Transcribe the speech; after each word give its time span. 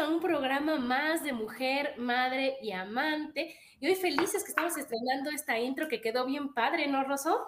A 0.00 0.08
un 0.08 0.20
programa 0.20 0.76
más 0.76 1.22
de 1.22 1.32
mujer, 1.32 1.94
madre 1.98 2.56
y 2.62 2.72
amante. 2.72 3.54
Y 3.80 3.88
hoy 3.88 3.94
felices 3.94 4.42
que 4.42 4.48
estamos 4.48 4.76
estrenando 4.76 5.30
esta 5.30 5.58
intro 5.58 5.88
que 5.88 6.00
quedó 6.00 6.24
bien 6.24 6.54
padre, 6.54 6.86
¿no, 6.86 7.04
Rosso? 7.04 7.38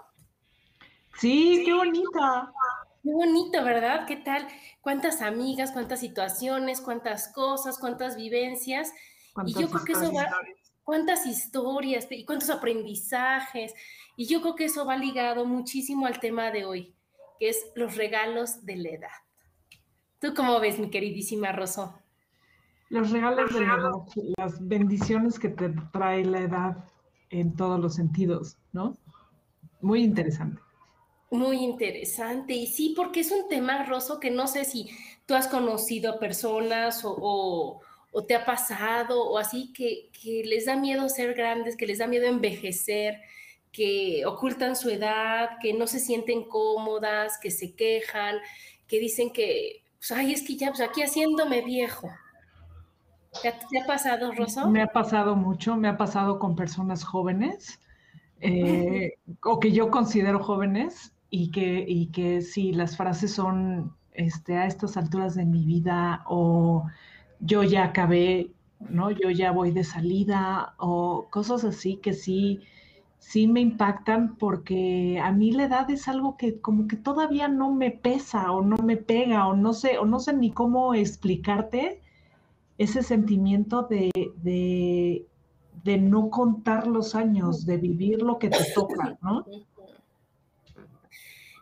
Sí, 1.18 1.62
qué 1.64 1.72
bonita. 1.72 2.52
Qué 3.02 3.10
bonito, 3.10 3.64
¿verdad? 3.64 4.06
¿Qué 4.06 4.16
tal? 4.16 4.46
Cuántas 4.80 5.22
amigas, 5.22 5.72
cuántas 5.72 6.00
situaciones, 6.00 6.80
cuántas 6.80 7.32
cosas, 7.32 7.78
cuántas 7.78 8.16
vivencias. 8.16 8.92
y 9.46 9.54
yo 9.54 9.68
creo 9.68 9.84
que 9.84 9.92
eso 9.92 10.12
va, 10.12 10.28
cuántas 10.84 11.26
historias 11.26 12.06
y 12.10 12.24
cuántos 12.26 12.50
aprendizajes. 12.50 13.74
Y 14.16 14.26
yo 14.26 14.42
creo 14.42 14.56
que 14.56 14.66
eso 14.66 14.84
va 14.84 14.96
ligado 14.96 15.46
muchísimo 15.46 16.06
al 16.06 16.20
tema 16.20 16.50
de 16.50 16.66
hoy, 16.66 16.94
que 17.40 17.48
es 17.48 17.72
los 17.74 17.96
regalos 17.96 18.66
de 18.66 18.76
la 18.76 18.90
edad. 18.90 19.10
¿Tú 20.20 20.34
cómo 20.34 20.60
ves, 20.60 20.78
mi 20.78 20.90
queridísima 20.90 21.50
Rosso? 21.50 22.01
Los 22.92 23.10
regalos 23.10 23.54
de 23.54 23.60
la 23.60 23.74
edad, 23.74 23.90
las 24.36 24.68
bendiciones 24.68 25.38
que 25.38 25.48
te 25.48 25.70
trae 25.94 26.26
la 26.26 26.40
edad 26.40 26.84
en 27.30 27.56
todos 27.56 27.80
los 27.80 27.94
sentidos, 27.94 28.58
¿no? 28.72 28.98
Muy 29.80 30.04
interesante. 30.04 30.60
Muy 31.30 31.56
interesante. 31.64 32.52
Y 32.52 32.66
sí, 32.66 32.92
porque 32.94 33.20
es 33.20 33.32
un 33.32 33.48
tema, 33.48 33.86
Rosso, 33.86 34.20
que 34.20 34.30
no 34.30 34.46
sé 34.46 34.66
si 34.66 34.90
tú 35.24 35.32
has 35.34 35.48
conocido 35.48 36.12
a 36.12 36.18
personas 36.18 37.00
o, 37.02 37.80
te 38.28 38.34
ha 38.34 38.44
pasado 38.44 39.24
o 39.24 39.38
así, 39.38 39.72
que, 39.72 40.10
que 40.12 40.44
les 40.44 40.66
da 40.66 40.76
miedo 40.76 41.08
ser 41.08 41.32
grandes, 41.32 41.78
que 41.78 41.86
les 41.86 41.96
da 41.96 42.06
miedo 42.06 42.26
envejecer, 42.26 43.22
que 43.72 44.22
ocultan 44.26 44.76
su 44.76 44.90
edad, 44.90 45.56
que 45.62 45.72
no 45.72 45.86
se 45.86 45.98
sienten 45.98 46.44
cómodas, 46.44 47.38
que 47.40 47.50
se 47.50 47.74
quejan, 47.74 48.36
que 48.86 48.98
dicen 48.98 49.32
que 49.32 49.82
pues, 49.96 50.10
ay, 50.10 50.34
es 50.34 50.42
que 50.42 50.56
ya, 50.56 50.68
pues 50.68 50.82
aquí 50.82 51.00
haciéndome 51.00 51.62
viejo. 51.62 52.10
¿Te 53.40 53.48
ha, 53.48 53.86
pasado, 53.86 54.32
Rosa? 54.32 54.66
Me 54.66 54.82
ha 54.82 54.88
pasado 54.88 55.36
mucho, 55.36 55.76
me 55.76 55.88
ha 55.88 55.96
pasado 55.96 56.38
con 56.38 56.54
personas 56.54 57.02
jóvenes, 57.02 57.80
eh, 58.40 59.14
o 59.42 59.58
que 59.58 59.72
yo 59.72 59.90
considero 59.90 60.42
jóvenes, 60.42 61.14
y 61.30 61.50
que, 61.50 61.84
y 61.88 62.08
que 62.08 62.42
sí, 62.42 62.72
las 62.72 62.96
frases 62.96 63.32
son 63.32 63.96
este, 64.12 64.58
a 64.58 64.66
estas 64.66 64.98
alturas 64.98 65.34
de 65.34 65.46
mi 65.46 65.64
vida, 65.64 66.24
o 66.26 66.84
yo 67.40 67.62
ya 67.62 67.84
acabé, 67.84 68.50
¿no? 68.80 69.10
Yo 69.10 69.30
ya 69.30 69.50
voy 69.50 69.70
de 69.70 69.84
salida, 69.84 70.74
o 70.76 71.28
cosas 71.30 71.64
así 71.64 71.96
que 71.96 72.12
sí, 72.12 72.60
sí 73.18 73.46
me 73.46 73.60
impactan 73.60 74.36
porque 74.36 75.18
a 75.22 75.32
mí 75.32 75.52
la 75.52 75.64
edad 75.64 75.90
es 75.90 76.06
algo 76.06 76.36
que 76.36 76.60
como 76.60 76.86
que 76.86 76.96
todavía 76.96 77.48
no 77.48 77.72
me 77.72 77.90
pesa 77.92 78.52
o 78.52 78.62
no 78.62 78.76
me 78.76 78.98
pega 78.98 79.46
o 79.46 79.56
no 79.56 79.72
sé, 79.72 79.96
o 79.98 80.04
no 80.04 80.20
sé 80.20 80.34
ni 80.34 80.50
cómo 80.50 80.92
explicarte 80.94 82.02
ese 82.82 83.02
sentimiento 83.02 83.82
de, 83.82 84.10
de, 84.36 85.26
de 85.84 85.98
no 85.98 86.30
contar 86.30 86.86
los 86.86 87.14
años, 87.14 87.66
de 87.66 87.76
vivir 87.76 88.22
lo 88.22 88.38
que 88.38 88.48
te 88.48 88.64
toca, 88.74 89.18
¿no? 89.22 89.44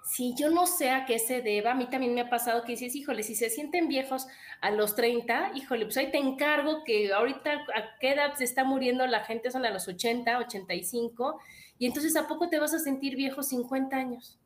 Sí, 0.04 0.34
yo 0.36 0.50
no 0.50 0.66
sé 0.66 0.90
a 0.90 1.06
qué 1.06 1.18
se 1.18 1.40
deba. 1.40 1.70
A 1.70 1.74
mí 1.74 1.88
también 1.88 2.14
me 2.14 2.20
ha 2.20 2.28
pasado 2.28 2.64
que 2.64 2.72
dices, 2.72 2.94
híjole, 2.96 3.22
si 3.22 3.34
se 3.34 3.48
sienten 3.48 3.86
viejos 3.86 4.26
a 4.60 4.70
los 4.70 4.96
30, 4.96 5.52
híjole, 5.54 5.84
pues 5.84 5.96
ahí 5.98 6.10
te 6.10 6.18
encargo 6.18 6.82
que 6.84 7.12
ahorita 7.12 7.52
a 7.52 7.98
qué 8.00 8.12
edad 8.12 8.34
se 8.34 8.44
está 8.44 8.64
muriendo 8.64 9.06
la 9.06 9.24
gente, 9.24 9.50
son 9.50 9.64
a 9.64 9.70
los 9.70 9.86
80, 9.86 10.38
85, 10.38 11.38
y 11.78 11.86
entonces 11.86 12.16
¿a 12.16 12.26
poco 12.26 12.48
te 12.48 12.58
vas 12.58 12.74
a 12.74 12.80
sentir 12.80 13.16
viejo 13.16 13.42
50 13.42 13.96
años? 13.96 14.38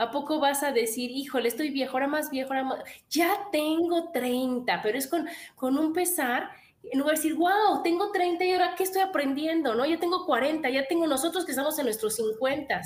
¿A 0.00 0.10
poco 0.10 0.40
vas 0.40 0.62
a 0.62 0.72
decir, 0.72 1.10
híjole, 1.10 1.48
estoy 1.48 1.70
viejo, 1.70 1.92
ahora 1.92 2.08
más 2.08 2.30
viejo, 2.30 2.52
ahora 2.52 2.64
más... 2.64 2.78
Ya 3.10 3.48
tengo 3.52 4.10
30, 4.10 4.80
pero 4.82 4.96
es 4.96 5.06
con, 5.06 5.28
con 5.56 5.76
un 5.76 5.92
pesar 5.92 6.50
en 6.82 6.98
lugar 6.98 7.16
de 7.16 7.22
decir, 7.22 7.36
wow, 7.36 7.82
tengo 7.82 8.10
30 8.10 8.44
y 8.44 8.52
ahora 8.52 8.74
qué 8.74 8.84
estoy 8.84 9.02
aprendiendo, 9.02 9.74
¿no? 9.74 9.84
Ya 9.84 9.98
tengo 9.98 10.24
40, 10.24 10.68
ya 10.70 10.86
tengo 10.86 11.06
nosotros 11.06 11.44
que 11.44 11.52
estamos 11.52 11.78
en 11.78 11.84
nuestros 11.84 12.16
50 12.16 12.80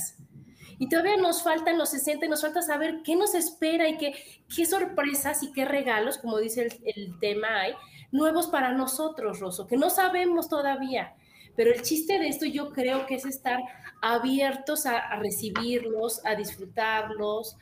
y 0.79 0.89
todavía 0.89 1.17
nos 1.17 1.43
faltan 1.43 1.79
los 1.79 1.91
60 1.91 2.27
y 2.27 2.29
nos 2.29 2.43
falta 2.43 2.63
saber 2.63 3.03
qué 3.05 3.17
nos 3.17 3.35
espera 3.35 3.89
y 3.89 3.97
qué, 3.97 4.15
qué 4.55 4.67
sorpresas 4.67 5.43
y 5.43 5.53
qué 5.53 5.65
regalos, 5.65 6.19
como 6.19 6.39
dice 6.39 6.69
el, 6.85 7.19
tema, 7.21 7.61
hay 7.61 7.75
nuevos 8.11 8.49
para 8.49 8.73
nosotros, 8.73 9.41
Rosso, 9.41 9.67
que 9.67 9.77
no 9.77 9.91
sabemos 9.91 10.49
todavía. 10.49 11.15
Pero 11.57 11.73
el 11.73 11.83
chiste 11.83 12.19
de 12.19 12.29
esto 12.29 12.47
yo 12.47 12.71
creo 12.71 13.07
que 13.07 13.15
es 13.15 13.25
estar 13.25 13.61
abiertos 14.03 14.87
a, 14.87 15.17
recibirlos, 15.17 16.25
a 16.25 16.35
disfrutarlos, 16.35 17.57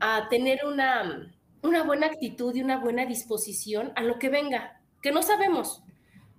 a 0.00 0.28
tener 0.28 0.64
una, 0.66 1.32
una 1.62 1.82
buena 1.82 2.06
actitud 2.06 2.54
y 2.54 2.62
una 2.62 2.78
buena 2.78 3.06
disposición 3.06 3.92
a 3.96 4.02
lo 4.02 4.18
que 4.18 4.28
venga, 4.28 4.80
que 5.00 5.12
no 5.12 5.22
sabemos, 5.22 5.82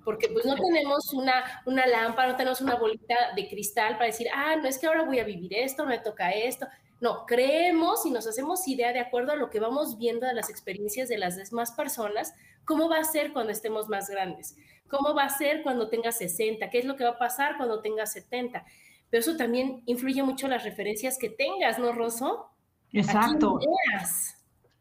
porque 0.04 0.30
pues 0.30 0.46
no 0.46 0.56
tenemos 0.56 1.14
una, 1.14 1.62
una 1.66 1.86
lámpara, 1.86 2.32
no 2.32 2.38
tenemos 2.38 2.62
una 2.62 2.76
bolita 2.76 3.16
de 3.36 3.48
cristal 3.50 3.94
para 3.94 4.06
decir, 4.06 4.28
ah, 4.34 4.56
no 4.56 4.68
es 4.68 4.78
que 4.78 4.88
ahora 4.88 5.04
voy 5.04 5.20
a 5.20 5.26
vivir 5.26 5.54
esto, 5.54 5.86
me 5.86 6.00
toca 6.00 6.32
esto. 6.32 6.68
No, 7.00 7.26
creemos 7.26 8.06
y 8.06 8.12
nos 8.12 8.26
hacemos 8.26 8.68
idea 8.68 8.92
de 8.92 9.00
acuerdo 9.00 9.34
a 9.34 9.36
lo 9.36 9.50
que 9.50 9.60
vamos 9.60 9.98
viendo 9.98 10.26
de 10.26 10.34
las 10.34 10.50
experiencias 10.50 11.10
de 11.10 11.18
las 11.18 11.36
demás 11.36 11.72
personas, 11.74 12.34
cómo 12.66 12.90
va 12.90 13.00
a 13.00 13.04
ser 13.04 13.34
cuando 13.34 13.52
estemos 13.52 13.88
más 13.88 14.10
grandes, 14.10 14.56
cómo 14.88 15.14
va 15.14 15.24
a 15.24 15.30
ser 15.30 15.64
cuando 15.64 15.90
tenga 15.90 16.12
60, 16.12 16.70
qué 16.70 16.80
es 16.80 16.86
lo 16.86 16.96
que 16.96 17.04
va 17.04 17.12
a 17.12 17.18
pasar 17.20 17.58
cuando 17.58 17.82
tenga 17.82 18.06
70. 18.06 18.66
Pero 19.10 19.22
eso 19.22 19.38
también 19.38 19.84
influye 19.86 20.22
mucho 20.24 20.48
las 20.48 20.64
referencias 20.64 21.18
que 21.18 21.30
tengas, 21.30 21.80
¿no, 21.80 21.92
Rosso? 21.94 22.48
Exacto. 22.92 23.60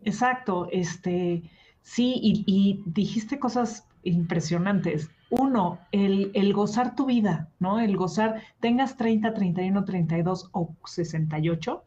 Exacto, 0.03 0.69
este, 0.71 1.43
sí, 1.83 2.15
y, 2.23 2.45
y 2.47 2.83
dijiste 2.87 3.39
cosas 3.39 3.89
impresionantes. 4.07 5.11
Uno, 5.31 5.81
el, 5.91 6.53
gozar 6.53 6.95
tu 6.95 7.07
vida, 7.07 7.51
¿no? 7.59 7.81
El 7.81 7.97
gozar, 7.97 8.43
tengas 8.61 8.97
30, 8.97 9.35
31, 9.35 9.85
32 9.85 10.51
o 10.53 10.77
68, 10.85 11.83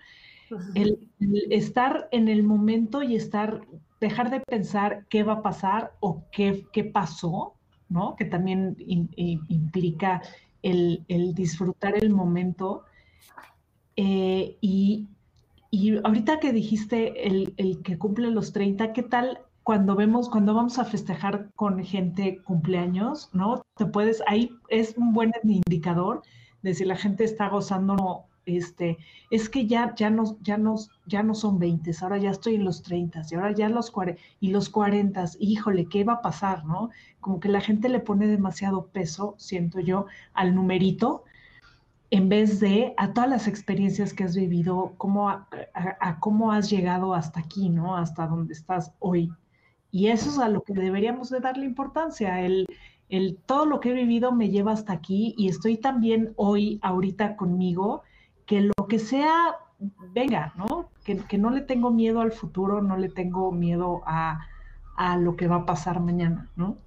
el, 0.75 1.09
estar 1.49 2.09
en 2.11 2.27
el 2.27 2.44
momento 2.44 3.01
y 3.01 3.15
estar, 3.15 3.61
dejar 4.01 4.29
de 4.29 4.41
pensar 4.41 5.05
qué 5.09 5.23
va 5.23 5.33
a 5.33 5.41
pasar 5.41 5.94
o 6.01 6.25
qué, 6.31 6.65
qué 6.73 6.83
pasó, 6.83 7.55
¿no? 7.89 8.15
Que 8.15 8.25
también 8.25 8.75
implica 8.77 10.21
el, 10.62 11.03
disfrutar 11.36 11.95
el 11.97 12.09
momento. 12.09 12.83
Eh, 13.95 14.57
y, 14.62 15.07
y, 15.71 15.97
ahorita 15.97 16.39
que 16.39 16.53
dijiste 16.53 17.27
el, 17.27 17.53
el, 17.57 17.81
que 17.81 17.97
cumple 17.97 18.31
los 18.31 18.53
30, 18.53 18.94
¿qué 18.94 19.03
tal 19.03 19.39
cuando 19.63 19.95
vemos, 19.95 20.30
cuando 20.30 20.53
vamos 20.53 20.80
a 20.80 20.86
festejar 20.86 21.50
con 21.56 21.83
gente 21.83 22.41
cumpleaños, 22.44 23.30
¿no? 23.33 23.62
Te 23.75 23.86
puedes, 23.86 24.24
ahí 24.25 24.50
es 24.69 24.95
un 24.97 25.13
buen 25.13 25.31
indicador 25.44 26.24
de 26.62 26.74
si 26.74 26.85
la 26.85 26.95
gente 26.95 27.24
está 27.24 27.50
gozando 27.50 28.25
este, 28.57 28.97
es 29.29 29.49
que 29.49 29.67
ya, 29.67 29.93
ya, 29.95 30.09
no, 30.09 30.37
ya, 30.41 30.57
no, 30.57 30.75
ya 31.05 31.23
no 31.23 31.33
son 31.33 31.59
20, 31.59 31.91
ahora 32.01 32.17
ya 32.17 32.31
estoy 32.31 32.55
en 32.55 32.65
los 32.65 32.83
30 32.83 33.23
y 33.29 33.35
ahora 33.35 33.51
ya 33.51 33.69
los 33.69 33.91
40, 33.91 34.21
y 34.39 34.51
los 34.51 34.69
40, 34.69 35.25
híjole, 35.39 35.85
¿qué 35.85 36.03
va 36.03 36.13
a 36.13 36.21
pasar, 36.21 36.65
no? 36.65 36.89
Como 37.19 37.39
que 37.39 37.49
la 37.49 37.61
gente 37.61 37.89
le 37.89 37.99
pone 37.99 38.27
demasiado 38.27 38.87
peso, 38.87 39.35
siento 39.37 39.79
yo, 39.79 40.05
al 40.33 40.55
numerito, 40.55 41.23
en 42.11 42.29
vez 42.29 42.59
de 42.59 42.93
a 42.97 43.13
todas 43.13 43.29
las 43.29 43.47
experiencias 43.47 44.13
que 44.13 44.23
has 44.23 44.35
vivido, 44.35 44.93
cómo 44.97 45.29
a, 45.29 45.47
cómo 46.19 46.51
has 46.51 46.69
llegado 46.69 47.13
hasta 47.13 47.39
aquí, 47.39 47.69
¿no? 47.69 47.95
Hasta 47.95 48.27
donde 48.27 48.53
estás 48.53 48.93
hoy. 48.99 49.31
Y 49.91 50.07
eso 50.07 50.29
es 50.29 50.39
a 50.39 50.49
lo 50.49 50.63
que 50.63 50.73
deberíamos 50.73 51.29
de 51.29 51.39
darle 51.39 51.65
importancia, 51.65 52.41
el, 52.41 52.67
el 53.09 53.37
todo 53.45 53.65
lo 53.65 53.79
que 53.79 53.89
he 53.89 53.93
vivido 53.93 54.31
me 54.31 54.49
lleva 54.49 54.71
hasta 54.71 54.93
aquí 54.93 55.33
y 55.37 55.49
estoy 55.49 55.77
también 55.77 56.33
hoy, 56.35 56.79
ahorita 56.81 57.35
conmigo, 57.35 58.03
que 58.49 58.61
lo 58.61 58.87
que 58.87 58.97
sea, 58.97 59.57
venga, 59.77 60.53
¿no? 60.57 60.89
Que, 61.05 61.17
que 61.17 61.37
no 61.37 61.51
le 61.51 61.61
tengo 61.61 61.91
miedo 61.91 62.19
al 62.19 62.31
futuro, 62.31 62.81
no 62.81 62.97
le 62.97 63.07
tengo 63.07 63.51
miedo 63.51 64.01
a, 64.07 64.39
a 64.97 65.17
lo 65.17 65.35
que 65.35 65.47
va 65.47 65.57
a 65.57 65.65
pasar 65.67 65.99
mañana, 65.99 66.49
¿no? 66.55 66.79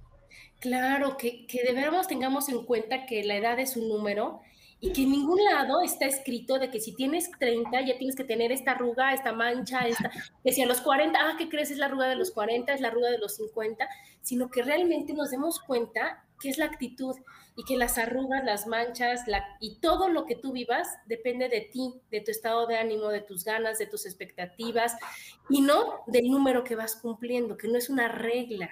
Claro, 0.59 1.15
que, 1.15 1.47
que 1.47 1.63
de 1.63 1.71
verdad 1.71 2.05
tengamos 2.05 2.49
en 2.49 2.65
cuenta 2.65 3.05
que 3.05 3.23
la 3.23 3.37
edad 3.37 3.59
es 3.59 3.77
un 3.77 3.87
número 3.87 4.41
y 4.81 4.91
que 4.91 5.03
en 5.03 5.11
ningún 5.11 5.41
lado 5.41 5.81
está 5.81 6.05
escrito 6.05 6.59
de 6.59 6.69
que 6.69 6.81
si 6.81 6.93
tienes 6.93 7.31
30 7.39 7.79
ya 7.79 7.97
tienes 7.97 8.17
que 8.17 8.25
tener 8.25 8.51
esta 8.51 8.71
arruga, 8.71 9.13
esta 9.13 9.31
mancha, 9.31 9.87
esta, 9.87 10.11
que 10.43 10.51
si 10.51 10.61
a 10.61 10.65
los 10.65 10.81
40, 10.81 11.17
ah, 11.17 11.35
¿qué 11.37 11.47
crees? 11.47 11.71
Es 11.71 11.77
la 11.77 11.85
arruga 11.85 12.07
de 12.07 12.17
los 12.17 12.31
40, 12.31 12.73
es 12.73 12.81
la 12.81 12.89
arruga 12.89 13.09
de 13.09 13.19
los 13.19 13.37
50, 13.37 13.87
sino 14.21 14.49
que 14.49 14.63
realmente 14.63 15.13
nos 15.13 15.31
demos 15.31 15.61
cuenta 15.61 16.25
que 16.41 16.49
es 16.49 16.57
la 16.57 16.65
actitud 16.65 17.15
y 17.55 17.63
que 17.63 17.77
las 17.77 17.97
arrugas, 17.97 18.43
las 18.43 18.67
manchas 18.67 19.21
y 19.59 19.75
todo 19.79 20.09
lo 20.09 20.25
que 20.25 20.35
tú 20.35 20.51
vivas 20.51 20.87
depende 21.05 21.49
de 21.49 21.61
ti, 21.61 22.01
de 22.09 22.21
tu 22.21 22.31
estado 22.31 22.65
de 22.67 22.77
ánimo, 22.77 23.09
de 23.09 23.21
tus 23.21 23.43
ganas, 23.43 23.77
de 23.77 23.85
tus 23.85 24.05
expectativas 24.05 24.95
y 25.49 25.61
no 25.61 26.01
del 26.07 26.25
número 26.29 26.63
que 26.63 26.75
vas 26.75 26.95
cumpliendo, 26.95 27.57
que 27.57 27.67
no 27.67 27.77
es 27.77 27.89
una 27.89 28.07
regla, 28.07 28.69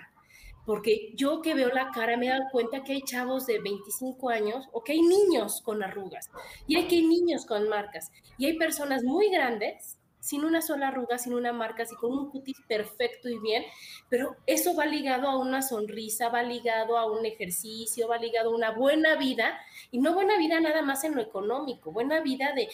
porque 0.65 1.13
yo 1.15 1.41
que 1.41 1.53
veo 1.53 1.69
la 1.69 1.91
cara 1.91 2.17
me 2.17 2.27
he 2.27 2.29
dado 2.29 2.45
cuenta 2.51 2.83
que 2.83 2.93
hay 2.93 3.01
chavos 3.01 3.45
de 3.45 3.59
25 3.59 4.29
años 4.29 4.67
o 4.71 4.83
que 4.83 4.93
hay 4.93 5.01
niños 5.01 5.61
con 5.61 5.83
arrugas 5.83 6.29
y 6.67 6.75
hay 6.75 6.87
que 6.87 6.95
hay 6.95 7.05
niños 7.05 7.45
con 7.45 7.67
marcas 7.69 8.11
y 8.37 8.45
hay 8.45 8.57
personas 8.57 9.03
muy 9.03 9.29
grandes 9.29 9.97
sin 10.21 10.45
una 10.45 10.61
sola 10.61 10.89
arruga, 10.89 11.17
sin 11.17 11.33
una 11.33 11.51
marca, 11.51 11.83
así 11.83 11.95
con 11.95 12.13
un 12.13 12.29
cutis 12.29 12.61
perfecto 12.67 13.27
y 13.27 13.39
bien, 13.39 13.65
pero 14.07 14.37
eso 14.45 14.75
va 14.75 14.85
ligado 14.85 15.27
a 15.27 15.37
una 15.37 15.61
sonrisa, 15.61 16.29
va 16.29 16.43
ligado 16.43 16.97
a 16.97 17.11
un 17.11 17.25
ejercicio, 17.25 18.07
va 18.07 18.17
ligado 18.17 18.51
a 18.51 18.55
una 18.55 18.71
buena 18.71 19.15
vida 19.17 19.59
y 19.89 19.99
no 19.99 20.13
buena 20.13 20.37
vida 20.37 20.61
nada 20.61 20.83
más 20.83 21.03
en 21.03 21.15
lo 21.15 21.21
económico, 21.21 21.91
buena 21.91 22.21
vida 22.21 22.53
de 22.53 22.69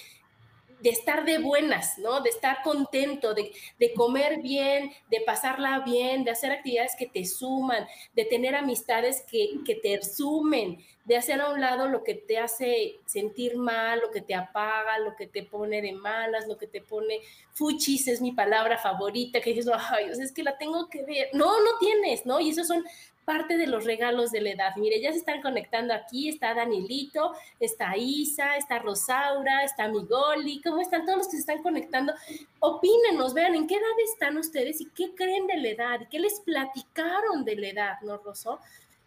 de 0.80 0.90
estar 0.90 1.26
de 1.26 1.40
buenas, 1.40 1.98
¿no? 1.98 2.22
De 2.22 2.30
estar 2.30 2.62
contento, 2.64 3.34
de, 3.34 3.52
comer 3.96 4.42
bien, 4.42 4.92
de 5.10 5.22
pasarla 5.22 5.80
bien, 5.80 6.24
de 6.24 6.32
hacer 6.32 6.52
actividades 6.52 6.96
que 6.98 7.08
te 7.08 7.26
suman, 7.26 7.88
de 8.14 8.26
tener 8.26 8.56
amistades 8.56 9.24
que, 9.30 9.50
que, 9.66 9.76
te 9.76 10.02
sumen, 10.04 10.78
de 11.06 11.18
hacer 11.18 11.42
a 11.42 11.50
un 11.50 11.62
lado 11.62 11.88
lo 11.88 12.04
que 12.04 12.14
te 12.14 12.38
hace 12.38 13.00
sentir 13.06 13.58
mal, 13.58 14.00
lo 14.02 14.12
que 14.12 14.22
te 14.22 14.36
apaga, 14.36 15.00
lo 15.00 15.16
que 15.16 15.28
te 15.28 15.44
pone 15.44 15.82
de 15.82 15.94
malas, 15.94 16.48
lo 16.48 16.58
que 16.58 16.68
te 16.68 16.82
pone 16.82 17.22
fuchis, 17.54 18.08
es 18.08 18.22
mi 18.22 18.34
palabra 18.34 18.78
favorita, 18.78 19.42
que 19.42 19.54
dices, 19.54 19.72
ay, 19.90 20.06
es 20.12 20.32
que 20.32 20.44
la 20.44 20.58
tengo 20.58 20.90
que 20.90 21.04
ver. 21.04 21.30
No, 21.34 21.64
no 21.64 21.78
tienes, 21.80 22.26
¿no? 22.26 22.40
Y 22.40 22.50
esos 22.50 22.68
son 22.68 22.84
parte 23.28 23.58
de 23.58 23.68
los 23.68 23.84
regalos 23.84 24.32
de 24.32 24.40
la 24.40 24.52
edad. 24.52 24.76
Mire, 24.78 25.02
ya 25.02 25.12
se 25.12 25.18
están 25.18 25.42
conectando 25.42 25.94
aquí, 25.94 26.30
está 26.30 26.54
Danilito, 26.54 27.34
está 27.60 27.98
Isa, 27.98 28.56
está 28.56 28.80
Rosaura, 28.80 29.66
está 29.66 29.90
Migoli, 29.90 30.62
¿cómo 30.62 30.80
están 30.80 31.06
todos 31.06 31.18
los 31.18 31.28
que 31.28 31.34
se 31.34 31.40
están 31.40 31.62
conectando? 31.62 32.14
Opínenos, 32.60 33.34
vean 33.34 33.54
en 33.54 33.68
qué 33.68 33.76
edad 33.76 34.00
están 34.14 34.38
ustedes 34.38 34.80
y 34.80 34.86
qué 34.92 35.14
creen 35.14 35.46
de 35.46 35.58
la 35.58 35.68
edad 35.68 36.00
y 36.00 36.06
qué 36.06 36.20
les 36.20 36.40
platicaron 36.40 37.44
de 37.44 37.58
la 37.58 37.68
edad, 37.68 37.94
¿no, 38.02 38.16
Rosso? 38.16 38.62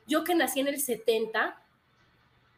Yo 0.07 0.23
que 0.23 0.35
nací 0.35 0.61
en 0.61 0.69
el 0.69 0.79
70, 0.79 1.59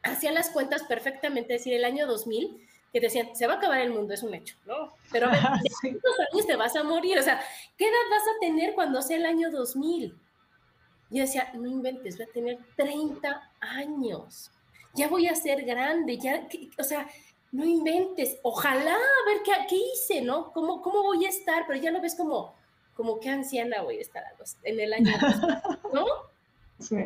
hacía 0.02 0.32
las 0.32 0.50
cuentas 0.50 0.82
perfectamente, 0.82 1.54
es 1.54 1.60
decir, 1.60 1.74
el 1.74 1.84
año 1.84 2.08
2000, 2.08 2.60
que 2.92 2.98
decían, 2.98 3.36
se 3.36 3.46
va 3.46 3.52
a 3.52 3.56
acabar 3.58 3.80
el 3.80 3.90
mundo, 3.90 4.14
es 4.14 4.24
un 4.24 4.34
hecho, 4.34 4.56
¿no? 4.66 4.94
Pero 5.12 5.26
a 5.28 5.30
ver, 5.30 5.40
¿cuántos 5.80 6.12
años 6.32 6.44
te 6.44 6.56
vas 6.56 6.74
a 6.74 6.82
morir? 6.82 7.20
O 7.20 7.22
sea, 7.22 7.40
¿qué 7.78 7.84
edad 7.84 8.10
vas 8.10 8.22
a 8.22 8.40
tener 8.40 8.74
cuando 8.74 9.00
sea 9.00 9.16
el 9.16 9.26
año 9.26 9.52
2000? 9.52 10.18
Yo 11.12 11.22
decía, 11.22 11.52
no 11.54 11.66
inventes, 11.66 12.16
voy 12.16 12.26
a 12.26 12.32
tener 12.32 12.58
30 12.76 13.50
años, 13.60 14.50
ya 14.94 15.08
voy 15.08 15.26
a 15.26 15.34
ser 15.34 15.64
grande, 15.64 16.18
ya, 16.18 16.48
o 16.78 16.84
sea, 16.84 17.06
no 17.52 17.64
inventes, 17.66 18.38
ojalá, 18.42 18.94
a 18.94 19.26
ver 19.26 19.42
qué, 19.44 19.52
qué 19.68 19.76
hice, 19.76 20.22
¿no? 20.22 20.52
¿Cómo, 20.52 20.80
¿Cómo 20.80 21.02
voy 21.02 21.26
a 21.26 21.28
estar? 21.28 21.64
Pero 21.66 21.78
ya 21.80 21.90
lo 21.90 22.00
ves 22.00 22.14
como, 22.14 22.54
como 22.94 23.20
qué 23.20 23.28
anciana 23.28 23.82
voy 23.82 23.98
a 23.98 24.00
estar 24.00 24.22
en 24.62 24.80
el 24.80 24.92
año, 24.92 25.12
¿no? 25.92 26.04
Sí, 26.78 26.96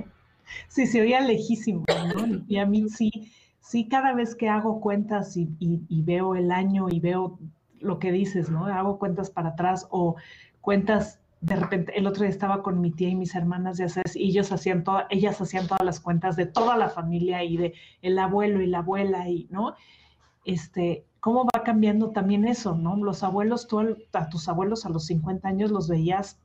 sí, 0.68 0.86
se 0.86 1.02
oía 1.02 1.20
lejísimo, 1.20 1.84
¿no? 2.14 2.42
Y 2.48 2.56
a 2.56 2.64
mí 2.64 2.88
sí, 2.88 3.10
sí, 3.60 3.88
cada 3.88 4.14
vez 4.14 4.34
que 4.34 4.48
hago 4.48 4.80
cuentas 4.80 5.36
y, 5.36 5.50
y 5.60 6.02
veo 6.02 6.34
el 6.34 6.50
año 6.50 6.88
y 6.88 6.98
veo 6.98 7.38
lo 7.80 7.98
que 7.98 8.10
dices, 8.10 8.48
¿no? 8.48 8.66
Hago 8.66 8.98
cuentas 8.98 9.30
para 9.30 9.50
atrás 9.50 9.86
o 9.90 10.16
cuentas 10.62 11.20
de 11.46 11.56
repente 11.56 11.96
el 11.96 12.06
otro 12.06 12.22
día 12.22 12.30
estaba 12.30 12.62
con 12.62 12.80
mi 12.80 12.90
tía 12.90 13.08
y 13.08 13.14
mis 13.14 13.34
hermanas 13.36 13.76
de 13.76 13.84
hacer 13.84 14.04
y 14.14 14.30
ellos 14.30 14.50
hacían 14.50 14.82
toda, 14.82 15.06
ellas 15.10 15.40
hacían 15.40 15.68
todas 15.68 15.84
las 15.84 16.00
cuentas 16.00 16.34
de 16.34 16.46
toda 16.46 16.76
la 16.76 16.88
familia 16.88 17.44
y 17.44 17.56
de 17.56 17.74
el 18.02 18.18
abuelo 18.18 18.60
y 18.60 18.66
la 18.66 18.78
abuela 18.78 19.28
y 19.28 19.46
no 19.50 19.76
este 20.44 21.04
cómo 21.20 21.44
va 21.44 21.62
cambiando 21.62 22.10
también 22.10 22.48
eso 22.48 22.74
no 22.74 22.96
los 22.96 23.22
abuelos 23.22 23.68
tú 23.68 23.96
a 24.12 24.28
tus 24.28 24.48
abuelos 24.48 24.86
a 24.86 24.88
los 24.88 25.06
50 25.06 25.46
años 25.46 25.70
los 25.70 25.88
veías 25.88 26.40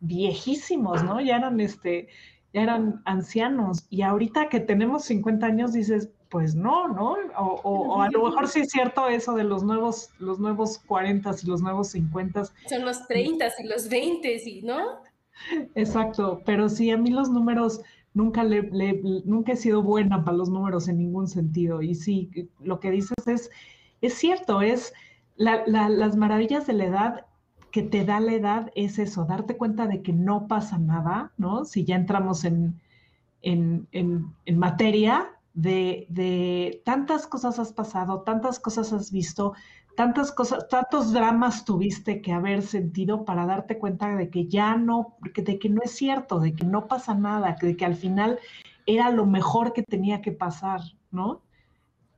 viejísimos 0.00 1.02
no 1.02 1.20
ya 1.20 1.36
eran 1.36 1.58
este 1.60 2.08
ya 2.56 2.62
eran 2.62 3.02
ancianos. 3.04 3.86
Y 3.90 4.00
ahorita 4.00 4.48
que 4.48 4.60
tenemos 4.60 5.04
50 5.04 5.46
años 5.46 5.72
dices 5.74 6.08
pues 6.30 6.54
no, 6.54 6.88
¿no? 6.88 7.16
O, 7.36 8.02
a 8.02 8.10
lo 8.10 8.24
mejor 8.24 8.48
sí 8.48 8.60
es 8.60 8.70
cierto 8.70 9.08
eso 9.08 9.34
de 9.34 9.44
los 9.44 9.62
nuevos, 9.62 10.10
los 10.18 10.38
nuevos 10.38 10.78
40 10.86 11.34
y 11.42 11.46
los 11.46 11.62
nuevos 11.62 11.88
50. 11.88 12.44
Son 12.68 12.84
los 12.84 13.06
30 13.06 13.46
y 13.58 13.66
los 13.66 13.88
20, 13.88 14.38
¿sí? 14.38 14.62
¿no? 14.62 15.00
Exacto, 15.74 16.42
pero 16.44 16.68
sí, 16.68 16.90
a 16.90 16.96
mí 16.96 17.10
los 17.10 17.30
números, 17.30 17.80
nunca, 18.14 18.42
le, 18.42 18.62
nunca 19.24 19.52
he 19.52 19.56
sido 19.56 19.82
buena 19.82 20.24
para 20.24 20.36
los 20.36 20.48
números 20.48 20.88
en 20.88 20.98
ningún 20.98 21.28
sentido. 21.28 21.82
Y 21.82 21.94
sí, 21.94 22.30
lo 22.60 22.80
que 22.80 22.90
dices 22.90 23.26
es, 23.26 23.50
es 24.00 24.14
cierto, 24.14 24.62
es 24.62 24.92
las 25.36 26.16
maravillas 26.16 26.66
de 26.66 26.72
la 26.72 26.84
edad 26.86 27.26
que 27.70 27.82
te 27.82 28.04
da 28.06 28.20
la 28.20 28.32
edad 28.32 28.72
es 28.74 28.98
eso, 28.98 29.26
darte 29.26 29.58
cuenta 29.58 29.86
de 29.86 30.00
que 30.00 30.14
no 30.14 30.48
pasa 30.48 30.78
nada, 30.78 31.32
¿no? 31.36 31.66
Si 31.66 31.84
ya 31.84 31.96
entramos 31.96 32.44
en, 32.44 32.80
en, 33.42 33.86
en 33.92 34.58
materia, 34.58 35.35
de, 35.56 36.82
tantas 36.84 37.26
cosas 37.26 37.58
has 37.58 37.72
pasado, 37.72 38.20
tantas 38.22 38.60
cosas 38.60 38.92
has 38.92 39.10
visto, 39.10 39.54
tantas 39.96 40.30
cosas, 40.30 40.68
tantos 40.68 41.12
dramas 41.12 41.64
tuviste 41.64 42.20
que 42.20 42.32
haber 42.32 42.62
sentido 42.62 43.24
para 43.24 43.46
darte 43.46 43.78
cuenta 43.78 44.14
de 44.14 44.28
que 44.28 44.46
ya 44.46 44.76
no, 44.76 45.16
de 45.34 45.58
que 45.58 45.68
no 45.70 45.80
es 45.82 45.92
cierto, 45.92 46.40
de 46.40 46.54
que 46.54 46.66
no 46.66 46.86
pasa 46.86 47.14
nada, 47.14 47.56
de 47.60 47.76
que 47.76 47.86
al 47.86 47.96
final 47.96 48.38
era 48.84 49.10
lo 49.10 49.24
mejor 49.24 49.72
que 49.72 49.82
tenía 49.82 50.20
que 50.20 50.32
pasar, 50.32 50.80
¿no? 51.10 51.40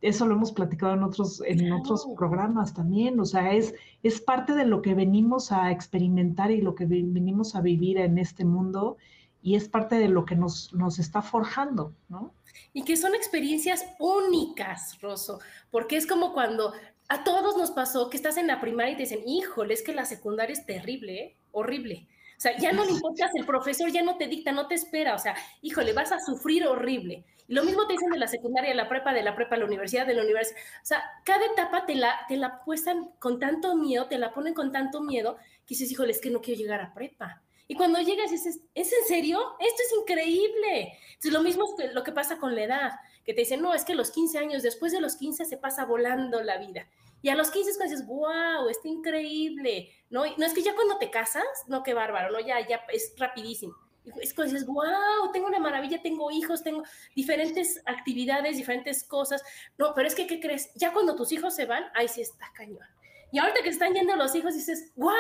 Eso 0.00 0.26
lo 0.26 0.34
hemos 0.34 0.52
platicado 0.52 0.94
en 0.94 1.02
otros, 1.02 1.42
en 1.44 1.72
otros 1.72 2.06
programas 2.16 2.74
también, 2.74 3.18
o 3.18 3.24
sea, 3.24 3.52
es, 3.52 3.74
es 4.02 4.20
parte 4.20 4.54
de 4.54 4.64
lo 4.64 4.82
que 4.82 4.94
venimos 4.94 5.50
a 5.50 5.72
experimentar 5.72 6.50
y 6.50 6.60
lo 6.60 6.74
que 6.74 6.86
venimos 6.86 7.54
a 7.54 7.60
vivir 7.60 7.98
en 7.98 8.18
este 8.18 8.44
mundo 8.44 8.96
y 9.42 9.54
es 9.56 9.68
parte 9.68 9.96
de 9.96 10.08
lo 10.08 10.24
que 10.24 10.36
nos, 10.36 10.72
nos 10.74 10.98
está 10.98 11.22
forjando, 11.22 11.94
¿no? 12.08 12.32
Y 12.72 12.84
que 12.84 12.96
son 12.96 13.14
experiencias 13.14 13.84
únicas, 13.98 15.00
Rosso, 15.00 15.40
porque 15.70 15.96
es 15.96 16.06
como 16.06 16.32
cuando 16.32 16.72
a 17.08 17.24
todos 17.24 17.56
nos 17.56 17.70
pasó 17.70 18.10
que 18.10 18.16
estás 18.16 18.36
en 18.36 18.46
la 18.46 18.60
primaria 18.60 18.92
y 18.92 18.96
te 18.96 19.02
dicen, 19.02 19.26
híjole, 19.26 19.74
es 19.74 19.82
que 19.82 19.94
la 19.94 20.04
secundaria 20.04 20.52
es 20.52 20.66
terrible, 20.66 21.20
¿eh? 21.20 21.36
horrible. 21.52 22.06
O 22.36 22.40
sea, 22.40 22.56
ya 22.56 22.72
no 22.72 22.84
le 22.84 22.92
importas, 22.92 23.32
el 23.34 23.44
profesor 23.44 23.90
ya 23.90 24.02
no 24.02 24.16
te 24.16 24.28
dicta, 24.28 24.52
no 24.52 24.68
te 24.68 24.76
espera, 24.76 25.14
o 25.14 25.18
sea, 25.18 25.34
híjole, 25.60 25.92
vas 25.92 26.12
a 26.12 26.20
sufrir 26.20 26.66
horrible. 26.66 27.24
Y 27.48 27.54
lo 27.54 27.64
mismo 27.64 27.86
te 27.86 27.94
dicen 27.94 28.10
de 28.10 28.18
la 28.18 28.28
secundaria, 28.28 28.74
la 28.74 28.88
prepa, 28.88 29.12
de 29.12 29.22
la 29.22 29.34
prepa, 29.34 29.56
la 29.56 29.64
universidad, 29.64 30.06
de 30.06 30.14
la 30.14 30.22
universidad. 30.22 30.60
O 30.82 30.86
sea, 30.86 31.02
cada 31.24 31.46
etapa 31.46 31.84
te 31.84 31.96
la, 31.96 32.20
te 32.28 32.36
la 32.36 32.62
puestan 32.62 33.10
con 33.18 33.40
tanto 33.40 33.74
miedo, 33.74 34.06
te 34.06 34.18
la 34.18 34.32
ponen 34.32 34.54
con 34.54 34.70
tanto 34.70 35.00
miedo, 35.00 35.36
que 35.66 35.74
dices, 35.74 35.90
híjole, 35.90 36.12
es 36.12 36.20
que 36.20 36.30
no 36.30 36.40
quiero 36.40 36.60
llegar 36.60 36.80
a 36.80 36.94
prepa. 36.94 37.42
Y 37.70 37.74
cuando 37.74 38.00
llegas 38.00 38.30
dices, 38.30 38.60
¿es 38.74 38.92
en 38.92 39.06
serio? 39.06 39.38
Esto 39.60 39.82
es 39.86 40.00
increíble. 40.00 40.98
Entonces, 41.08 41.32
lo 41.32 41.42
mismo 41.42 41.66
es 41.78 41.92
lo 41.92 42.02
que 42.02 42.12
pasa 42.12 42.38
con 42.38 42.54
la 42.54 42.64
edad, 42.64 42.92
que 43.26 43.34
te 43.34 43.42
dicen, 43.42 43.60
no, 43.60 43.74
es 43.74 43.84
que 43.84 43.94
los 43.94 44.10
15 44.10 44.38
años, 44.38 44.62
después 44.62 44.90
de 44.90 45.02
los 45.02 45.16
15 45.16 45.44
se 45.44 45.58
pasa 45.58 45.84
volando 45.84 46.42
la 46.42 46.56
vida. 46.56 46.88
Y 47.20 47.28
a 47.28 47.34
los 47.34 47.50
15 47.50 47.70
es 47.70 47.76
cuando 47.76 47.92
dices, 47.92 48.06
wow, 48.06 48.68
está 48.70 48.88
increíble. 48.88 49.90
No, 50.08 50.24
no 50.38 50.46
es 50.46 50.54
que 50.54 50.62
ya 50.62 50.74
cuando 50.74 50.96
te 50.96 51.10
casas, 51.10 51.44
no, 51.66 51.82
qué 51.82 51.92
bárbaro, 51.92 52.32
no, 52.32 52.40
ya, 52.40 52.66
ya 52.66 52.80
es 52.90 53.12
rapidísimo. 53.18 53.74
es 54.22 54.32
cuando 54.32 54.54
dices, 54.54 54.66
wow, 54.66 55.30
tengo 55.34 55.46
una 55.46 55.58
maravilla, 55.58 56.00
tengo 56.00 56.30
hijos, 56.30 56.62
tengo 56.62 56.84
diferentes 57.14 57.82
actividades, 57.84 58.56
diferentes 58.56 59.04
cosas. 59.04 59.42
No, 59.76 59.92
pero 59.94 60.08
es 60.08 60.14
que, 60.14 60.26
¿qué 60.26 60.40
crees? 60.40 60.72
Ya 60.74 60.94
cuando 60.94 61.16
tus 61.16 61.32
hijos 61.32 61.54
se 61.54 61.66
van, 61.66 61.84
ahí 61.94 62.08
sí 62.08 62.22
está 62.22 62.50
cañón. 62.54 62.86
Y 63.30 63.38
ahorita 63.38 63.62
que 63.62 63.68
están 63.68 63.92
yendo 63.92 64.16
los 64.16 64.34
hijos, 64.34 64.54
dices, 64.54 64.90
wow, 64.96 65.12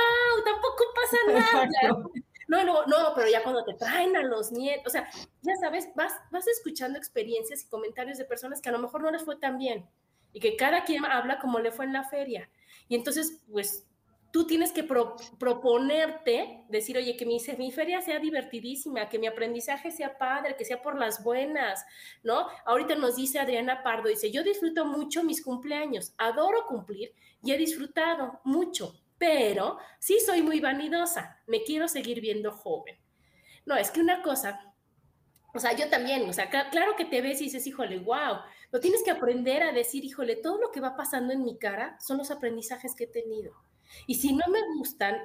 tampoco 0.44 0.84
pasa 0.94 1.16
nada. 1.82 2.02
No, 2.48 2.64
no, 2.64 2.86
no, 2.86 3.12
pero 3.14 3.28
ya 3.28 3.42
cuando 3.42 3.62
te 3.64 3.74
traen 3.74 4.16
a 4.16 4.22
los 4.22 4.50
nietos, 4.50 4.86
o 4.86 4.90
sea, 4.90 5.08
ya 5.42 5.54
sabes, 5.60 5.88
vas, 5.94 6.12
vas 6.32 6.48
escuchando 6.48 6.98
experiencias 6.98 7.62
y 7.62 7.68
comentarios 7.68 8.18
de 8.18 8.24
personas 8.24 8.60
que 8.60 8.70
a 8.70 8.72
lo 8.72 8.78
mejor 8.78 9.02
no 9.02 9.10
les 9.10 9.22
fue 9.22 9.36
tan 9.36 9.58
bien 9.58 9.86
y 10.32 10.40
que 10.40 10.56
cada 10.56 10.84
quien 10.84 11.04
habla 11.04 11.38
como 11.38 11.58
le 11.58 11.70
fue 11.70 11.84
en 11.84 11.92
la 11.92 12.04
feria. 12.04 12.48
Y 12.88 12.94
entonces, 12.94 13.44
pues 13.52 13.86
tú 14.30 14.46
tienes 14.46 14.72
que 14.72 14.84
proponerte, 14.84 16.64
decir, 16.68 16.96
oye, 16.96 17.16
que 17.16 17.26
mi, 17.26 17.38
mi, 17.58 17.72
feria 17.72 18.00
sea 18.00 18.18
divertidísima, 18.18 19.08
que 19.08 19.18
mi 19.18 19.26
aprendizaje 19.26 19.90
sea 19.90 20.18
padre, 20.18 20.56
que 20.56 20.64
sea 20.64 20.82
por 20.82 20.98
las 20.98 21.22
buenas, 21.22 21.84
¿no? 22.22 22.46
Ahorita 22.66 22.94
nos 22.94 23.16
dice 23.16 23.38
Adriana 23.38 23.82
Pardo, 23.82 24.08
dice, 24.08 24.30
yo 24.30 24.42
disfruto 24.42 24.84
mucho 24.84 25.24
mis 25.24 25.42
cumpleaños, 25.42 26.12
adoro 26.18 26.66
cumplir 26.66 27.14
y 27.42 27.52
he 27.52 27.58
disfrutado 27.58 28.40
mucho, 28.44 28.94
pero 29.18 29.78
sí 29.98 30.18
soy 30.24 30.42
muy 30.42 30.60
vanidosa, 30.60 31.42
me 31.46 31.62
quiero 31.62 31.88
seguir 31.88 32.20
viendo 32.20 32.52
joven. 32.52 32.96
No, 33.66 33.76
es 33.76 33.90
que 33.90 34.00
una 34.00 34.22
cosa, 34.22 34.74
o 35.52 35.58
sea, 35.58 35.76
yo 35.76 35.88
también, 35.90 36.28
o 36.28 36.32
sea, 36.32 36.48
claro 36.48 36.96
que 36.96 37.04
te 37.04 37.20
ves 37.20 37.40
y 37.40 37.44
dices, 37.44 37.66
híjole, 37.66 37.98
wow, 37.98 38.38
lo 38.70 38.80
tienes 38.80 39.02
que 39.02 39.10
aprender 39.10 39.62
a 39.62 39.72
decir, 39.72 40.04
híjole, 40.04 40.36
todo 40.36 40.58
lo 40.58 40.70
que 40.70 40.80
va 40.80 40.96
pasando 40.96 41.32
en 41.32 41.44
mi 41.44 41.58
cara 41.58 41.98
son 42.00 42.18
los 42.18 42.30
aprendizajes 42.30 42.94
que 42.94 43.04
he 43.04 43.08
tenido 43.08 43.54
y 44.06 44.16
si 44.16 44.32
no 44.32 44.44
me 44.48 44.60
gustan 44.76 45.16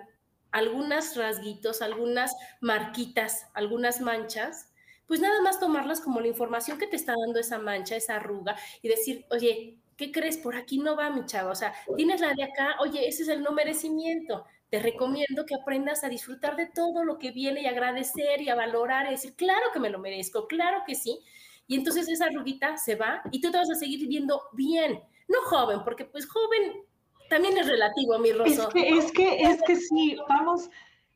algunas 0.52 1.16
rasguitos, 1.16 1.82
algunas 1.82 2.36
marquitas, 2.62 3.48
algunas 3.54 4.02
manchas, 4.02 4.72
pues 5.08 5.20
nada 5.20 5.42
más 5.42 5.60
tomarlas 5.60 6.00
como 6.00 6.22
la 6.22 6.28
información 6.28 6.78
que 6.78 6.88
te 6.88 6.96
está 6.96 7.14
dando 7.26 7.40
esa 7.40 7.60
mancha, 7.60 7.96
esa 7.96 8.16
arruga, 8.18 8.56
y 8.82 8.88
decir, 8.88 9.26
oye, 9.32 9.80
¿qué 9.98 10.12
crees? 10.12 10.38
Por 10.38 10.56
aquí 10.56 10.80
no 10.80 10.96
va, 10.96 11.10
mi 11.10 11.26
chava. 11.26 11.52
O 11.52 11.56
sea, 11.56 11.74
tienes 11.96 12.22
la 12.22 12.34
de 12.34 12.44
acá, 12.44 12.76
oye, 12.80 13.08
ese 13.08 13.24
es 13.24 13.30
el 13.30 13.42
no 13.42 13.52
merecimiento. 13.52 14.46
Te 14.70 14.80
recomiendo 14.80 15.46
que 15.46 15.56
aprendas 15.56 16.04
a 16.04 16.10
disfrutar 16.10 16.56
de 16.56 16.66
todo 16.66 17.04
lo 17.04 17.20
que 17.20 17.32
viene 17.32 17.62
y 17.62 17.68
agradecer 17.68 18.42
y 18.42 18.50
a 18.50 18.56
valorar 18.56 19.08
y 19.08 19.12
decir, 19.12 19.36
claro 19.36 19.68
que 19.72 19.80
me 19.80 19.90
lo 19.90 20.00
merezco, 20.00 20.48
claro 20.48 20.84
que 20.88 20.96
sí. 20.96 21.20
Y 21.68 21.76
entonces 21.76 22.10
esa 22.10 22.26
arruguita 22.26 22.78
se 22.78 22.96
va 22.96 23.22
y 23.32 23.40
tú 23.40 23.52
te 23.52 23.58
vas 23.58 23.70
a 23.70 23.76
seguir 23.76 24.00
viviendo 24.00 24.42
bien. 24.54 25.00
No 25.28 25.42
joven, 25.44 25.84
porque 25.84 26.06
pues 26.06 26.28
joven 26.28 26.84
también 27.30 27.58
es 27.58 27.68
relativo, 27.68 28.18
mi 28.20 28.32
Rosso. 28.32 28.68
Es 28.68 28.74
que, 28.74 28.90
es 28.90 29.12
que, 29.12 29.42
es 29.42 29.62
que 29.64 29.76
sí, 29.76 30.18
vamos, 30.28 30.70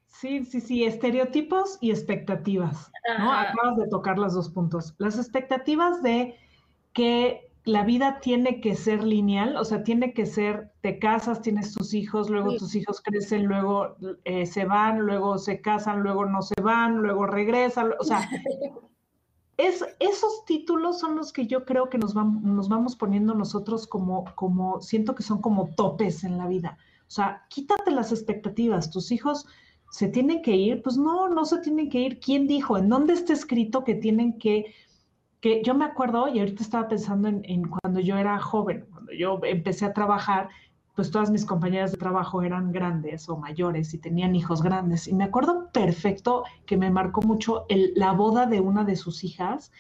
sí, 0.07 0.45
sí, 0.45 0.61
sí, 0.61 0.83
estereotipos 0.85 1.77
y 1.81 1.91
expectativas, 1.91 2.91
¿no? 3.19 3.31
Acabas 3.31 3.77
de 3.77 3.87
tocar 3.87 4.17
los 4.17 4.33
dos 4.33 4.49
puntos. 4.49 4.93
Las 4.97 5.17
expectativas 5.17 6.01
de 6.01 6.37
que 6.93 7.46
la 7.67 7.83
vida 7.83 8.19
tiene 8.21 8.61
que 8.61 8.75
ser 8.75 9.03
lineal, 9.03 9.57
o 9.57 9.65
sea, 9.65 9.83
tiene 9.83 10.13
que 10.13 10.25
ser, 10.25 10.71
te 10.81 10.99
casas, 10.99 11.41
tienes 11.41 11.73
tus 11.73 11.93
hijos, 11.93 12.29
luego 12.29 12.55
tus 12.55 12.73
hijos 12.75 13.01
crecen, 13.01 13.45
luego 13.45 13.97
eh, 14.23 14.45
se 14.45 14.65
van, 14.65 14.99
luego 15.01 15.37
se 15.37 15.59
casan, 15.61 16.01
luego 16.01 16.25
no 16.25 16.41
se 16.41 16.59
van, 16.61 16.97
luego 16.97 17.27
regresan, 17.27 17.91
o 17.99 18.03
sea, 18.03 18.27
es, 19.57 19.83
esos 19.99 20.45
títulos 20.45 20.99
son 20.99 21.17
los 21.17 21.33
que 21.33 21.45
yo 21.47 21.65
creo 21.65 21.89
que 21.89 21.97
nos, 21.97 22.13
vamos, 22.13 22.41
nos 22.43 22.69
vamos 22.69 22.95
poniendo 22.95 23.33
nosotros 23.33 23.85
como, 23.85 24.23
como, 24.35 24.81
siento 24.81 25.13
que 25.13 25.23
son 25.23 25.41
como 25.41 25.69
topes 25.75 26.23
en 26.23 26.37
la 26.37 26.47
vida. 26.47 26.77
O 27.07 27.11
sea, 27.11 27.45
quítate 27.49 27.91
las 27.91 28.11
expectativas, 28.11 28.91
tus 28.91 29.11
hijos 29.11 29.45
se 29.91 30.07
tienen 30.07 30.41
que 30.41 30.55
ir, 30.55 30.81
pues 30.81 30.97
no, 30.97 31.29
no 31.29 31.45
se 31.45 31.59
tienen 31.59 31.89
que 31.89 31.99
ir. 31.99 32.19
¿Quién 32.19 32.47
dijo? 32.47 32.77
¿En 32.77 32.89
dónde 32.89 33.13
está 33.13 33.33
escrito 33.33 33.83
que 33.83 33.95
tienen 33.95 34.37
que, 34.37 34.73
que 35.41 35.61
yo 35.63 35.75
me 35.75 35.85
acuerdo, 35.85 36.27
y 36.27 36.39
ahorita 36.39 36.63
estaba 36.63 36.87
pensando 36.87 37.27
en, 37.27 37.41
en 37.45 37.67
cuando 37.67 37.99
yo 37.99 38.17
era 38.17 38.39
joven, 38.39 38.85
cuando 38.91 39.11
yo 39.13 39.39
empecé 39.43 39.85
a 39.85 39.93
trabajar, 39.93 40.49
pues 40.97 41.11
todas 41.11 41.29
mis 41.29 41.45
compañeras 41.45 41.91
de 41.91 41.99
trabajo 41.99 42.41
eran 42.41 42.71
grandes 42.71 43.29
o 43.29 43.37
mayores 43.37 43.93
y 43.93 43.99
tenían 43.99 44.35
hijos 44.35 44.63
grandes. 44.63 45.07
Y 45.07 45.13
me 45.13 45.25
acuerdo 45.25 45.69
perfecto 45.71 46.43
que 46.65 46.75
me 46.75 46.89
marcó 46.89 47.21
mucho 47.21 47.67
la 47.69 48.13
boda 48.13 48.47
de 48.47 48.61
una 48.61 48.83
de 48.83 48.95
sus 48.95 49.23
hijas, 49.23 49.71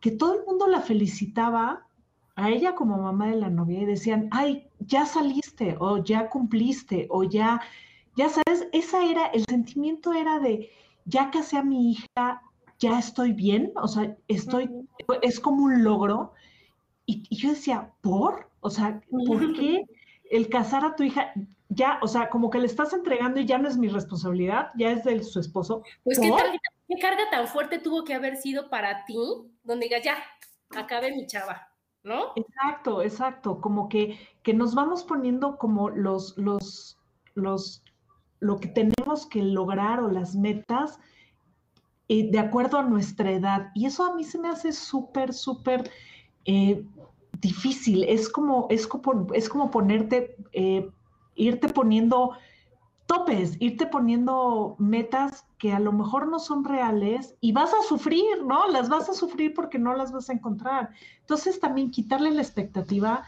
que 0.00 0.12
todo 0.12 0.38
el 0.38 0.46
mundo 0.46 0.68
la 0.68 0.80
felicitaba 0.80 1.88
a 2.36 2.50
ella 2.50 2.76
como 2.76 2.98
mamá 2.98 3.26
de 3.30 3.36
la 3.36 3.50
novia 3.50 3.80
y 3.80 3.84
decían, 3.84 4.28
ay, 4.30 4.68
ya 4.78 5.06
saliste 5.06 5.76
o 5.80 6.04
ya 6.04 6.28
cumpliste 6.28 7.08
o 7.10 7.24
ya, 7.24 7.60
ya 8.14 8.28
sabes, 8.28 8.68
esa 8.72 9.04
era, 9.04 9.26
el 9.26 9.44
sentimiento 9.46 10.12
era 10.12 10.38
de, 10.38 10.70
ya 11.04 11.32
casé 11.32 11.56
a 11.56 11.64
mi 11.64 11.90
hija, 11.90 12.42
ya 12.84 12.98
estoy 12.98 13.32
bien, 13.32 13.72
o 13.76 13.88
sea, 13.88 14.14
estoy, 14.28 14.70
es 15.22 15.40
como 15.40 15.64
un 15.64 15.82
logro. 15.82 16.32
Y, 17.06 17.22
y 17.30 17.36
yo 17.36 17.50
decía, 17.50 17.92
¿por? 18.02 18.50
O 18.60 18.68
sea, 18.68 19.00
¿por 19.26 19.54
qué? 19.54 19.84
el 20.30 20.48
casar 20.48 20.84
a 20.84 20.96
tu 20.96 21.02
hija, 21.02 21.32
ya, 21.68 21.98
o 22.02 22.08
sea, 22.08 22.28
como 22.28 22.50
que 22.50 22.58
le 22.58 22.66
estás 22.66 22.92
entregando 22.92 23.40
y 23.40 23.46
ya 23.46 23.58
no 23.58 23.68
es 23.68 23.76
mi 23.76 23.88
responsabilidad, 23.88 24.70
ya 24.76 24.90
es 24.90 25.04
de 25.04 25.22
su 25.22 25.38
esposo. 25.40 25.82
Pues 26.02 26.18
¿qué, 26.18 26.30
carga 27.00 27.30
tan 27.30 27.46
fuerte 27.46 27.78
tuvo 27.78 28.04
que 28.04 28.14
haber 28.14 28.36
sido 28.36 28.68
para 28.68 29.04
ti, 29.04 29.16
donde 29.62 29.86
digas, 29.86 30.02
ya, 30.02 30.16
acabe 30.76 31.12
mi 31.12 31.26
chava, 31.26 31.68
¿no? 32.02 32.32
Exacto, 32.36 33.02
exacto, 33.02 33.60
como 33.60 33.88
que, 33.88 34.18
que 34.42 34.54
nos 34.54 34.74
vamos 34.74 35.04
poniendo 35.04 35.56
como 35.56 35.90
los, 35.90 36.36
los, 36.36 36.98
los, 37.34 37.82
lo 38.40 38.58
que 38.58 38.68
tenemos 38.68 39.26
que 39.26 39.42
lograr 39.42 40.00
o 40.00 40.10
las 40.10 40.34
metas 40.34 40.98
eh, 42.08 42.30
de 42.30 42.38
acuerdo 42.38 42.78
a 42.78 42.82
nuestra 42.82 43.30
edad. 43.30 43.70
Y 43.74 43.86
eso 43.86 44.04
a 44.04 44.14
mí 44.14 44.24
se 44.24 44.38
me 44.38 44.48
hace 44.48 44.72
súper, 44.72 45.32
súper... 45.32 45.90
Eh, 46.46 46.84
difícil, 47.40 48.04
es 48.04 48.28
como, 48.28 48.66
es 48.70 48.86
como, 48.86 49.28
es 49.34 49.48
como 49.48 49.70
ponerte, 49.70 50.36
eh, 50.52 50.88
irte 51.34 51.68
poniendo 51.68 52.32
topes, 53.06 53.56
irte 53.60 53.86
poniendo 53.86 54.76
metas 54.78 55.44
que 55.58 55.72
a 55.72 55.78
lo 55.78 55.92
mejor 55.92 56.26
no 56.28 56.38
son 56.38 56.64
reales 56.64 57.34
y 57.40 57.52
vas 57.52 57.72
a 57.74 57.82
sufrir, 57.86 58.42
¿no? 58.46 58.68
Las 58.68 58.88
vas 58.88 59.08
a 59.08 59.14
sufrir 59.14 59.52
porque 59.52 59.78
no 59.78 59.94
las 59.94 60.12
vas 60.12 60.30
a 60.30 60.32
encontrar. 60.32 60.90
Entonces 61.20 61.60
también 61.60 61.90
quitarle 61.90 62.30
la 62.30 62.42
expectativa 62.42 63.24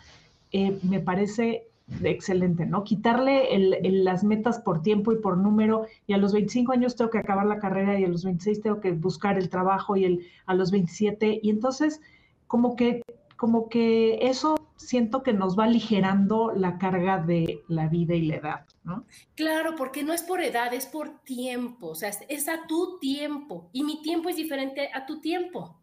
eh, 0.52 0.78
me 0.82 1.00
parece 1.00 1.68
excelente, 2.02 2.66
¿no? 2.66 2.84
Quitarle 2.84 3.48
las 3.82 4.24
metas 4.24 4.58
por 4.58 4.82
tiempo 4.82 5.12
y 5.12 5.16
por 5.16 5.38
número 5.38 5.86
y 6.06 6.14
a 6.14 6.18
los 6.18 6.32
25 6.32 6.72
años 6.72 6.96
tengo 6.96 7.10
que 7.10 7.18
acabar 7.18 7.46
la 7.46 7.58
carrera 7.58 7.98
y 7.98 8.04
a 8.04 8.08
los 8.08 8.24
26 8.24 8.62
tengo 8.62 8.80
que 8.80 8.92
buscar 8.92 9.38
el 9.38 9.48
trabajo 9.48 9.96
y 9.96 10.04
el, 10.04 10.26
a 10.46 10.54
los 10.54 10.70
27 10.70 11.40
y 11.42 11.50
entonces 11.50 12.00
como 12.46 12.76
que 12.76 13.02
como 13.36 13.68
que 13.68 14.18
eso 14.22 14.56
siento 14.76 15.22
que 15.22 15.34
nos 15.34 15.58
va 15.58 15.64
aligerando 15.64 16.52
la 16.52 16.78
carga 16.78 17.18
de 17.18 17.62
la 17.68 17.86
vida 17.86 18.14
y 18.14 18.22
la 18.22 18.36
edad, 18.36 18.66
¿no? 18.82 19.04
Claro, 19.34 19.74
porque 19.76 20.02
no 20.02 20.14
es 20.14 20.22
por 20.22 20.40
edad, 20.40 20.72
es 20.72 20.86
por 20.86 21.20
tiempo, 21.20 21.88
o 21.88 21.94
sea, 21.94 22.10
es 22.28 22.48
a 22.48 22.66
tu 22.66 22.98
tiempo 22.98 23.68
y 23.72 23.84
mi 23.84 24.00
tiempo 24.00 24.30
es 24.30 24.36
diferente 24.36 24.88
a 24.94 25.04
tu 25.04 25.20
tiempo. 25.20 25.76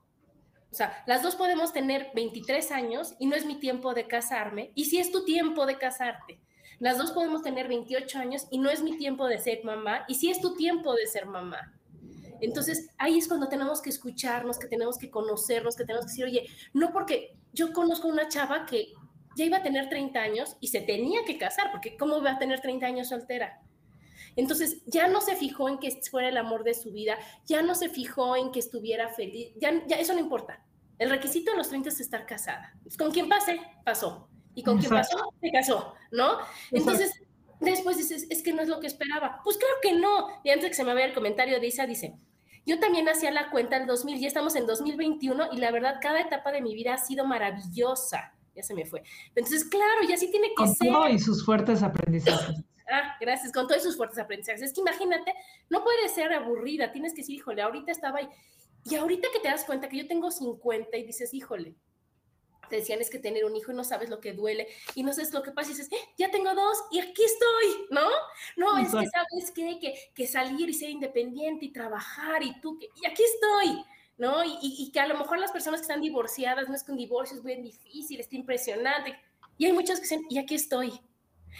O 0.73 0.75
sea, 0.75 1.03
las 1.05 1.21
dos 1.21 1.35
podemos 1.35 1.71
tener 1.71 2.09
23 2.15 2.71
años 2.71 3.13
y 3.19 3.27
no 3.27 3.35
es 3.35 3.45
mi 3.45 3.59
tiempo 3.59 3.93
de 3.93 4.07
casarme, 4.07 4.71
y 4.73 4.85
si 4.85 4.97
es 4.97 5.11
tu 5.11 5.23
tiempo 5.23 5.67
de 5.67 5.77
casarte. 5.77 6.39
Las 6.79 6.97
dos 6.97 7.11
podemos 7.11 7.43
tener 7.43 7.67
28 7.67 8.17
años 8.17 8.47
y 8.49 8.57
no 8.57 8.71
es 8.71 8.81
mi 8.81 8.97
tiempo 8.97 9.27
de 9.27 9.37
ser 9.37 9.63
mamá, 9.63 10.03
y 10.07 10.15
si 10.15 10.31
es 10.31 10.41
tu 10.41 10.55
tiempo 10.55 10.95
de 10.95 11.05
ser 11.05 11.27
mamá. 11.27 11.75
Entonces, 12.41 12.89
ahí 12.97 13.19
es 13.19 13.27
cuando 13.27 13.49
tenemos 13.49 13.83
que 13.83 13.91
escucharnos, 13.91 14.57
que 14.57 14.65
tenemos 14.65 14.97
que 14.97 15.11
conocernos, 15.11 15.75
que 15.75 15.85
tenemos 15.85 16.07
que 16.07 16.11
decir, 16.11 16.25
oye, 16.25 16.49
no 16.73 16.91
porque 16.91 17.37
yo 17.53 17.71
conozco 17.71 18.07
una 18.07 18.27
chava 18.27 18.65
que 18.65 18.93
ya 19.35 19.45
iba 19.45 19.57
a 19.57 19.63
tener 19.63 19.89
30 19.89 20.19
años 20.19 20.57
y 20.59 20.69
se 20.69 20.81
tenía 20.81 21.23
que 21.23 21.37
casar, 21.37 21.69
porque 21.69 21.97
¿cómo 21.97 22.19
va 22.23 22.31
a 22.31 22.39
tener 22.39 22.61
30 22.61 22.83
años 22.83 23.09
soltera? 23.09 23.61
Entonces 24.35 24.81
ya 24.85 25.07
no 25.07 25.21
se 25.21 25.35
fijó 25.35 25.69
en 25.69 25.77
que 25.77 25.91
fuera 26.09 26.29
el 26.29 26.37
amor 26.37 26.63
de 26.63 26.73
su 26.73 26.91
vida, 26.91 27.17
ya 27.45 27.61
no 27.61 27.75
se 27.75 27.89
fijó 27.89 28.35
en 28.35 28.51
que 28.51 28.59
estuviera 28.59 29.09
feliz, 29.09 29.51
ya, 29.57 29.85
ya 29.87 29.97
eso 29.97 30.13
no 30.13 30.19
importa. 30.19 30.63
El 30.99 31.09
requisito 31.09 31.51
de 31.51 31.57
los 31.57 31.69
30 31.69 31.89
es 31.89 31.99
estar 31.99 32.25
casada. 32.25 32.73
Con 32.97 33.11
quien 33.11 33.27
pase, 33.27 33.59
pasó. 33.83 34.29
Y 34.55 34.63
con 34.63 34.77
quien 34.77 34.91
pasó, 34.91 35.33
se 35.41 35.51
casó, 35.51 35.93
¿no? 36.11 36.37
Entonces, 36.71 37.11
después 37.59 37.97
dices, 37.97 38.27
es 38.29 38.43
que 38.43 38.53
no 38.53 38.61
es 38.61 38.69
lo 38.69 38.79
que 38.79 38.87
esperaba. 38.87 39.41
Pues 39.43 39.57
claro 39.57 39.73
que 39.81 39.93
no. 39.93 40.27
Y 40.43 40.51
antes 40.51 40.69
que 40.69 40.75
se 40.75 40.83
me 40.83 40.93
vea 40.93 41.05
el 41.05 41.13
comentario 41.13 41.59
de 41.59 41.67
Isa, 41.67 41.87
dice, 41.87 42.15
yo 42.65 42.79
también 42.79 43.09
hacía 43.09 43.31
la 43.31 43.49
cuenta 43.49 43.77
el 43.77 43.87
2000, 43.87 44.19
ya 44.19 44.27
estamos 44.27 44.55
en 44.55 44.67
2021 44.67 45.49
y 45.51 45.57
la 45.57 45.71
verdad 45.71 45.95
cada 46.01 46.21
etapa 46.21 46.51
de 46.51 46.61
mi 46.61 46.73
vida 46.75 46.93
ha 46.93 46.97
sido 46.97 47.25
maravillosa. 47.25 48.33
Ya 48.55 48.61
se 48.61 48.75
me 48.75 48.85
fue. 48.85 49.01
Entonces, 49.35 49.65
claro, 49.65 50.07
ya 50.07 50.15
sí 50.15 50.29
tiene 50.29 50.49
que 50.49 50.55
con 50.55 50.73
ser. 50.73 50.89
Todo 50.91 51.09
y 51.09 51.17
sus 51.17 51.43
fuertes 51.43 51.81
aprendizajes. 51.81 52.63
Ah, 52.89 53.15
gracias, 53.19 53.51
con 53.51 53.67
todos 53.67 53.83
sus 53.83 53.95
fuertes 53.95 54.19
aprendizajes. 54.19 54.61
Es 54.61 54.73
que 54.73 54.81
imagínate, 54.81 55.33
no 55.69 55.83
puede 55.83 56.09
ser 56.09 56.33
aburrida, 56.33 56.91
tienes 56.91 57.13
que 57.13 57.21
decir, 57.21 57.35
híjole, 57.35 57.61
ahorita 57.61 57.91
estaba 57.91 58.19
ahí. 58.19 58.29
Y 58.85 58.95
ahorita 58.95 59.29
que 59.31 59.39
te 59.39 59.47
das 59.47 59.63
cuenta 59.63 59.87
que 59.87 59.97
yo 59.97 60.07
tengo 60.07 60.29
50 60.29 60.97
y 60.97 61.03
dices, 61.03 61.33
híjole, 61.33 61.75
te 62.69 62.77
decían 62.77 63.01
es 63.01 63.09
que 63.09 63.19
tener 63.19 63.45
un 63.45 63.55
hijo 63.55 63.71
y 63.71 63.75
no 63.75 63.83
sabes 63.83 64.09
lo 64.09 64.19
que 64.19 64.33
duele 64.33 64.67
y 64.95 65.03
no 65.03 65.13
sabes 65.13 65.33
lo 65.33 65.43
que 65.43 65.51
pasa 65.51 65.69
y 65.69 65.73
dices, 65.75 65.91
eh, 65.91 66.09
ya 66.17 66.31
tengo 66.31 66.53
dos 66.55 66.77
y 66.91 66.99
aquí 66.99 67.23
estoy, 67.23 67.87
¿no? 67.91 68.09
No, 68.57 68.77
es 68.77 68.87
que 68.87 69.07
sabes 69.07 69.51
qué? 69.53 69.79
que, 69.79 69.93
que 70.13 70.27
salir 70.27 70.69
y 70.69 70.73
ser 70.73 70.89
independiente 70.89 71.65
y 71.65 71.71
trabajar 71.71 72.43
y 72.43 72.59
tú, 72.61 72.77
que, 72.79 72.89
y 73.01 73.05
aquí 73.05 73.23
estoy, 73.23 73.83
¿no? 74.17 74.43
Y, 74.43 74.57
y, 74.61 74.91
que 74.91 74.99
a 74.99 75.07
lo 75.07 75.17
mejor 75.17 75.39
las 75.39 75.51
personas 75.51 75.81
que 75.81 75.83
están 75.83 76.01
divorciadas, 76.01 76.67
no 76.67 76.75
es 76.75 76.83
que 76.83 76.91
un 76.91 76.97
divorcio 76.97 77.37
es 77.37 77.43
muy 77.43 77.55
difícil, 77.55 78.19
está 78.19 78.35
impresionante, 78.35 79.19
y 79.57 79.65
hay 79.65 79.73
muchos 79.73 79.97
que 79.97 80.03
dicen, 80.03 80.25
y 80.29 80.37
aquí 80.39 80.55
estoy, 80.55 80.99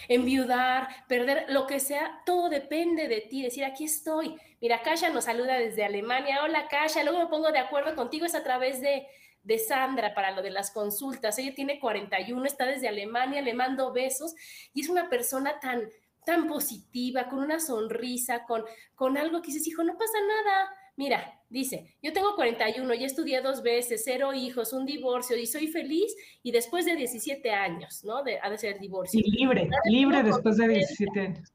enviudar, 0.07 0.88
perder, 1.07 1.45
lo 1.50 1.67
que 1.67 1.79
sea, 1.79 2.21
todo 2.25 2.50
depende 2.50 3.07
de 3.07 3.21
ti, 3.21 3.41
decir, 3.41 3.65
aquí 3.65 3.85
estoy. 3.85 4.35
Mira, 4.62 4.81
Kasha 4.81 5.09
nos 5.09 5.25
saluda 5.25 5.57
desde 5.57 5.83
Alemania, 5.83 6.43
hola 6.43 6.67
Kasha, 6.67 7.03
luego 7.03 7.19
me 7.19 7.27
pongo 7.27 7.51
de 7.51 7.59
acuerdo 7.59 7.95
contigo, 7.95 8.25
es 8.25 8.35
a 8.35 8.43
través 8.43 8.81
de, 8.81 9.07
de 9.43 9.59
Sandra 9.59 10.13
para 10.13 10.31
lo 10.31 10.41
de 10.41 10.51
las 10.51 10.71
consultas, 10.71 11.38
ella 11.38 11.53
tiene 11.55 11.79
41, 11.79 12.45
está 12.45 12.65
desde 12.65 12.88
Alemania, 12.88 13.41
le 13.41 13.53
mando 13.53 13.91
besos 13.91 14.35
y 14.73 14.81
es 14.81 14.89
una 14.89 15.09
persona 15.09 15.59
tan 15.59 15.89
tan 16.25 16.47
positiva, 16.47 17.27
con 17.27 17.39
una 17.39 17.59
sonrisa, 17.59 18.45
con, 18.45 18.63
con 18.95 19.17
algo 19.17 19.41
que 19.41 19.47
dices, 19.47 19.67
hijo, 19.67 19.83
no 19.83 19.97
pasa 19.97 20.17
nada, 20.25 20.71
Mira, 20.95 21.41
dice, 21.50 21.95
yo 22.03 22.13
tengo 22.13 22.35
41, 22.35 22.93
ya 22.93 23.05
estudié 23.07 23.41
dos 23.41 23.63
veces, 23.63 24.03
cero 24.05 24.33
hijos, 24.33 24.73
un 24.73 24.85
divorcio 24.85 25.35
y 25.35 25.47
soy 25.47 25.67
feliz 25.67 26.15
y 26.43 26.51
después 26.51 26.85
de 26.85 26.95
17 26.95 27.50
años, 27.51 28.03
¿no? 28.03 28.21
De, 28.23 28.39
ha 28.39 28.50
de 28.50 28.57
ser 28.59 28.79
divorcio. 28.79 29.19
Y 29.19 29.31
libre, 29.31 29.67
libre 29.85 30.21
después 30.21 30.57
de 30.57 30.67
17 30.67 31.19
años. 31.19 31.53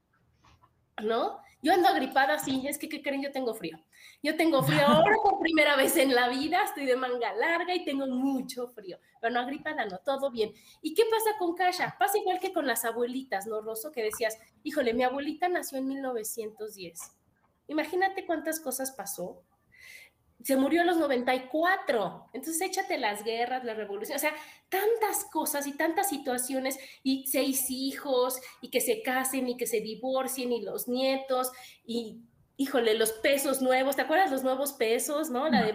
¿No? 1.01 1.39
Yo 1.61 1.73
ando 1.73 1.89
agripada, 1.89 2.39
sí, 2.39 2.65
es 2.67 2.77
que, 2.77 2.87
¿qué 2.87 3.01
creen? 3.01 3.21
Yo 3.21 3.31
tengo 3.31 3.53
frío. 3.53 3.77
Yo 4.21 4.35
tengo 4.35 4.61
frío 4.63 4.85
ahora 4.85 5.15
por 5.23 5.39
primera 5.39 5.75
vez 5.75 5.95
en 5.97 6.13
la 6.13 6.29
vida, 6.29 6.63
estoy 6.63 6.85
de 6.85 6.95
manga 6.95 7.33
larga 7.33 7.73
y 7.75 7.83
tengo 7.83 8.07
mucho 8.07 8.67
frío. 8.67 8.97
Pero 9.21 9.33
no 9.33 9.41
agripada, 9.41 9.85
no, 9.85 9.99
todo 9.99 10.31
bien. 10.31 10.53
¿Y 10.81 10.93
qué 10.93 11.03
pasa 11.09 11.37
con 11.37 11.55
Kasha? 11.55 11.95
Pasa 11.97 12.17
igual 12.17 12.39
que 12.39 12.53
con 12.53 12.65
las 12.65 12.83
abuelitas, 12.85 13.45
¿no, 13.47 13.61
Rosso? 13.61 13.91
Que 13.91 14.03
decías, 14.03 14.37
híjole, 14.63 14.93
mi 14.93 15.03
abuelita 15.03 15.47
nació 15.49 15.79
en 15.79 15.87
1910 15.87 17.18
Imagínate 17.69 18.25
cuántas 18.25 18.59
cosas 18.59 18.91
pasó. 18.91 19.43
Se 20.43 20.55
murió 20.55 20.81
a 20.81 20.85
los 20.85 20.97
94. 20.97 22.29
Entonces 22.33 22.61
échate 22.61 22.97
las 22.97 23.23
guerras, 23.23 23.63
la 23.63 23.73
revolución, 23.73 24.15
o 24.15 24.19
sea, 24.19 24.33
tantas 24.69 25.25
cosas 25.31 25.67
y 25.67 25.73
tantas 25.73 26.09
situaciones 26.09 26.77
y 27.03 27.25
seis 27.27 27.65
hijos 27.69 28.39
y 28.61 28.69
que 28.69 28.81
se 28.81 29.01
casen 29.01 29.47
y 29.49 29.57
que 29.57 29.67
se 29.67 29.81
divorcien 29.81 30.51
y 30.51 30.61
los 30.61 30.87
nietos 30.87 31.51
y 31.85 32.21
híjole, 32.59 32.93
los 32.95 33.13
pesos 33.13 33.61
nuevos, 33.61 33.95
¿te 33.95 34.01
acuerdas 34.01 34.31
los 34.31 34.43
nuevos 34.43 34.73
pesos, 34.73 35.29
no? 35.29 35.47
La 35.47 35.63
de 35.63 35.71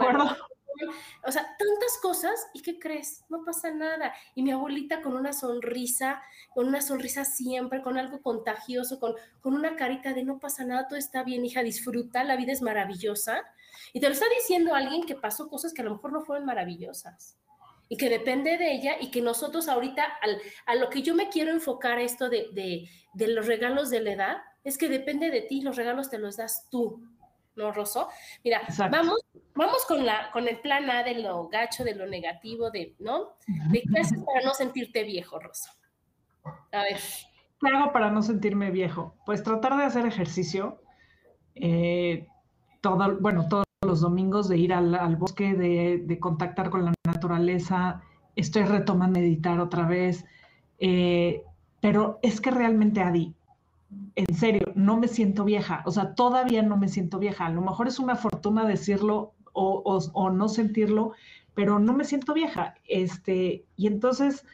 o 1.27 1.33
sea, 1.33 1.43
tantas 1.59 1.99
cosas, 2.01 2.47
¿y 2.53 2.63
qué 2.63 2.79
crees? 2.79 3.25
No 3.29 3.45
pasa 3.45 3.71
nada. 3.73 4.15
Y 4.35 4.43
mi 4.43 4.53
abuelita 4.53 5.03
con 5.03 5.15
una 5.15 5.33
sonrisa, 5.33 6.23
con 6.55 6.69
una 6.69 6.83
sonrisa 6.83 7.25
siempre, 7.25 7.83
con 7.83 7.99
algo 7.99 8.23
contagioso, 8.23 9.01
con, 9.01 9.15
con 9.41 9.55
una 9.55 9.77
carita 9.77 10.13
de 10.13 10.25
no 10.25 10.39
pasa 10.39 10.65
nada, 10.65 10.89
todo 10.89 10.99
está 10.99 11.23
bien, 11.23 11.45
hija, 11.45 11.63
disfruta, 11.63 12.25
la 12.25 12.37
vida 12.37 12.53
es 12.53 12.63
maravillosa. 12.63 13.43
Y 13.93 14.01
te 14.01 14.07
lo 14.07 14.13
está 14.13 14.27
diciendo 14.39 14.75
alguien 14.75 15.07
que 15.07 15.15
pasó 15.15 15.49
cosas 15.49 15.73
que 15.73 15.83
a 15.83 15.85
lo 15.85 15.93
mejor 15.93 16.13
no 16.13 16.23
fueron 16.23 16.47
maravillosas 16.47 17.37
y 17.89 17.97
que 17.97 18.09
depende 18.09 18.57
de 18.57 18.73
ella 18.73 18.97
y 19.01 19.11
que 19.11 19.21
nosotros 19.21 19.69
ahorita, 19.69 20.05
al, 20.23 20.41
a 20.67 20.75
lo 20.75 20.91
que 20.91 21.03
yo 21.03 21.15
me 21.15 21.29
quiero 21.29 21.51
enfocar 21.51 21.99
esto 21.99 22.29
de, 22.29 22.49
de, 22.53 22.89
de 23.13 23.29
los 23.29 23.47
regalos 23.47 23.91
de 23.91 24.01
la 24.01 24.13
edad, 24.13 24.37
es 24.65 24.79
que 24.79 24.89
depende 24.89 25.31
de 25.31 25.43
ti, 25.43 25.61
los 25.61 25.77
regalos 25.77 26.11
te 26.11 26.19
los 26.19 26.37
das 26.37 26.67
tú, 26.71 27.03
¿no, 27.57 27.73
Rosso? 27.73 28.09
Mira, 28.43 28.63
vamos, 28.91 29.21
vamos 29.55 29.85
con, 29.87 30.05
la, 30.05 30.31
con 30.33 30.49
el 30.49 30.59
plan 30.61 30.91
A 30.91 31.03
de 31.03 31.21
lo 31.21 31.49
gacho, 31.49 31.85
de 31.85 31.95
lo 31.95 32.07
negativo, 32.07 32.71
de, 32.71 32.95
¿no? 32.99 33.37
¿De 33.71 33.83
qué 33.83 34.01
haces 34.01 34.23
para 34.25 34.45
no 34.45 34.55
sentirte 34.55 35.03
viejo, 35.05 35.39
Rosso? 35.39 35.71
A 36.73 36.83
ver. 36.83 36.99
¿Qué 37.61 37.69
hago 37.69 37.93
para 37.93 38.11
no 38.11 38.23
sentirme 38.23 38.71
viejo? 38.71 39.15
Pues 39.25 39.43
tratar 39.43 39.77
de 39.77 39.85
hacer 39.85 40.07
ejercicio. 40.07 40.81
Eh, 41.55 42.27
todo, 42.81 43.19
bueno, 43.21 43.49
todos 43.49 43.65
los 43.83 44.01
domingos 44.01 44.49
de 44.49 44.59
ir 44.59 44.73
al, 44.73 45.17
bosque, 45.17 45.55
de, 45.55 46.03
de, 46.05 46.19
contactar 46.19 46.71
con 46.71 46.85
la 46.85 46.95
naturaleza. 47.07 48.03
Estoy 48.37 48.65
retomando 48.65 49.21
meditar 49.21 49.61
otra 49.61 49.87
vez. 49.87 50.25
Eh, 50.79 51.43
pero 51.81 52.19
es 52.23 52.41
que 52.41 52.51
realmente, 52.51 53.03
Adi, 53.03 53.35
en 54.17 54.35
serio, 54.35 54.73
no 54.75 54.97
me 54.99 55.09
siento 55.09 55.45
vieja, 55.45 55.83
o 55.87 55.91
sea, 55.91 56.15
todavía 56.15 56.63
no 56.63 56.77
me 56.77 56.89
siento 56.89 57.19
vieja. 57.19 57.47
A 57.47 57.51
lo 57.51 57.61
mejor 57.61 57.89
es 57.89 57.99
una 57.99 58.17
fortuna 58.17 58.65
decirlo 58.65 59.33
o, 59.53 60.31
no 60.31 60.49
sentirlo, 60.49 61.13
pero 61.55 61.79
no 61.79 61.93
me 61.93 62.05
siento 62.05 62.35
vieja. 62.35 62.75
Este, 62.87 63.65
y 63.77 63.87
entonces, 63.87 64.45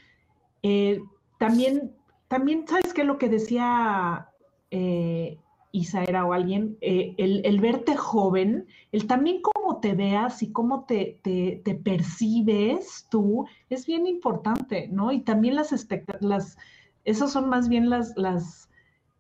eh, 0.62 1.00
también, 1.38 1.92
también, 2.28 2.66
¿sabes 2.66 2.92
qué? 2.94 3.04
Lo 3.04 3.18
que 3.18 3.28
decía 3.28 4.28
eh, 4.70 5.38
o 5.72 6.32
alguien, 6.32 6.76
eh, 6.80 7.14
el, 7.16 7.60
verte 7.60 7.96
joven, 7.96 8.66
el 8.92 9.06
también 9.06 9.40
cómo 9.40 9.78
te 9.80 9.94
veas 9.94 10.42
y 10.42 10.52
cómo 10.52 10.84
te, 10.84 11.20
te, 11.22 11.74
percibes 11.74 13.06
tú, 13.10 13.46
es 13.68 13.86
bien 13.86 14.06
importante, 14.06 14.88
¿no? 14.88 15.12
Y 15.12 15.20
también 15.20 15.54
las 15.54 15.72
expectativas, 15.72 16.58
esas 17.04 17.32
son 17.32 17.48
más 17.48 17.68
bien 17.68 17.88
las, 17.88 18.12
las 18.16 18.68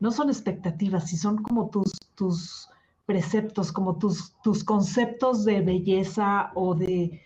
no 0.00 0.10
son 0.10 0.30
expectativas, 0.30 1.08
si 1.08 1.16
son 1.16 1.42
como 1.42 1.68
tus, 1.68 1.92
tus 2.14 2.68
preceptos, 3.04 3.70
como 3.70 3.98
tus, 3.98 4.34
tus 4.42 4.64
conceptos 4.64 5.44
de 5.44 5.60
belleza 5.60 6.50
o 6.54 6.74
de, 6.74 7.20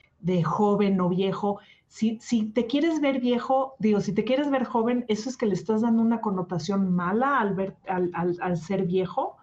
joven 0.45 1.01
o 1.01 1.09
viejo. 1.09 1.61
Si, 1.87 2.19
si, 2.21 2.47
te 2.47 2.67
quieres 2.67 3.01
ver 3.01 3.21
viejo, 3.21 3.75
digo, 3.79 4.01
si 4.01 4.13
te 4.13 4.25
quieres 4.25 4.51
ver 4.51 4.65
joven, 4.65 5.05
eso 5.09 5.31
es 5.31 5.37
que 5.37 5.47
le 5.47 5.55
estás 5.55 5.83
dando 5.83 6.03
una 6.03 6.21
connotación 6.21 6.93
mala 6.93 7.39
al, 7.39 7.55
ver, 7.55 7.77
al, 7.87 8.57
ser 8.57 8.87
viejo, 8.87 9.37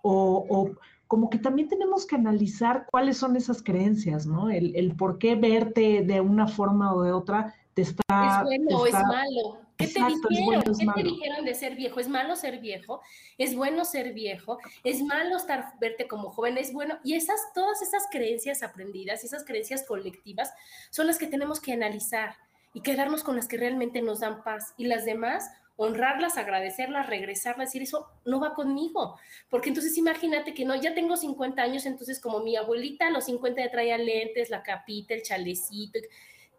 o, 0.00 0.46
o, 0.48 0.70
como 1.06 1.28
que 1.28 1.38
también 1.38 1.68
tenemos 1.68 2.06
que 2.06 2.16
analizar 2.16 2.86
cuáles 2.90 3.18
son 3.18 3.36
esas 3.36 3.62
creencias, 3.62 4.26
¿no? 4.26 4.48
El, 4.48 4.74
el 4.76 4.96
por 4.96 5.18
qué 5.18 5.34
verte 5.34 6.02
de 6.02 6.20
una 6.22 6.46
forma 6.46 6.94
o 6.94 7.02
de 7.02 7.12
otra 7.12 7.54
te 7.74 7.82
está... 7.82 8.02
Es 8.08 8.44
bueno 8.44 8.78
o 8.78 8.86
es 8.86 8.92
malo. 8.92 9.60
¿Qué 9.76 9.86
te 9.86 10.00
dijeron? 10.04 10.62
¿Qué 10.78 10.86
te 10.94 11.02
dijeron 11.02 11.44
de 11.44 11.54
ser 11.54 11.74
viejo? 11.74 12.00
¿Es 12.00 12.08
malo 12.08 12.36
ser 12.36 12.58
viejo? 12.60 13.00
¿Es 13.38 13.54
bueno 13.54 13.84
ser 13.84 14.12
viejo? 14.12 14.58
¿Es 14.84 15.02
malo 15.02 15.36
estar 15.36 15.72
verte 15.80 16.06
como 16.06 16.30
joven? 16.30 16.58
¿Es 16.58 16.72
bueno? 16.72 16.98
Y 17.02 17.14
esas, 17.14 17.40
todas 17.54 17.80
esas 17.80 18.04
creencias 18.10 18.62
aprendidas, 18.62 19.24
esas 19.24 19.44
creencias 19.44 19.84
colectivas, 19.84 20.52
son 20.90 21.06
las 21.06 21.18
que 21.18 21.26
tenemos 21.26 21.60
que 21.60 21.72
analizar 21.72 22.36
y 22.74 22.82
quedarnos 22.82 23.24
con 23.24 23.36
las 23.36 23.48
que 23.48 23.56
realmente 23.56 24.02
nos 24.02 24.20
dan 24.20 24.42
paz. 24.44 24.74
Y 24.76 24.84
las 24.84 25.04
demás, 25.04 25.50
honrarlas, 25.76 26.36
agradecerlas, 26.36 27.06
regresarlas, 27.06 27.68
decir, 27.68 27.82
eso 27.82 28.06
no 28.26 28.38
va 28.38 28.52
conmigo. 28.52 29.18
Porque 29.48 29.70
entonces 29.70 29.96
imagínate 29.96 30.52
que 30.52 30.66
no, 30.66 30.74
ya 30.74 30.94
tengo 30.94 31.16
50 31.16 31.62
años, 31.62 31.86
entonces 31.86 32.20
como 32.20 32.40
mi 32.40 32.56
abuelita 32.56 33.06
a 33.06 33.10
los 33.10 33.24
50 33.24 33.62
ya 33.62 33.70
traía 33.70 33.96
lentes, 33.96 34.50
la 34.50 34.62
capita, 34.62 35.14
el 35.14 35.22
chalecito, 35.22 35.98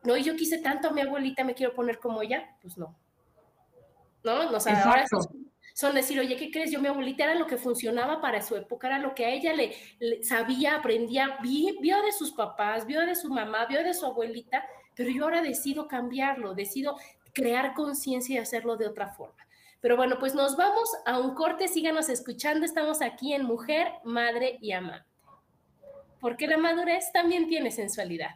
no, 0.03 0.17
y 0.17 0.23
yo 0.23 0.35
quise 0.35 0.57
tanto 0.57 0.89
a 0.89 0.91
mi 0.91 1.01
abuelita, 1.01 1.43
me 1.43 1.53
quiero 1.53 1.73
poner 1.73 1.99
como 1.99 2.21
ella, 2.21 2.55
pues 2.61 2.77
no. 2.77 2.95
¿no? 4.23 4.49
O 4.51 4.59
sea, 4.59 4.83
ahora 4.83 5.05
son, 5.73 5.95
decir, 5.95 6.19
oye, 6.19 6.35
¿qué 6.35 6.51
crees? 6.51 6.71
Yo, 6.71 6.79
mi 6.79 6.87
abuelita 6.87 7.23
era 7.23 7.35
lo 7.35 7.47
que 7.47 7.57
funcionaba 7.57 8.21
para 8.21 8.41
su 8.41 8.55
época, 8.55 8.87
era 8.87 8.99
lo 8.99 9.15
que 9.15 9.25
a 9.25 9.29
ella 9.29 9.53
le, 9.53 9.73
sabía, 10.23 10.75
aprendía, 10.75 11.37
vio 11.41 12.01
de 12.01 12.11
sus 12.11 12.31
papás, 12.31 12.85
vio 12.85 13.01
de 13.01 13.15
su 13.15 13.29
mamá, 13.29 13.65
vio 13.67 13.83
de 13.83 13.93
su 13.93 14.05
abuelita, 14.05 14.63
pero 14.95 15.09
yo 15.09 15.23
ahora 15.23 15.41
decido 15.41 15.87
cambiarlo, 15.87 16.53
decido 16.53 16.97
crear 17.33 17.73
conciencia 17.73 18.35
y 18.35 18.39
hacerlo 18.39 18.77
de 18.77 18.87
otra 18.87 19.09
forma. 19.09 19.41
Pero 19.79 19.97
bueno, 19.97 20.17
pues 20.19 20.35
nos 20.35 20.55
vamos 20.55 20.89
a 21.05 21.19
un 21.19 21.33
corte, 21.33 21.67
síganos 21.67 22.09
escuchando, 22.09 22.65
estamos 22.65 23.01
aquí 23.01 23.33
en 23.33 23.45
Mujer, 23.45 23.87
Madre 24.03 24.57
y 24.61 24.73
Amante. 24.73 25.07
Porque 26.19 26.45
la 26.45 26.57
madurez 26.57 27.11
también 27.11 27.47
tiene 27.47 27.71
sensualidad. 27.71 28.35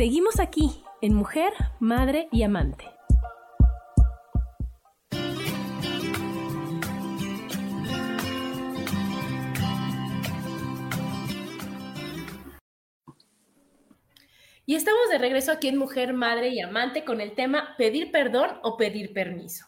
Seguimos 0.00 0.40
aquí 0.40 0.82
en 1.02 1.12
Mujer, 1.12 1.52
Madre 1.78 2.30
y 2.32 2.42
Amante. 2.42 2.86
Y 14.64 14.74
estamos 14.74 15.10
de 15.10 15.18
regreso 15.18 15.52
aquí 15.52 15.68
en 15.68 15.76
Mujer, 15.76 16.14
Madre 16.14 16.48
y 16.48 16.60
Amante 16.60 17.04
con 17.04 17.20
el 17.20 17.34
tema 17.34 17.74
pedir 17.76 18.10
perdón 18.10 18.58
o 18.62 18.78
pedir 18.78 19.12
permiso. 19.12 19.66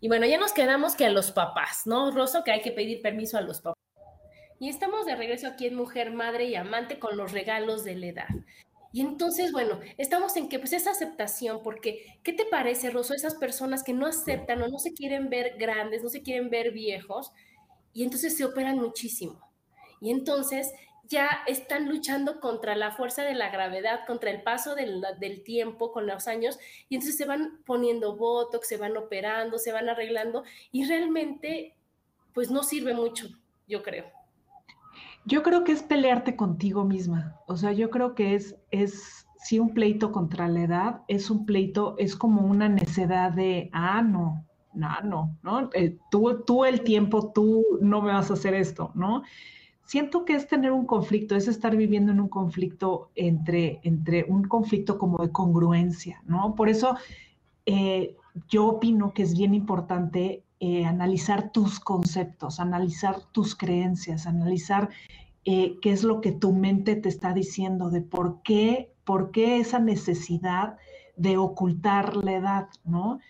Y 0.00 0.08
bueno, 0.08 0.24
ya 0.24 0.38
nos 0.38 0.54
quedamos 0.54 0.94
que 0.94 1.04
a 1.04 1.10
los 1.10 1.30
papás, 1.30 1.82
¿no, 1.84 2.10
Rosso? 2.10 2.42
Que 2.42 2.52
hay 2.52 2.62
que 2.62 2.72
pedir 2.72 3.02
permiso 3.02 3.36
a 3.36 3.42
los 3.42 3.60
papás. 3.60 3.84
Y 4.58 4.70
estamos 4.70 5.04
de 5.04 5.14
regreso 5.14 5.46
aquí 5.46 5.66
en 5.66 5.74
Mujer, 5.74 6.10
Madre 6.10 6.46
y 6.46 6.54
Amante 6.54 6.98
con 6.98 7.18
los 7.18 7.32
regalos 7.32 7.84
de 7.84 7.96
la 7.96 8.06
edad. 8.06 8.28
Y 8.94 9.00
entonces, 9.00 9.50
bueno, 9.50 9.80
estamos 9.98 10.36
en 10.36 10.48
que 10.48 10.60
pues 10.60 10.72
esa 10.72 10.92
aceptación, 10.92 11.64
porque 11.64 12.20
¿qué 12.22 12.32
te 12.32 12.44
parece, 12.44 12.90
Rosso, 12.90 13.12
esas 13.12 13.34
personas 13.34 13.82
que 13.82 13.92
no 13.92 14.06
aceptan 14.06 14.62
o 14.62 14.68
no 14.68 14.78
se 14.78 14.94
quieren 14.94 15.30
ver 15.30 15.56
grandes, 15.58 16.04
no 16.04 16.08
se 16.08 16.22
quieren 16.22 16.48
ver 16.48 16.70
viejos, 16.70 17.32
y 17.92 18.04
entonces 18.04 18.36
se 18.36 18.44
operan 18.44 18.78
muchísimo? 18.78 19.50
Y 20.00 20.12
entonces 20.12 20.72
ya 21.08 21.28
están 21.48 21.88
luchando 21.88 22.38
contra 22.38 22.76
la 22.76 22.92
fuerza 22.92 23.24
de 23.24 23.34
la 23.34 23.50
gravedad, 23.50 24.06
contra 24.06 24.30
el 24.30 24.44
paso 24.44 24.76
del, 24.76 25.04
del, 25.18 25.42
tiempo 25.42 25.90
con 25.90 26.06
los 26.06 26.28
años, 26.28 26.56
y 26.88 26.94
entonces 26.94 27.16
se 27.16 27.24
van 27.24 27.64
poniendo 27.66 28.14
botox, 28.14 28.68
se 28.68 28.76
van 28.76 28.96
operando, 28.96 29.58
se 29.58 29.72
van 29.72 29.88
arreglando, 29.88 30.44
y 30.70 30.84
realmente, 30.84 31.74
pues 32.32 32.48
no 32.48 32.62
sirve 32.62 32.94
mucho, 32.94 33.26
yo 33.66 33.82
creo. 33.82 34.23
Yo 35.26 35.42
creo 35.42 35.64
que 35.64 35.72
es 35.72 35.82
pelearte 35.82 36.36
contigo 36.36 36.84
misma. 36.84 37.36
O 37.46 37.56
sea, 37.56 37.72
yo 37.72 37.90
creo 37.90 38.14
que 38.14 38.34
es, 38.34 38.56
es, 38.70 39.26
si 39.38 39.58
un 39.58 39.72
pleito 39.72 40.12
contra 40.12 40.48
la 40.48 40.62
edad, 40.62 41.02
es 41.08 41.30
un 41.30 41.46
pleito, 41.46 41.94
es 41.98 42.14
como 42.16 42.42
una 42.42 42.68
necedad 42.68 43.32
de, 43.32 43.70
ah, 43.72 44.02
no, 44.02 44.44
no, 44.74 45.00
no, 45.02 45.36
¿no? 45.42 45.70
Eh, 45.72 45.96
tú, 46.10 46.42
tú 46.46 46.64
el 46.64 46.82
tiempo, 46.82 47.32
tú 47.32 47.64
no 47.80 48.02
me 48.02 48.12
vas 48.12 48.30
a 48.30 48.34
hacer 48.34 48.54
esto, 48.54 48.90
¿no? 48.94 49.22
Siento 49.86 50.24
que 50.24 50.34
es 50.34 50.46
tener 50.46 50.72
un 50.72 50.86
conflicto, 50.86 51.36
es 51.36 51.48
estar 51.48 51.76
viviendo 51.76 52.12
en 52.12 52.20
un 52.20 52.28
conflicto 52.28 53.10
entre, 53.14 53.80
entre 53.82 54.24
un 54.24 54.44
conflicto 54.44 54.98
como 54.98 55.18
de 55.18 55.30
congruencia, 55.30 56.22
¿no? 56.26 56.54
Por 56.54 56.68
eso 56.68 56.96
eh, 57.66 58.16
yo 58.48 58.66
opino 58.66 59.12
que 59.12 59.22
es 59.22 59.36
bien 59.36 59.54
importante 59.54 60.42
eh, 60.66 60.86
analizar 60.86 61.52
tus 61.52 61.78
conceptos, 61.78 62.58
analizar 62.58 63.20
tus 63.32 63.54
creencias, 63.54 64.26
analizar 64.26 64.88
eh, 65.44 65.76
qué 65.82 65.92
es 65.92 66.04
lo 66.04 66.22
que 66.22 66.32
tu 66.32 66.54
mente 66.54 66.96
te 66.96 67.10
está 67.10 67.34
diciendo, 67.34 67.90
de 67.90 68.00
por 68.00 68.40
qué, 68.40 68.90
por 69.04 69.30
qué 69.30 69.58
esa 69.58 69.78
necesidad 69.78 70.78
de 71.18 71.36
ocultar 71.36 72.16
la 72.16 72.32
edad, 72.32 72.68
¿no? 72.82 73.20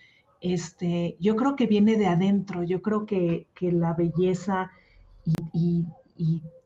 Este, 0.40 1.16
yo 1.18 1.34
creo 1.34 1.56
que 1.56 1.66
viene 1.66 1.96
de 1.96 2.06
adentro, 2.06 2.62
yo 2.62 2.82
creo 2.82 3.04
que, 3.04 3.48
la 3.60 3.94
belleza 3.94 4.70
y, 5.52 5.86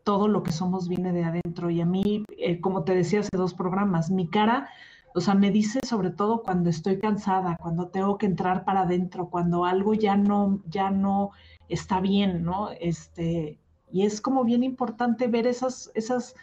todo 0.05 0.29
lo 0.29 0.43
que 0.43 0.53
somos 0.53 0.87
viene 0.87 1.13
de 1.13 1.25
adentro. 1.25 1.71
Y 1.71 1.81
a 1.81 1.87
mí, 1.87 2.25
eh, 2.37 2.61
como 2.61 2.85
te 2.85 2.95
decía 2.95 3.21
hace 3.21 3.37
dos 3.39 3.55
programas, 3.55 4.11
mi 4.11 4.29
cara 4.29 4.69
o 5.15 5.21
sea, 5.21 5.35
me 5.35 5.51
dice 5.51 5.81
sobre 5.87 6.11
todo 6.11 6.43
cuando 6.43 6.71
estoy 6.71 6.99
cansada, 6.99 7.57
cuando 7.61 7.89
tengo 7.89 8.19
que 8.19 8.27
entrar 8.27 8.65
para 8.65 8.83
adentro, 8.83 9.29
cuando 9.29 9.65
algo 9.65 9.95
ya 9.95 10.17
no, 10.17 10.61
ya 10.69 10.91
no 10.91 11.31
está 11.69 12.01
bien, 12.01 12.45
¿no? 12.45 12.71
Este, 12.81 13.59
y 13.91 14.05
es 14.05 14.21
como 14.21 14.45
bien 14.45 14.63
importante 14.63 15.27
ver 15.27 15.47
esas, 15.47 15.91
esas, 15.95 16.35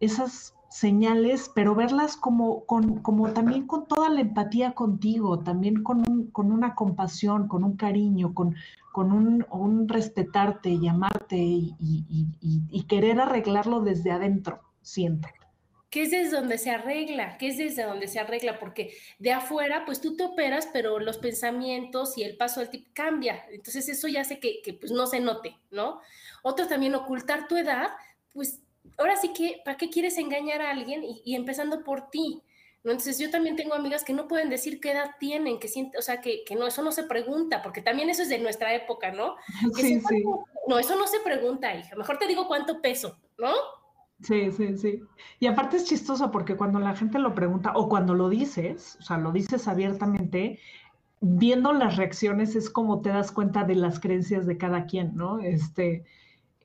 esas 0.00 0.54
señales, 0.70 1.50
pero 1.54 1.74
verlas 1.74 2.16
como, 2.16 2.64
con, 2.66 3.00
como 3.00 3.32
también 3.32 3.66
con 3.66 3.86
toda 3.86 4.08
la 4.10 4.20
empatía 4.20 4.72
contigo, 4.72 5.38
también 5.38 5.82
con, 5.82 6.08
un, 6.08 6.30
con 6.30 6.52
una 6.52 6.74
compasión, 6.74 7.48
con 7.48 7.64
un 7.64 7.76
cariño, 7.76 8.34
con, 8.34 8.54
con 8.92 9.12
un, 9.12 9.46
un 9.50 9.88
respetarte, 9.88 10.70
y, 10.70 10.84
y, 11.78 12.62
y 12.70 12.82
querer 12.84 13.20
arreglarlo 13.20 13.80
desde 13.80 14.12
adentro, 14.12 14.60
siempre 14.82 15.32
que 15.90 16.02
es 16.02 16.10
desde 16.10 16.36
donde 16.36 16.58
se 16.58 16.70
arregla, 16.70 17.38
que 17.38 17.48
es 17.48 17.56
desde 17.56 17.84
donde 17.84 18.08
se 18.08 18.18
arregla, 18.18 18.58
porque 18.58 18.94
de 19.18 19.32
afuera, 19.32 19.84
pues 19.86 20.00
tú 20.00 20.16
te 20.16 20.24
operas, 20.24 20.68
pero 20.72 20.98
los 20.98 21.18
pensamientos 21.18 22.18
y 22.18 22.24
el 22.24 22.36
paso 22.36 22.60
del 22.60 22.68
tiempo 22.68 22.90
cambia. 22.92 23.46
Entonces 23.50 23.88
eso 23.88 24.06
ya 24.08 24.20
hace 24.20 24.38
que, 24.38 24.60
que 24.62 24.74
pues 24.74 24.92
no 24.92 25.06
se 25.06 25.20
note, 25.20 25.56
¿no? 25.70 26.00
Otro 26.42 26.66
también, 26.66 26.94
ocultar 26.94 27.48
tu 27.48 27.56
edad, 27.56 27.88
pues 28.34 28.60
ahora 28.98 29.16
sí 29.16 29.32
que, 29.32 29.60
¿para 29.64 29.76
qué 29.76 29.88
quieres 29.88 30.18
engañar 30.18 30.60
a 30.60 30.70
alguien? 30.70 31.02
Y, 31.24 31.34
empezando 31.34 31.82
por 31.84 32.10
ti, 32.10 32.42
¿no? 32.84 32.92
Entonces 32.92 33.18
yo 33.18 33.30
también 33.30 33.56
tengo 33.56 33.74
amigas 33.74 34.04
que 34.04 34.12
no 34.12 34.28
pueden 34.28 34.50
decir 34.50 34.80
qué 34.80 34.90
edad 34.90 35.12
tienen, 35.18 35.58
que 35.58 35.68
sienten, 35.68 35.98
o 35.98 36.02
sea, 36.02 36.20
que, 36.20 36.44
que, 36.44 36.54
no, 36.54 36.66
eso 36.66 36.82
no 36.82 36.92
se 36.92 37.04
pregunta, 37.04 37.62
porque 37.62 37.80
también 37.80 38.10
eso 38.10 38.22
es 38.22 38.28
de 38.28 38.38
nuestra 38.38 38.74
época, 38.74 39.10
¿no? 39.10 39.36
sí, 39.74 40.00
sí. 40.00 40.24
No, 40.66 40.78
eso 40.78 40.96
no 40.96 41.06
se 41.06 41.20
pregunta, 41.20 41.74
hija. 41.74 41.96
Mejor 41.96 42.18
te 42.18 42.26
digo 42.26 42.46
cuánto 42.46 42.82
peso, 42.82 43.18
¿no? 43.38 43.52
Sí, 44.20 44.50
sí, 44.50 44.76
sí. 44.76 45.00
Y 45.38 45.46
aparte 45.46 45.76
es 45.76 45.84
chistoso 45.84 46.30
porque 46.30 46.56
cuando 46.56 46.80
la 46.80 46.96
gente 46.96 47.18
lo 47.18 47.34
pregunta 47.34 47.72
o 47.74 47.88
cuando 47.88 48.14
lo 48.14 48.28
dices, 48.28 48.96
o 49.00 49.02
sea, 49.02 49.18
lo 49.18 49.30
dices 49.30 49.68
abiertamente, 49.68 50.58
viendo 51.20 51.72
las 51.72 51.96
reacciones 51.96 52.56
es 52.56 52.68
como 52.70 53.00
te 53.00 53.10
das 53.10 53.30
cuenta 53.32 53.64
de 53.64 53.76
las 53.76 54.00
creencias 54.00 54.46
de 54.46 54.58
cada 54.58 54.86
quien, 54.86 55.14
¿no? 55.14 55.38
Este, 55.38 56.04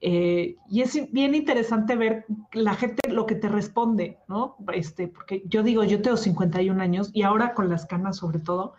eh, 0.01 0.55
y 0.69 0.81
es 0.81 1.11
bien 1.11 1.35
interesante 1.35 1.95
ver 1.95 2.25
la 2.51 2.73
gente 2.73 3.09
lo 3.09 3.25
que 3.25 3.35
te 3.35 3.47
responde, 3.47 4.17
¿no? 4.27 4.57
Este, 4.73 5.07
porque 5.07 5.43
yo 5.45 5.63
digo, 5.63 5.83
yo 5.83 6.01
tengo 6.01 6.17
51 6.17 6.81
años 6.81 7.09
y 7.13 7.21
ahora 7.21 7.53
con 7.53 7.69
las 7.69 7.85
canas 7.85 8.17
sobre 8.17 8.39
todo, 8.39 8.73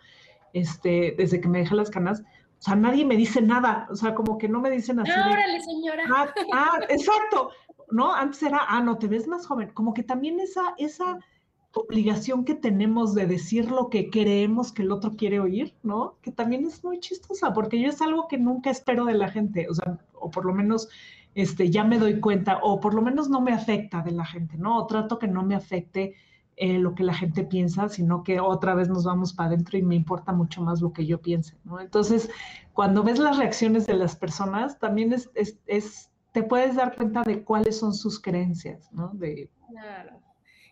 este, 0.53 1.15
desde 1.17 1.41
que 1.41 1.47
me 1.47 1.59
dejé 1.59 1.75
las 1.75 1.89
canas, 1.89 2.21
o 2.21 2.61
sea, 2.61 2.75
nadie 2.75 3.05
me 3.05 3.17
dice 3.17 3.41
nada, 3.41 3.87
o 3.89 3.95
sea, 3.95 4.15
como 4.15 4.37
que 4.37 4.47
no 4.47 4.59
me 4.61 4.69
dicen 4.69 4.99
así. 4.99 5.11
¡Órale, 5.11 5.59
señora! 5.61 6.03
Ah, 6.15 6.33
ah, 6.53 6.79
exacto, 6.89 7.51
¿no? 7.91 8.13
Antes 8.13 8.43
era, 8.43 8.61
ah, 8.67 8.81
no, 8.81 8.97
te 8.97 9.07
ves 9.07 9.27
más 9.27 9.47
joven. 9.47 9.71
Como 9.73 9.93
que 9.93 10.03
también 10.03 10.39
esa, 10.39 10.73
esa 10.77 11.19
obligación 11.75 12.45
que 12.45 12.55
tenemos 12.55 13.13
de 13.13 13.27
decir 13.27 13.69
lo 13.69 13.89
que 13.89 14.09
creemos 14.09 14.71
que 14.71 14.81
el 14.83 14.91
otro 14.91 15.15
quiere 15.15 15.39
oír, 15.39 15.73
¿no? 15.83 16.17
Que 16.21 16.31
también 16.31 16.65
es 16.65 16.83
muy 16.83 16.99
chistosa, 16.99 17.53
porque 17.53 17.79
yo 17.79 17.89
es 17.89 18.01
algo 18.01 18.27
que 18.27 18.37
nunca 18.37 18.69
espero 18.69 19.05
de 19.05 19.13
la 19.13 19.29
gente, 19.29 19.67
o 19.69 19.73
sea, 19.73 19.99
o 20.13 20.31
por 20.31 20.45
lo 20.45 20.53
menos 20.53 20.87
este, 21.35 21.69
ya 21.69 21.83
me 21.83 21.99
doy 21.99 22.21
cuenta, 22.21 22.59
o 22.63 22.79
por 22.79 22.93
lo 22.93 23.01
menos 23.01 23.29
no 23.29 23.41
me 23.41 23.51
afecta 23.51 24.01
de 24.01 24.11
la 24.11 24.25
gente, 24.25 24.57
¿no? 24.57 24.77
O 24.77 24.87
trato 24.87 25.19
que 25.19 25.27
no 25.27 25.43
me 25.43 25.53
afecte 25.53 26.15
eh, 26.55 26.79
lo 26.79 26.95
que 26.95 27.03
la 27.03 27.13
gente 27.13 27.43
piensa, 27.43 27.89
sino 27.89 28.23
que 28.23 28.39
otra 28.39 28.73
vez 28.73 28.87
nos 28.87 29.03
vamos 29.03 29.33
para 29.33 29.49
adentro 29.49 29.77
y 29.77 29.81
me 29.81 29.95
importa 29.95 30.31
mucho 30.31 30.61
más 30.61 30.81
lo 30.81 30.93
que 30.93 31.05
yo 31.05 31.19
piense, 31.19 31.57
¿no? 31.65 31.81
Entonces, 31.81 32.29
cuando 32.71 33.03
ves 33.03 33.19
las 33.19 33.37
reacciones 33.37 33.85
de 33.85 33.95
las 33.95 34.15
personas, 34.15 34.79
también 34.79 35.11
es, 35.11 35.29
es 35.65 36.09
te 36.35 36.43
puedes 36.43 36.75
dar 36.75 36.97
cuenta 36.97 37.23
de 37.23 37.45
cuáles 37.45 37.79
son 37.79 37.93
sus 37.93 38.19
creencias, 38.19 38.91
¿no? 38.91 39.09
De... 39.13 39.49
Claro. 39.69 40.21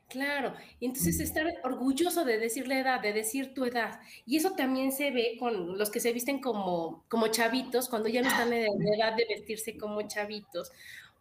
Claro, 0.09 0.53
entonces 0.79 1.19
estar 1.21 1.45
orgulloso 1.63 2.23
de 2.25 2.37
decir 2.37 2.67
la 2.67 2.77
edad, 2.77 3.01
de 3.01 3.13
decir 3.13 3.53
tu 3.53 3.63
edad. 3.63 3.99
Y 4.25 4.35
eso 4.35 4.51
también 4.51 4.91
se 4.91 5.09
ve 5.09 5.37
con 5.39 5.77
los 5.77 5.89
que 5.89 6.01
se 6.01 6.11
visten 6.11 6.39
como, 6.39 7.05
como 7.07 7.27
chavitos, 7.27 7.87
cuando 7.89 8.09
ya 8.09 8.21
no 8.21 8.27
están 8.27 8.51
en 8.53 8.67
la 8.77 8.95
edad 8.95 9.15
de 9.15 9.25
vestirse 9.27 9.75
como 9.77 10.01
chavitos, 10.03 10.71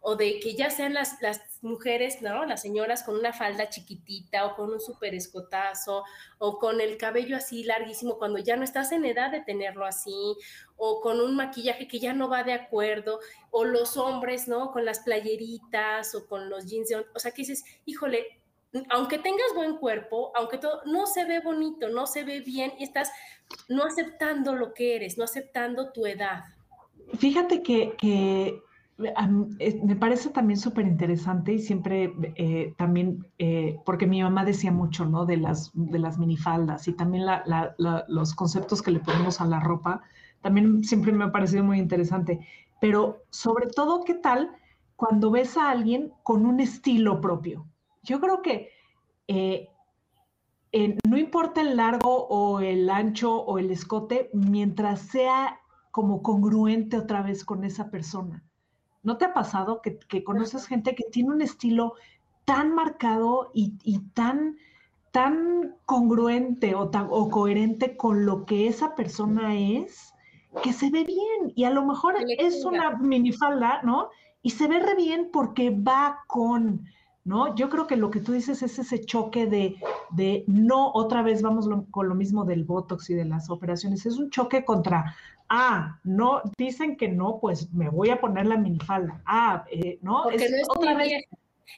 o 0.05 0.17
de 0.17 0.41
que 0.41 0.53
ya 0.53 0.69
sean 0.69 0.93
las, 0.93 1.21
las 1.21 1.41
mujeres, 1.61 2.21
¿no? 2.21 2.43
Las 2.43 2.61
señoras 2.61 3.03
con 3.03 3.15
una 3.15 3.31
falda 3.31 3.69
chiquitita 3.69 4.45
o 4.45 4.55
con 4.55 4.69
un 4.69 4.81
super 4.81 5.15
escotazo 5.15 6.03
o 6.39 6.59
con 6.59 6.81
el 6.81 6.97
cabello 6.97 7.37
así 7.37 7.63
larguísimo 7.63 8.17
cuando 8.17 8.37
ya 8.39 8.57
no 8.57 8.65
estás 8.65 8.91
en 8.91 9.05
edad 9.05 9.31
de 9.31 9.39
tenerlo 9.39 9.85
así 9.85 10.35
o 10.75 10.99
con 10.99 11.21
un 11.21 11.37
maquillaje 11.37 11.87
que 11.87 11.99
ya 11.99 12.11
no 12.13 12.27
va 12.27 12.43
de 12.43 12.51
acuerdo 12.51 13.21
o 13.49 13.63
los 13.63 13.95
hombres, 13.95 14.49
¿no? 14.49 14.73
Con 14.73 14.83
las 14.83 14.99
playeritas 14.99 16.13
o 16.15 16.27
con 16.27 16.49
los 16.49 16.65
jeans, 16.65 16.93
o 17.15 17.19
sea, 17.19 17.31
que 17.31 17.43
dices, 17.43 17.63
híjole, 17.85 18.41
aunque 18.89 19.19
tengas 19.19 19.53
buen 19.55 19.77
cuerpo, 19.77 20.33
aunque 20.35 20.57
todo, 20.57 20.81
no 20.83 21.05
se 21.05 21.23
ve 21.23 21.39
bonito, 21.39 21.87
no 21.87 22.07
se 22.07 22.25
ve 22.25 22.41
bien 22.41 22.73
y 22.77 22.83
estás 22.83 23.09
no 23.69 23.85
aceptando 23.85 24.53
lo 24.53 24.73
que 24.73 24.97
eres, 24.97 25.17
no 25.17 25.23
aceptando 25.23 25.93
tu 25.93 26.05
edad. 26.05 26.43
Fíjate 27.19 27.63
que, 27.63 27.95
que 27.97 28.61
me 28.97 29.95
parece 29.95 30.29
también 30.29 30.59
súper 30.59 30.85
interesante 30.85 31.53
y 31.53 31.59
siempre 31.59 32.13
eh, 32.35 32.73
también, 32.77 33.25
eh, 33.39 33.79
porque 33.85 34.05
mi 34.05 34.21
mamá 34.21 34.45
decía 34.45 34.71
mucho, 34.71 35.05
¿no? 35.05 35.25
De 35.25 35.37
las, 35.37 35.71
de 35.73 35.99
las 35.99 36.19
minifaldas 36.19 36.87
y 36.87 36.93
también 36.93 37.25
los 38.07 38.35
conceptos 38.35 38.81
que 38.81 38.91
le 38.91 38.99
ponemos 38.99 39.41
a 39.41 39.45
la 39.45 39.59
ropa, 39.59 40.01
también 40.41 40.83
siempre 40.83 41.11
me 41.11 41.25
ha 41.25 41.31
parecido 41.31 41.63
muy 41.63 41.79
interesante. 41.79 42.45
Pero 42.79 43.23
sobre 43.29 43.67
todo, 43.67 44.03
¿qué 44.03 44.13
tal 44.13 44.51
cuando 44.95 45.31
ves 45.31 45.57
a 45.57 45.71
alguien 45.71 46.13
con 46.21 46.45
un 46.45 46.59
estilo 46.59 47.19
propio? 47.19 47.65
Yo 48.03 48.19
creo 48.19 48.41
que 48.41 48.69
eh, 49.27 49.69
no 51.07 51.17
importa 51.17 51.61
el 51.61 51.77
largo 51.77 52.27
o 52.27 52.59
el 52.59 52.89
ancho 52.89 53.37
o 53.37 53.57
el 53.57 53.71
escote, 53.71 54.29
mientras 54.33 55.01
sea 55.01 55.59
como 55.91 56.21
congruente 56.21 56.97
otra 56.97 57.21
vez 57.21 57.45
con 57.45 57.63
esa 57.63 57.89
persona. 57.89 58.43
¿No 59.03 59.17
te 59.17 59.25
ha 59.25 59.33
pasado 59.33 59.81
que, 59.81 60.23
conoces 60.23 60.65
gente 60.65 60.95
que 60.95 61.03
tiene 61.11 61.29
un 61.29 61.41
estilo 61.41 61.93
tan 62.45 62.73
marcado 62.73 63.51
y, 63.53 63.99
tan, 64.13 64.57
tan 65.11 65.75
congruente 65.85 66.73
o, 66.73 66.89
o 66.89 67.29
coherente 67.29 67.97
con 67.97 68.25
lo 68.25 68.45
que 68.45 68.67
esa 68.67 68.95
persona 68.95 69.55
es, 69.55 70.13
que 70.63 70.71
se 70.73 70.89
ve 70.89 71.03
bien? 71.03 71.51
Y 71.55 71.65
a 71.65 71.69
lo 71.69 71.85
mejor 71.85 72.15
es 72.37 72.63
una 72.63 72.97
minifalda, 72.97 73.81
¿no? 73.83 74.09
Y 74.41 74.51
se 74.51 74.67
ve 74.67 74.79
re 74.79 74.95
bien 74.95 75.29
porque 75.31 75.69
va 75.69 76.19
con, 76.27 76.85
¿no? 77.25 77.55
Yo 77.55 77.69
creo 77.69 77.87
que 77.87 77.95
lo 77.95 78.11
que 78.11 78.19
tú 78.19 78.33
dices 78.33 78.61
es 78.61 78.79
ese 78.79 79.03
choque 79.03 79.47
de, 79.47 79.75
de 80.11 80.43
no, 80.47 80.91
otra 80.93 81.21
vez 81.21 81.41
vamos 81.41 81.69
con 81.91 82.09
lo 82.09 82.15
mismo 82.15 82.43
del 82.43 82.63
Botox 82.63 83.09
y 83.09 83.15
de 83.15 83.25
las 83.25 83.49
operaciones, 83.49 84.05
es 84.05 84.17
un 84.17 84.29
choque 84.29 84.65
contra 84.65 85.15
Ah, 85.55 85.99
no, 86.03 86.41
dicen 86.57 86.97
que 86.97 87.07
no, 87.07 87.37
pues 87.39 87.71
me 87.71 87.87
voy 87.87 88.09
a 88.09 88.19
poner 88.19 88.47
la 88.47 88.57
minifalda. 88.57 89.21
Ah, 89.23 89.63
eh, 89.69 89.99
no, 90.01 90.31
es, 90.31 90.51
otra 90.67 90.95
vez. 90.95 91.25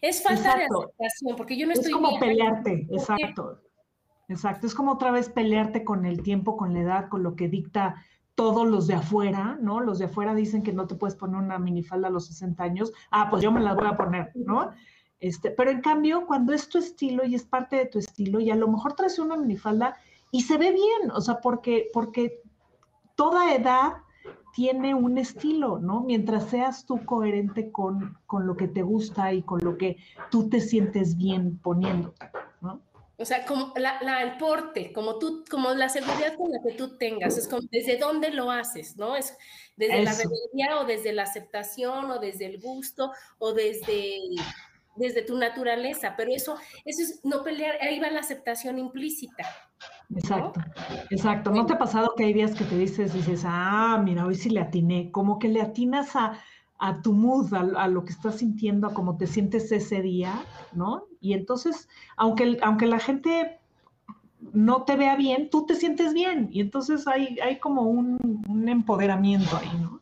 Es 0.01 0.23
falta 0.23 0.55
de 0.55 0.63
aceptación, 0.63 1.35
porque 1.35 1.57
yo 1.57 1.67
no 1.67 1.73
estoy. 1.73 1.91
Es 1.91 1.93
como 1.93 2.17
pelearte, 2.17 2.88
exacto. 2.89 3.59
Exacto, 4.29 4.65
es 4.65 4.73
como 4.73 4.93
otra 4.93 5.11
vez 5.11 5.27
pelearte 5.27 5.83
con 5.83 6.05
el 6.05 6.23
tiempo, 6.23 6.55
con 6.55 6.73
la 6.73 6.79
edad, 6.79 7.09
con 7.09 7.21
lo 7.21 7.35
que 7.35 7.49
dicta 7.49 7.95
todos 8.33 8.65
los 8.65 8.88
de 8.88 8.93
afuera, 8.93 9.57
¿no? 9.59 9.81
Los 9.81 9.99
de 9.99 10.05
afuera 10.05 10.33
dicen 10.33 10.63
que 10.63 10.71
no 10.71 10.88
te 10.88 10.95
puedes 10.95 11.17
poner 11.17 11.35
una 11.35 11.59
minifalda 11.59 12.07
a 12.07 12.11
los 12.11 12.27
60 12.27 12.63
años. 12.63 12.93
Ah, 13.11 13.27
pues 13.29 13.43
yo 13.43 13.51
me 13.51 13.59
la 13.59 13.73
voy 13.73 13.88
a 13.88 13.97
poner, 13.97 14.31
¿no? 14.35 14.71
Este, 15.19 15.51
pero 15.51 15.69
en 15.69 15.81
cambio, 15.81 16.25
cuando 16.25 16.53
es 16.53 16.69
tu 16.69 16.77
estilo 16.77 17.25
y 17.25 17.35
es 17.35 17.43
parte 17.43 17.75
de 17.75 17.88
tu 17.88 17.99
estilo, 17.99 18.39
y 18.39 18.51
a 18.51 18.55
lo 18.55 18.69
mejor 18.69 18.93
traes 18.93 19.19
una 19.19 19.35
minifalda 19.35 19.97
y 20.31 20.43
se 20.43 20.57
ve 20.57 20.71
bien, 20.71 21.11
o 21.13 21.19
sea, 21.19 21.41
porque, 21.41 21.89
porque 21.93 22.41
toda 23.15 23.54
edad 23.54 23.93
tiene 24.54 24.95
un 24.95 25.17
estilo, 25.17 25.80
¿no? 25.80 26.01
Mientras 26.01 26.49
seas 26.49 26.86
tú 26.86 27.04
coherente 27.06 27.71
con, 27.71 28.17
con, 28.25 28.47
lo 28.47 28.56
que 28.56 28.67
te 28.67 28.84
gusta 28.84 29.34
y 29.34 29.41
con 29.41 29.60
lo 29.63 29.78
que 29.78 29.97
tú 30.32 30.49
te 30.49 30.62
sientes 30.62 31.17
bien 31.17 31.60
poniendo, 31.60 32.13
¿no? 32.62 32.82
O 33.17 33.25
sea, 33.25 33.45
como 33.45 33.73
la, 33.78 34.21
el 34.21 34.38
porte, 34.38 34.91
como 34.91 35.19
tú, 35.19 35.43
como 35.49 35.73
la 35.73 35.89
seguridad 35.89 36.36
con 36.38 36.51
la 36.51 36.60
que 36.62 36.73
tú 36.73 36.97
tengas, 36.97 37.38
es 37.38 37.47
como 37.47 37.62
desde 37.71 37.97
dónde 37.97 38.32
lo 38.32 38.51
haces, 38.51 38.97
¿no? 38.97 39.15
Es 39.15 39.38
desde 39.78 40.04
la 40.04 40.12
rebeldía 40.12 40.80
o 40.80 40.86
desde 40.86 41.13
la 41.13 41.23
aceptación 41.23 42.12
o 42.12 42.19
desde 42.19 42.45
el 42.45 42.62
gusto 42.62 43.12
o 43.39 43.54
desde 43.54 44.19
desde 44.95 45.21
tu 45.21 45.38
naturaleza, 45.38 46.15
pero 46.15 46.32
eso, 46.32 46.58
eso 46.86 47.01
es 47.01 47.19
no 47.23 47.43
pelear, 47.43 47.78
ahí 47.82 47.99
va 47.99 48.10
la 48.10 48.21
aceptación 48.21 48.80
implícita. 48.80 49.45
Exacto, 50.13 50.62
exacto. 51.10 51.52
¿No 51.52 51.65
te 51.65 51.74
ha 51.74 51.78
pasado 51.78 52.13
que 52.15 52.26
hay 52.26 52.34
días 52.34 52.54
que 52.54 52.63
te 52.63 52.78
dices, 52.78 53.13
dices, 53.13 53.44
ah, 53.46 54.02
mira, 54.04 54.26
hoy 54.26 54.36
sí 54.36 54.50
le 54.50 54.60
atiné, 54.60 55.12
como 55.12 55.39
que 55.39 55.48
le 55.48 55.62
atinas 55.62 56.15
a, 56.15 56.39
a 56.78 57.02
tu 57.02 57.13
mood, 57.13 57.54
a, 57.54 57.88
lo 57.88 58.04
que 58.04 58.12
estás 58.12 58.39
sintiendo, 58.39 58.88
a 58.88 58.94
cómo 58.94 59.18
te 59.18 59.28
sientes 59.28 59.72
ese 59.72 60.02
día, 60.02 60.44
¿no? 60.74 61.06
Y 61.22 61.34
entonces, 61.34 61.89
aunque, 62.18 62.58
aunque 62.62 62.86
la 62.86 63.00
gente 63.00 63.60
no 64.54 64.84
te 64.84 64.96
vea 64.96 65.15
bien, 65.15 65.50
tú 65.50 65.65
te 65.65 65.76
sientes 65.76 66.13
bien. 66.13 66.50
Y 66.52 66.62
entonces 66.62 67.08
hay, 67.08 67.39
hay 67.39 67.60
como 67.60 67.84
un, 67.84 68.44
un 68.48 68.70
empoderamiento 68.70 69.58
ahí, 69.58 69.72
¿no? 69.82 70.02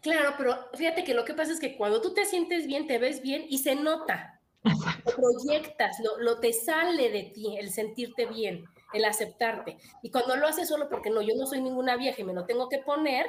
Claro, 0.00 0.34
pero 0.36 0.56
fíjate 0.74 1.04
que 1.04 1.14
lo 1.14 1.24
que 1.24 1.34
pasa 1.34 1.52
es 1.52 1.60
que 1.60 1.76
cuando 1.76 2.00
tú 2.00 2.12
te 2.12 2.24
sientes 2.24 2.66
bien, 2.66 2.86
te 2.86 2.98
ves 2.98 3.22
bien 3.22 3.44
y 3.48 3.58
se 3.58 3.76
nota. 3.76 4.40
Lo 4.64 5.16
proyectas, 5.16 5.96
lo, 6.00 6.18
lo, 6.22 6.38
te 6.38 6.52
sale 6.52 7.10
de 7.10 7.24
ti 7.24 7.56
el 7.56 7.70
sentirte 7.70 8.26
bien, 8.26 8.64
el 8.92 9.04
aceptarte. 9.04 9.78
Y 10.02 10.10
cuando 10.10 10.36
lo 10.36 10.46
haces 10.46 10.68
solo 10.68 10.88
porque 10.88 11.10
no, 11.10 11.22
yo 11.22 11.34
no 11.36 11.46
soy 11.46 11.60
ninguna 11.60 11.96
vieja 11.96 12.20
y 12.20 12.24
me 12.24 12.34
lo 12.34 12.44
tengo 12.44 12.68
que 12.68 12.78
poner, 12.78 13.26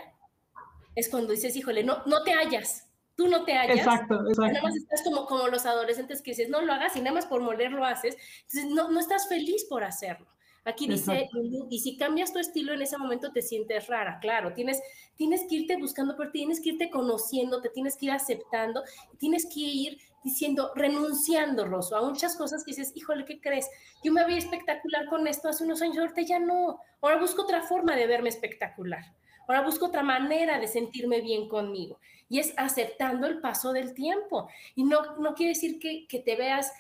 es 0.96 1.10
cuando 1.10 1.32
dices, 1.32 1.56
híjole, 1.56 1.84
no, 1.84 2.04
no 2.06 2.24
te 2.24 2.34
hallas, 2.34 2.90
tú 3.16 3.28
no 3.28 3.44
te 3.46 3.54
hallas. 3.54 3.78
Exacto, 3.78 4.16
exacto. 4.28 4.42
Nada 4.42 4.62
más 4.62 4.76
estás 4.76 5.02
como, 5.04 5.26
como 5.26 5.48
los 5.48 5.66
adolescentes 5.66 6.22
que 6.22 6.32
dices, 6.32 6.50
no 6.50 6.62
lo 6.62 6.74
hagas 6.74 6.96
y 6.96 7.02
nada 7.02 7.16
más 7.16 7.26
por 7.26 7.42
moler 7.42 7.72
lo 7.72 7.86
haces. 7.86 8.18
Entonces, 8.44 8.66
no, 8.72 8.90
no 8.90 9.00
estás 9.00 9.28
feliz 9.28 9.66
por 9.66 9.84
hacerlo. 9.84 10.28
Aquí 10.66 10.88
dice, 10.88 11.30
y 11.70 11.80
si 11.80 11.98
cambias 11.98 12.32
tu 12.32 12.40
estilo 12.40 12.74
en 12.74 12.82
ese 12.82 12.98
momento 12.98 13.34
te 13.34 13.42
sientes 13.42 13.88
rara, 13.88 14.20
claro, 14.22 14.54
tienes, 14.54 14.82
tienes 15.18 15.42
que 15.50 15.56
irte 15.56 15.76
buscando, 15.76 16.16
pero 16.16 16.32
tienes 16.32 16.62
que 16.62 16.70
irte 16.70 16.90
conociendo, 16.90 17.62
te 17.62 17.68
tienes 17.68 17.98
que 17.98 18.06
ir 18.06 18.12
aceptando, 18.14 18.82
tienes 19.18 19.46
que 19.46 19.60
ir 19.60 19.98
diciendo, 20.24 20.72
renunciando, 20.76 21.66
Rosso, 21.66 21.96
a 21.96 22.02
muchas 22.02 22.36
cosas 22.36 22.64
que 22.64 22.72
dices, 22.72 22.92
híjole, 22.96 23.26
¿qué 23.26 23.40
crees? 23.40 23.70
Yo 24.04 24.12
me 24.12 24.26
veía 24.26 24.38
espectacular 24.38 25.08
con 25.08 25.28
esto 25.28 25.50
hace 25.50 25.64
unos 25.64 25.82
años, 25.82 25.98
ahorita 25.98 26.22
ya 26.22 26.40
no, 26.40 26.80
ahora 27.02 27.20
busco 27.20 27.44
otra 27.44 27.62
forma 27.62 27.96
de 27.96 28.08
verme 28.08 28.30
espectacular, 28.30 29.04
ahora 29.48 29.62
busco 29.62 29.88
otra 29.88 30.04
manera 30.04 30.60
de 30.60 30.68
sentirme 30.68 31.22
bien 31.22 31.48
conmigo, 31.48 32.00
y 32.30 32.40
es 32.40 32.54
aceptando 32.58 33.28
el 33.28 33.40
paso 33.40 33.74
del 33.74 33.94
tiempo, 33.94 34.50
y 34.76 34.84
no, 34.84 35.18
no 35.18 35.34
quiere 35.34 35.54
decir 35.54 35.80
que, 35.80 36.08
que 36.08 36.20
te 36.20 36.36
veas 36.36 36.72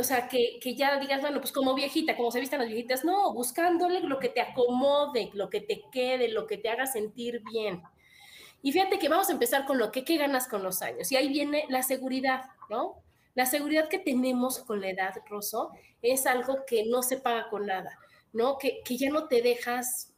o 0.00 0.02
sea, 0.02 0.28
que, 0.28 0.58
que, 0.62 0.74
ya 0.74 0.98
digas, 0.98 1.20
bueno, 1.20 1.40
pues 1.40 1.52
como 1.52 1.74
viejita, 1.74 2.16
como 2.16 2.30
se 2.30 2.40
visten 2.40 2.58
las 2.58 2.68
viejitas, 2.68 3.04
no, 3.04 3.34
buscándole 3.34 4.00
lo 4.00 4.18
que 4.18 4.30
te 4.30 4.40
acomode, 4.40 5.30
lo 5.34 5.50
que 5.50 5.60
te 5.60 5.82
quede, 5.92 6.28
lo 6.28 6.46
que 6.46 6.56
te 6.56 6.70
haga 6.70 6.86
sentir 6.86 7.42
bien. 7.52 7.82
Y 8.62 8.72
fíjate 8.72 8.98
que 8.98 9.08
vamos 9.08 9.28
a 9.28 9.32
empezar 9.32 9.66
con 9.66 9.78
lo 9.78 9.90
que 9.90 10.04
¿qué 10.04 10.16
ganas 10.16 10.48
con 10.48 10.62
los 10.62 10.82
años. 10.82 11.10
Y 11.12 11.16
ahí 11.16 11.28
viene 11.28 11.64
la 11.68 11.82
seguridad, 11.82 12.44
¿no? 12.68 13.02
La 13.34 13.46
seguridad 13.46 13.88
que 13.88 13.98
tenemos 13.98 14.58
con 14.58 14.80
la 14.80 14.90
edad, 14.90 15.14
Rosso, 15.28 15.70
es 16.02 16.26
algo 16.26 16.64
que 16.66 16.84
no 16.86 17.02
se 17.02 17.18
paga 17.18 17.48
con 17.48 17.66
nada, 17.66 17.98
¿no? 18.32 18.58
Que, 18.58 18.80
que 18.84 18.96
ya 18.96 19.10
no 19.10 19.28
te 19.28 19.40
dejas 19.40 20.12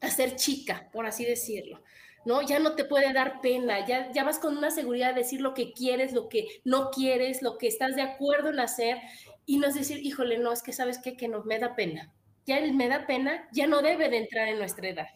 hacer 0.00 0.36
chica, 0.36 0.88
por 0.92 1.06
así 1.06 1.24
decirlo. 1.24 1.82
¿no? 2.24 2.42
Ya 2.42 2.58
no 2.58 2.74
te 2.74 2.84
puede 2.84 3.12
dar 3.12 3.40
pena, 3.40 3.86
ya, 3.86 4.10
ya 4.12 4.24
vas 4.24 4.38
con 4.38 4.56
una 4.56 4.70
seguridad 4.70 5.14
de 5.14 5.20
decir 5.20 5.40
lo 5.40 5.54
que 5.54 5.72
quieres, 5.72 6.12
lo 6.12 6.28
que 6.28 6.48
no 6.64 6.90
quieres, 6.90 7.42
lo 7.42 7.58
que 7.58 7.66
estás 7.66 7.96
de 7.96 8.02
acuerdo 8.02 8.50
en 8.50 8.60
hacer, 8.60 8.98
y 9.46 9.58
no 9.58 9.66
es 9.66 9.74
decir, 9.74 9.98
híjole, 9.98 10.38
no, 10.38 10.52
es 10.52 10.62
que 10.62 10.72
sabes 10.72 10.98
qué, 10.98 11.16
que 11.16 11.28
no, 11.28 11.44
me 11.44 11.58
da 11.58 11.76
pena. 11.76 12.12
Ya 12.46 12.58
el 12.58 12.74
me 12.74 12.88
da 12.88 13.06
pena 13.06 13.48
ya 13.52 13.66
no 13.66 13.82
debe 13.82 14.08
de 14.08 14.18
entrar 14.18 14.48
en 14.48 14.58
nuestra 14.58 14.88
edad. 14.88 15.06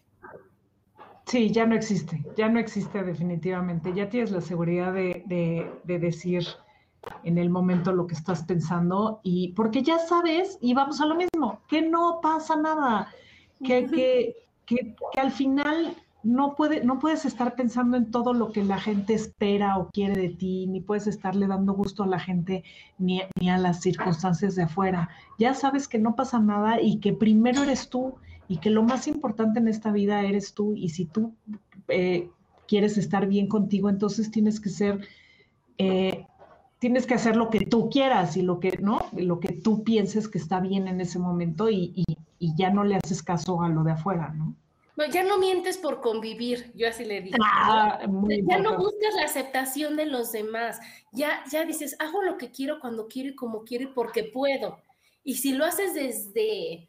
Sí, 1.29 1.51
ya 1.51 1.67
no 1.67 1.75
existe, 1.75 2.25
ya 2.37 2.49
no 2.49 2.59
existe 2.59 3.03
definitivamente. 3.03 3.93
Ya 3.95 4.09
tienes 4.09 4.31
la 4.31 4.41
seguridad 4.41 4.93
de, 4.93 5.71
decir 5.85 6.47
en 7.23 7.38
el 7.38 7.51
momento 7.51 7.93
lo 7.93 8.07
que 8.07 8.14
estás 8.14 8.43
pensando 8.43 9.21
y 9.23 9.53
porque 9.53 9.83
ya 9.83 9.99
sabes, 9.99 10.59
y 10.61 10.75
vamos 10.75 11.01
a 11.01 11.07
lo 11.07 11.14
mismo, 11.14 11.61
que 11.69 11.83
no 11.83 12.21
pasa 12.23 12.57
nada, 12.57 13.12
que, 13.62 13.87
que, 13.87 14.37
que, 14.67 14.97
que 15.12 15.21
al 15.21 15.31
final 15.31 15.97
no, 16.23 16.55
puede, 16.57 16.85
no 16.85 16.99
puedes 16.99 17.25
estar 17.25 17.55
pensando 17.55 17.97
en 17.97 18.11
todo 18.11 18.33
lo 18.33 18.53
que 18.53 18.64
la 18.64 18.79
gente 18.79 19.14
espera 19.14 19.79
o 19.79 19.91
quiere 19.91 20.21
de 20.21 20.29
ti, 20.31 20.67
ni 20.67 20.81
puedes 20.81 21.07
estarle 21.07 21.47
dando 21.47 21.73
gusto 21.73 22.03
a 22.03 22.07
la 22.07 22.19
gente 22.19 22.64
ni, 22.99 23.21
a 23.21 23.59
las 23.59 23.81
circunstancias 23.81 24.55
de 24.55 24.64
afuera. 24.64 25.09
Ya 25.38 25.55
sabes 25.55 25.88
que 25.88 25.99
no 25.99 26.17
pasa 26.17 26.38
nada 26.38 26.81
y 26.81 26.99
que 26.99 27.12
primero 27.12 27.62
eres 27.62 27.88
tú 27.88 28.17
y 28.49 28.59
que 28.59 28.71
lo 28.71 28.83
más 28.83 29.07
importante 29.07 29.61
en 29.61 29.69
esta 29.69 29.93
vida 29.93 30.23
eres 30.23 30.55
tú 30.55 30.75
y 30.75 30.89
si 30.89 31.05
tú 31.05 31.35
eh, 31.89 32.31
quieres 32.67 32.97
estar 32.99 33.27
bien 33.27 33.47
contigo, 33.47 33.89
entonces 33.89 34.31
tienes 34.31 34.59
que 34.59 34.71
ser, 34.71 35.07
eh, 35.77 36.27
tienes 36.79 37.07
que 37.07 37.15
hacer 37.15 37.37
lo 37.37 37.51
que 37.51 37.61
tú 37.61 37.91
quieras 37.91 38.37
y 38.37 38.43
lo 38.43 38.59
que, 38.59 38.79
¿no? 38.81 39.01
Lo 39.13 39.39
que 39.39 39.53
tú 39.53 39.85
pienses 39.85 40.29
que 40.29 40.39
está 40.39 40.61
bien 40.61 40.89
en 40.89 41.01
ese 41.01 41.19
momento 41.19 41.69
y, 41.69 41.93
y, 41.95 42.05
y 42.39 42.55
ya 42.57 42.71
no 42.71 42.85
le 42.85 42.97
haces 42.97 43.23
caso 43.23 43.63
a 43.63 43.69
lo 43.69 43.85
de 43.85 43.93
afuera, 43.93 44.33
¿no? 44.35 44.55
No, 44.99 45.07
ya 45.07 45.23
no 45.23 45.39
mientes 45.39 45.79
por 45.79 46.01
convivir, 46.01 46.73
yo 46.75 46.89
así 46.89 47.05
le 47.05 47.21
digo. 47.21 47.37
Ah, 47.41 48.01
ya 48.01 48.59
no 48.59 48.77
buscas 48.77 49.15
la 49.15 49.27
aceptación 49.27 49.95
de 49.95 50.07
los 50.07 50.33
demás, 50.33 50.81
ya, 51.13 51.45
ya 51.53 51.65
dices, 51.65 51.95
hago 52.01 52.21
lo 52.23 52.37
que 52.37 52.51
quiero 52.51 52.81
cuando 52.81 53.07
quiero 53.07 53.29
y 53.29 53.37
como 53.37 53.63
quiero 53.63 53.85
y 53.85 53.93
porque 53.93 54.25
puedo. 54.25 54.81
Y 55.23 55.37
si 55.37 55.53
lo 55.53 55.65
haces 55.65 55.95
desde, 55.95 56.89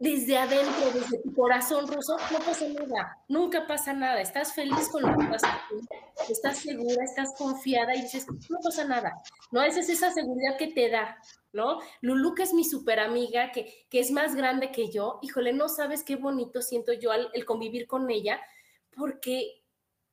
desde 0.00 0.38
adentro, 0.38 0.90
desde 0.94 1.18
tu 1.22 1.32
corazón 1.34 1.86
ruso, 1.86 2.16
no 2.32 2.38
pasa 2.38 2.66
nada, 2.68 3.18
nunca 3.28 3.66
pasa 3.66 3.92
nada. 3.92 4.20
Estás 4.20 4.54
feliz 4.54 4.88
con 4.88 5.02
lo 5.02 5.16
que 5.16 5.26
pasa, 5.26 5.60
estás 6.28 6.58
segura, 6.58 7.04
estás 7.04 7.34
confiada 7.36 7.94
y 7.94 8.02
dices, 8.02 8.26
no 8.48 8.58
pasa 8.62 8.84
nada. 8.84 9.22
No, 9.52 9.62
esa 9.62 9.80
es 9.80 9.90
esa 9.90 10.10
seguridad 10.10 10.56
que 10.58 10.68
te 10.68 10.88
da. 10.88 11.18
¿no? 11.52 11.80
Lulu, 12.00 12.34
que 12.34 12.44
es 12.44 12.54
mi 12.54 12.64
super 12.64 12.98
amiga, 12.98 13.52
que, 13.52 13.86
que 13.90 14.00
es 14.00 14.10
más 14.10 14.34
grande 14.34 14.70
que 14.70 14.90
yo, 14.90 15.18
híjole, 15.20 15.52
no 15.52 15.68
sabes 15.68 16.02
qué 16.02 16.16
bonito 16.16 16.62
siento 16.62 16.92
yo 16.92 17.10
al, 17.10 17.28
el 17.34 17.44
convivir 17.44 17.86
con 17.86 18.10
ella, 18.10 18.40
porque, 18.96 19.59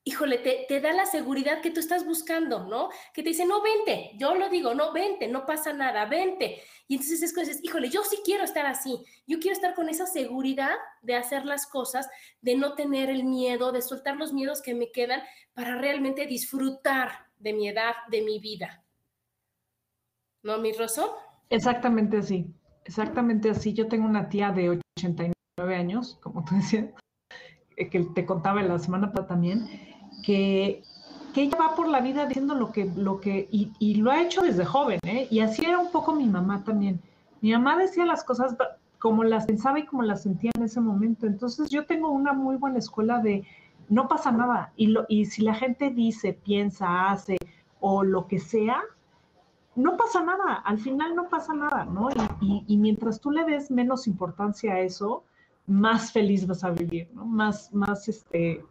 híjole, 0.08 0.38
te, 0.38 0.80
da 0.80 0.94
la 0.94 1.06
seguridad 1.06 1.60
que 1.60 1.70
tú 1.70 1.82
estás 1.82 2.06
buscando, 2.06 2.66
¿no? 2.66 2.88
Que 3.14 3.24
te 3.24 3.30
dice, 3.30 3.46
no, 3.46 3.62
vente, 3.62 4.12
yo 4.16 4.36
lo 4.36 4.48
digo, 4.50 4.74
no, 4.74 4.94
vente, 4.94 5.28
no 5.28 5.46
pasa 5.46 5.74
nada, 5.74 6.06
vente. 6.06 6.62
Y 6.88 6.96
entonces 6.96 7.22
es 7.22 7.34
que 7.34 7.44
híjole, 7.62 7.90
yo 7.90 8.02
sí 8.06 8.20
quiero 8.24 8.46
estar 8.46 8.66
así, 8.66 9.04
yo 9.28 9.40
quiero 9.40 9.54
estar 9.54 9.76
con 9.76 9.90
esa 9.90 10.06
seguridad 10.06 10.76
de 11.02 11.16
hacer 11.16 11.46
las 11.46 11.68
cosas, 11.68 12.10
de 12.42 12.56
no 12.56 12.76
tener 12.76 13.10
el 13.10 13.26
miedo, 13.26 13.74
de 13.74 13.82
soltar 13.82 14.16
los 14.16 14.32
miedos 14.32 14.62
que 14.62 14.74
me 14.74 14.94
quedan 14.94 15.22
para 15.54 15.76
realmente 15.76 16.26
disfrutar 16.26 17.28
de 17.38 17.52
mi 17.52 17.68
edad, 17.68 17.94
de 18.10 18.22
mi 18.22 18.40
vida. 18.40 18.86
¿No, 20.42 20.58
mi 20.58 20.72
Rosso? 20.72 21.18
Exactamente 21.50 22.20
así, 22.20 22.48
exactamente 22.86 23.50
así. 23.50 23.74
Yo 23.74 23.90
tengo 23.90 24.06
una 24.06 24.30
tía 24.30 24.52
de 24.52 24.70
89 24.70 25.76
años, 25.76 26.18
como 26.22 26.46
tú 26.46 26.56
decías, 26.56 26.86
eh, 27.76 27.90
que 27.90 28.06
te 28.16 28.26
contaba 28.26 28.64
la 28.64 28.80
semana 28.80 29.12
pasada 29.12 29.28
también, 29.28 29.87
que, 30.24 30.84
que 31.34 31.44
ella 31.44 31.58
va 31.58 31.76
por 31.76 31.88
la 31.88 32.02
vida 32.02 32.26
diciendo 32.26 32.56
lo 32.56 32.72
que, 32.72 32.86
lo 32.96 33.20
que, 33.20 33.48
y, 33.52 33.72
y, 33.80 33.96
lo 33.96 34.12
ha 34.12 34.22
hecho 34.22 34.42
desde 34.42 34.66
joven, 34.66 35.00
¿eh? 35.04 35.28
Y 35.30 35.40
así 35.40 35.66
era 35.66 35.80
un 35.80 35.92
poco 35.92 36.14
mi 36.14 36.26
mamá 36.26 36.64
también. 36.64 37.02
Mi 37.42 37.52
mamá 37.52 37.78
decía 37.78 38.06
las 38.06 38.24
cosas 38.24 38.56
como 39.00 39.24
las 39.24 39.46
pensaba 39.46 39.80
y 39.80 39.86
como 39.86 40.04
las 40.04 40.24
sentía 40.24 40.52
en 40.56 40.64
ese 40.64 40.82
momento. 40.82 41.28
Entonces 41.28 41.70
yo 41.70 41.86
tengo 41.86 42.10
una 42.10 42.34
muy 42.34 42.56
buena 42.56 42.80
escuela 42.80 43.20
de 43.20 43.46
no 43.90 44.08
pasa 44.08 44.32
nada. 44.32 44.74
Y, 44.76 44.88
lo, 44.88 45.06
y 45.08 45.26
si 45.26 45.44
la 45.44 45.54
gente 45.54 45.90
dice, 45.90 46.34
piensa, 46.34 47.10
hace 47.10 47.38
o 47.80 48.04
lo 48.04 48.28
que 48.28 48.40
sea, 48.40 48.82
no 49.78 49.96
pasa 49.96 50.24
nada, 50.24 50.56
al 50.56 50.80
final 50.80 51.16
no 51.16 51.30
pasa 51.30 51.54
nada, 51.54 51.86
¿no? 51.86 52.10
Y, 52.42 52.78
mientras 52.78 53.22
tú 53.22 53.30
le 53.30 53.46
des 53.46 53.70
menos 53.70 54.08
importancia 54.08 54.74
a 54.74 54.80
eso, 54.80 55.24
más 55.68 56.12
feliz 56.12 56.48
vas 56.48 56.64
a 56.64 56.72
vivir, 56.72 57.08
¿no? 57.14 57.26
Más, 57.26 57.72
más, 57.74 58.10
este, 58.10 58.66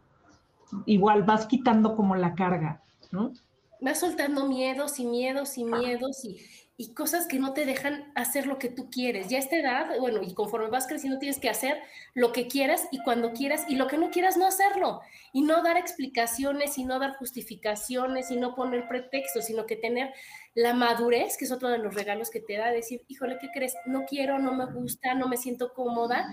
igual 0.85 1.23
vas 1.23 1.45
quitando 1.45 1.95
como 1.95 2.15
la 2.15 2.35
carga, 2.35 2.81
¿no? 3.11 3.33
Vas 3.79 3.99
soltando 3.99 4.47
miedos 4.47 4.99
y 4.99 5.05
miedos 5.05 5.57
y 5.57 5.63
miedos 5.63 6.25
y, 6.25 6.37
y 6.79 6.93
cosas 6.93 7.25
que 7.25 7.39
no 7.39 7.53
te 7.53 7.65
dejan 7.65 8.11
hacer 8.13 8.45
lo 8.45 8.59
que 8.59 8.69
tú 8.69 8.91
quieres. 8.91 9.29
Ya 9.29 9.37
a 9.37 9.41
esta 9.41 9.57
edad, 9.57 9.99
bueno, 9.99 10.21
y 10.21 10.35
conforme 10.35 10.69
vas 10.69 10.85
creciendo 10.85 11.17
tienes 11.17 11.39
que 11.39 11.49
hacer 11.49 11.81
lo 12.13 12.31
que 12.31 12.47
quieras 12.47 12.87
y 12.91 13.01
cuando 13.01 13.33
quieras 13.33 13.65
y 13.67 13.75
lo 13.75 13.87
que 13.87 13.97
no 13.97 14.11
quieras 14.11 14.37
no 14.37 14.45
hacerlo 14.45 15.01
y 15.33 15.41
no 15.41 15.63
dar 15.63 15.75
explicaciones 15.75 16.77
y 16.77 16.85
no 16.85 16.99
dar 16.99 17.15
justificaciones 17.15 18.29
y 18.29 18.35
no 18.35 18.53
poner 18.53 18.87
pretextos, 18.87 19.45
sino 19.45 19.65
que 19.65 19.75
tener 19.75 20.13
la 20.53 20.75
madurez, 20.75 21.35
que 21.37 21.45
es 21.45 21.51
otro 21.51 21.69
de 21.69 21.79
los 21.79 21.95
regalos 21.95 22.29
que 22.29 22.41
te 22.41 22.57
da, 22.57 22.69
decir, 22.69 23.01
híjole, 23.07 23.39
¿qué 23.41 23.49
crees? 23.51 23.75
No 23.87 24.05
quiero, 24.05 24.37
no 24.37 24.53
me 24.53 24.71
gusta, 24.71 25.15
no 25.15 25.27
me 25.27 25.37
siento 25.37 25.73
cómoda 25.73 26.27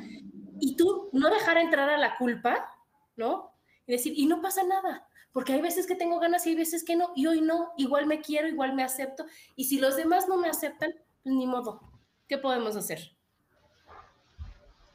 y 0.60 0.76
tú 0.76 1.08
no 1.12 1.30
dejar 1.30 1.56
entrar 1.56 1.88
a 1.88 1.96
la 1.96 2.18
culpa, 2.18 2.68
¿no? 3.16 3.53
Y 3.86 3.92
decir, 3.92 4.14
y 4.16 4.26
no 4.26 4.40
pasa 4.40 4.62
nada 4.64 5.08
porque 5.34 5.52
hay 5.52 5.60
veces 5.60 5.88
que 5.88 5.96
tengo 5.96 6.20
ganas 6.20 6.46
y 6.46 6.50
hay 6.50 6.54
veces 6.54 6.84
que 6.84 6.94
no, 6.94 7.10
y 7.16 7.26
hoy 7.26 7.40
no, 7.40 7.72
igual 7.76 8.06
me 8.06 8.20
quiero, 8.20 8.46
igual 8.46 8.72
me 8.72 8.84
acepto, 8.84 9.26
y 9.56 9.64
si 9.64 9.80
los 9.80 9.96
demás 9.96 10.28
no 10.28 10.38
me 10.38 10.48
aceptan, 10.48 10.92
pues 11.24 11.34
ni 11.34 11.44
modo, 11.44 11.80
¿qué 12.28 12.38
podemos 12.38 12.76
hacer? 12.76 13.00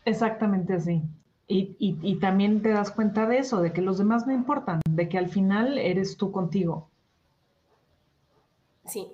Exactamente 0.06 0.74
así. 0.74 1.04
Y, 1.52 1.76
y, 1.80 2.20
también 2.20 2.62
te 2.62 2.70
das 2.70 2.92
cuenta 2.92 3.26
de 3.26 3.40
eso, 3.40 3.60
de 3.60 3.74
que 3.74 3.82
los 3.82 3.98
demás 3.98 4.28
no 4.28 4.34
importan, 4.34 4.82
de 4.88 5.10
que 5.10 5.18
al 5.18 5.30
final 5.30 5.80
eres 5.80 6.16
tú 6.16 6.32
contigo. 6.32 6.92
Sí. 8.86 9.08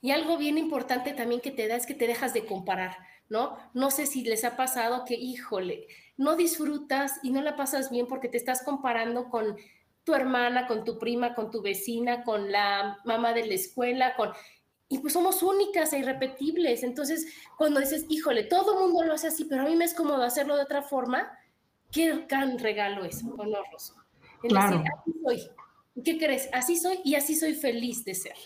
Y 0.00 0.12
algo 0.12 0.38
bien 0.38 0.56
importante 0.56 1.12
también 1.12 1.40
que 1.40 1.50
te 1.50 1.66
da 1.66 1.74
es 1.74 1.86
que 1.86 1.94
te 1.94 2.06
dejas 2.06 2.32
de 2.32 2.46
comparar, 2.46 2.96
¿no? 3.30 3.56
No 3.72 3.90
sé 3.90 4.06
si 4.06 4.22
les 4.22 4.44
ha 4.44 4.56
pasado 4.56 5.04
que, 5.06 5.14
híjole, 5.14 5.86
no 6.18 6.36
disfrutas 6.36 7.18
y 7.22 7.30
no 7.30 7.40
la 7.40 7.56
pasas 7.56 7.90
bien 7.90 8.06
porque 8.06 8.28
te 8.28 8.36
estás 8.36 8.62
comparando 8.62 9.30
con 9.30 9.56
tu 10.04 10.14
hermana, 10.14 10.66
con 10.66 10.84
tu 10.84 10.98
prima, 10.98 11.34
con 11.34 11.50
tu 11.50 11.62
vecina, 11.62 12.24
con 12.24 12.52
la 12.52 12.98
mamá 13.04 13.32
de 13.32 13.46
la 13.46 13.54
escuela, 13.54 14.14
con... 14.16 14.32
Y 14.88 14.98
pues 14.98 15.12
somos 15.12 15.42
únicas 15.44 15.92
e 15.92 16.00
irrepetibles. 16.00 16.82
Entonces, 16.82 17.32
cuando 17.56 17.78
dices, 17.78 18.04
híjole, 18.08 18.42
todo 18.42 18.74
el 18.74 18.80
mundo 18.80 19.04
lo 19.04 19.14
hace 19.14 19.28
así, 19.28 19.44
pero 19.44 19.62
a 19.62 19.66
mí 19.66 19.76
me 19.76 19.84
es 19.84 19.94
cómodo 19.94 20.22
hacerlo 20.22 20.56
de 20.56 20.64
otra 20.64 20.82
forma, 20.82 21.30
qué 21.92 22.26
gran 22.28 22.58
regalo 22.58 23.04
es, 23.04 23.22
honoroso. 23.22 23.94
claro. 24.42 24.78
decir, 24.78 24.92
así 24.98 25.12
soy. 25.22 25.50
¿Qué 26.04 26.18
crees? 26.18 26.48
Así 26.52 26.76
soy 26.76 27.00
y 27.04 27.14
así 27.14 27.36
soy 27.36 27.54
feliz 27.54 28.04
de 28.04 28.14
ser. 28.16 28.36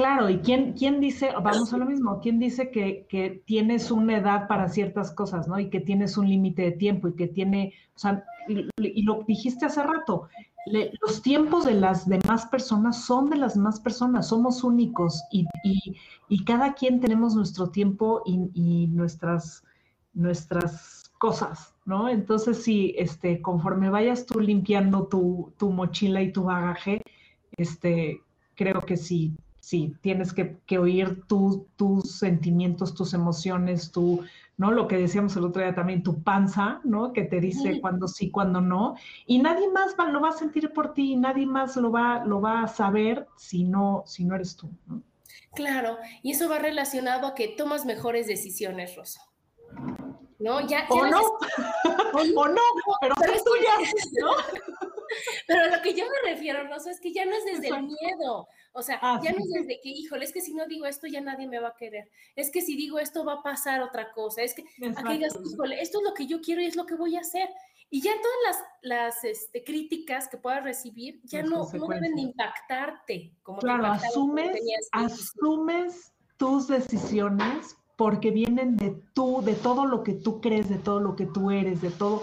Claro, 0.00 0.30
¿y 0.30 0.38
quién, 0.38 0.72
quién 0.72 0.98
dice, 0.98 1.30
vamos 1.42 1.74
a 1.74 1.76
lo 1.76 1.84
mismo, 1.84 2.20
quién 2.22 2.38
dice 2.38 2.70
que, 2.70 3.04
que, 3.06 3.42
tienes 3.44 3.90
una 3.90 4.16
edad 4.16 4.48
para 4.48 4.70
ciertas 4.70 5.12
cosas, 5.12 5.46
¿no? 5.46 5.58
Y 5.58 5.68
que 5.68 5.78
tienes 5.78 6.16
un 6.16 6.26
límite 6.26 6.62
de 6.62 6.72
tiempo 6.72 7.08
y 7.08 7.16
que 7.16 7.26
tiene, 7.26 7.74
o 7.94 7.98
sea, 7.98 8.24
y, 8.48 9.02
lo 9.02 9.24
dijiste 9.28 9.66
hace 9.66 9.82
rato, 9.82 10.30
los 11.02 11.20
tiempos 11.20 11.66
de 11.66 11.74
las 11.74 12.08
demás 12.08 12.46
personas 12.46 13.04
son 13.04 13.28
de 13.28 13.36
las 13.36 13.56
demás 13.56 13.78
personas, 13.78 14.28
somos 14.28 14.64
únicos 14.64 15.22
y, 15.30 15.46
y, 16.30 16.44
cada 16.46 16.72
quien 16.72 17.00
tenemos 17.00 17.34
nuestro 17.34 17.68
tiempo 17.68 18.22
y, 18.24 18.86
nuestras, 18.86 19.64
nuestras 20.14 21.12
cosas, 21.18 21.74
¿no? 21.84 22.08
Entonces, 22.08 22.62
si 22.62 22.94
este, 22.96 23.42
conforme 23.42 23.90
vayas 23.90 24.24
tú 24.24 24.40
limpiando 24.40 25.08
tu, 25.08 25.52
tu 25.58 25.70
mochila 25.70 26.22
y 26.22 26.32
tu 26.32 26.44
bagaje, 26.44 27.02
este, 27.58 28.22
creo 28.54 28.80
que 28.80 28.96
sí, 28.96 29.36
sí, 29.70 29.94
tienes 30.00 30.32
que, 30.32 30.56
que 30.66 30.78
oír 30.78 31.22
tus 31.28 32.18
sentimientos, 32.18 32.92
tus 32.92 33.14
emociones, 33.14 33.92
tu, 33.92 34.24
¿no? 34.56 34.72
Lo 34.72 34.88
que 34.88 34.96
decíamos 34.96 35.36
el 35.36 35.44
otro 35.44 35.62
día 35.62 35.76
también, 35.76 36.02
tu 36.02 36.24
panza, 36.24 36.80
¿no? 36.82 37.12
Que 37.12 37.22
te 37.22 37.38
dice 37.38 37.80
cuando 37.80 38.08
sí, 38.08 38.32
cuando 38.32 38.60
no. 38.60 38.96
Y 39.26 39.38
nadie 39.38 39.68
más 39.68 39.94
lo 39.96 40.20
va 40.20 40.30
a 40.30 40.32
sentir 40.32 40.72
por 40.72 40.92
ti, 40.92 41.14
nadie 41.14 41.46
más 41.46 41.76
lo 41.76 41.92
va, 41.92 42.24
lo 42.24 42.40
va 42.40 42.62
a 42.62 42.66
saber 42.66 43.28
si 43.36 43.62
no, 43.62 44.02
si 44.06 44.24
no 44.24 44.34
eres 44.34 44.56
tú, 44.56 44.68
Claro, 45.54 45.98
y 46.22 46.32
eso 46.32 46.48
va 46.48 46.58
relacionado 46.58 47.28
a 47.28 47.34
que 47.36 47.46
tomas 47.46 47.84
mejores 47.84 48.26
decisiones, 48.26 48.96
Rosa. 48.96 49.20
¿No? 50.40 50.66
Ya, 50.66 50.86
o, 50.88 51.06
no. 51.06 51.20
o 52.36 52.48
no, 52.48 52.62
pero, 53.00 53.14
pero 53.20 53.32
es 53.34 53.44
tuya, 53.44 53.72
¿no? 54.20 54.30
Pero 55.46 55.68
lo 55.68 55.82
que 55.82 55.94
yo 55.94 56.04
me 56.04 56.30
refiero, 56.30 56.66
Rosa, 56.68 56.90
es 56.90 57.00
que 57.00 57.12
ya 57.12 57.24
no 57.24 57.32
es 57.32 57.44
desde 57.44 57.68
el 57.68 57.82
miedo, 57.82 58.48
o 58.72 58.82
sea, 58.82 58.98
ah, 59.02 59.20
ya 59.22 59.32
no 59.32 59.38
es 59.38 59.50
desde 59.50 59.80
que, 59.80 59.88
híjole, 59.88 60.24
es 60.24 60.32
que 60.32 60.40
si 60.40 60.54
no 60.54 60.66
digo 60.66 60.86
esto 60.86 61.06
ya 61.06 61.20
nadie 61.20 61.48
me 61.48 61.58
va 61.58 61.68
a 61.68 61.76
querer. 61.76 62.10
Es 62.36 62.50
que 62.50 62.60
si 62.62 62.76
digo 62.76 62.98
esto 62.98 63.24
va 63.24 63.34
a 63.34 63.42
pasar 63.42 63.82
otra 63.82 64.12
cosa. 64.12 64.42
Es 64.42 64.54
que 64.54 64.64
aquellas, 64.96 65.34
híjole, 65.44 65.80
esto 65.80 65.98
es 65.98 66.04
lo 66.04 66.14
que 66.14 66.26
yo 66.26 66.40
quiero 66.40 66.62
y 66.62 66.66
es 66.66 66.76
lo 66.76 66.86
que 66.86 66.94
voy 66.94 67.16
a 67.16 67.20
hacer. 67.20 67.48
Y 67.92 68.02
ya 68.02 68.12
todas 68.12 68.38
las, 68.46 68.64
las 68.82 69.24
este, 69.24 69.64
críticas 69.64 70.28
que 70.28 70.36
puedas 70.36 70.62
recibir 70.62 71.20
ya 71.24 71.42
no, 71.42 71.68
no, 71.72 71.86
deben 71.88 72.16
impactarte. 72.16 73.32
Como 73.42 73.58
claro, 73.58 73.86
asumes, 73.86 74.60
asumes 74.92 76.12
tus 76.36 76.68
decisiones 76.68 77.76
porque 77.96 78.30
vienen 78.30 78.76
de 78.76 78.98
tú, 79.12 79.42
de 79.42 79.54
todo 79.54 79.84
lo 79.84 80.04
que 80.04 80.14
tú 80.14 80.40
crees, 80.40 80.68
de 80.70 80.78
todo 80.78 81.00
lo 81.00 81.16
que 81.16 81.26
tú 81.26 81.50
eres, 81.50 81.82
de 81.82 81.90
todo. 81.90 82.22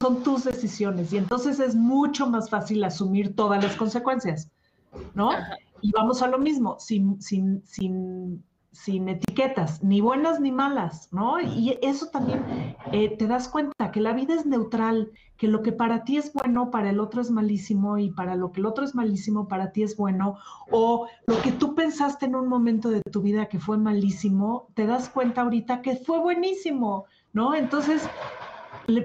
Son 0.00 0.22
tus 0.22 0.44
decisiones 0.44 1.12
y 1.12 1.18
entonces 1.18 1.60
es 1.60 1.74
mucho 1.74 2.26
más 2.26 2.48
fácil 2.48 2.82
asumir 2.84 3.34
todas 3.34 3.62
las 3.62 3.76
consecuencias. 3.76 4.48
¿no? 5.14 5.30
Y 5.80 5.90
vamos 5.92 6.22
a 6.22 6.28
lo 6.28 6.38
mismo, 6.38 6.78
sin, 6.78 7.20
sin, 7.20 7.62
sin, 7.66 8.44
sin, 8.70 9.08
etiquetas, 9.08 9.82
ni 9.82 10.00
buenas 10.00 10.40
ni 10.40 10.52
malas, 10.52 11.08
¿no? 11.12 11.40
Y 11.40 11.78
eso 11.82 12.06
también 12.06 12.76
eh, 12.92 13.16
te 13.16 13.26
das 13.26 13.48
cuenta 13.48 13.90
que 13.90 14.00
la 14.00 14.12
vida 14.12 14.34
es 14.34 14.46
neutral, 14.46 15.10
que 15.36 15.48
lo 15.48 15.62
que 15.62 15.72
para 15.72 16.04
ti 16.04 16.18
es 16.18 16.32
bueno, 16.32 16.70
para 16.70 16.90
el 16.90 17.00
otro 17.00 17.20
es 17.20 17.30
malísimo, 17.30 17.98
y 17.98 18.10
para 18.10 18.36
lo 18.36 18.52
que 18.52 18.60
el 18.60 18.66
otro 18.66 18.84
es 18.84 18.94
malísimo, 18.94 19.48
para 19.48 19.72
ti 19.72 19.82
es 19.82 19.96
bueno, 19.96 20.38
o 20.70 21.08
lo 21.26 21.42
que 21.42 21.50
tú 21.50 21.74
pensaste 21.74 22.26
en 22.26 22.36
un 22.36 22.48
momento 22.48 22.88
de 22.90 23.02
tu 23.02 23.22
vida 23.22 23.46
que 23.46 23.58
fue 23.58 23.76
malísimo, 23.76 24.68
te 24.74 24.86
das 24.86 25.08
cuenta 25.08 25.42
ahorita 25.42 25.82
que 25.82 25.96
fue 25.96 26.20
buenísimo, 26.20 27.06
¿no? 27.32 27.56
Entonces, 27.56 28.08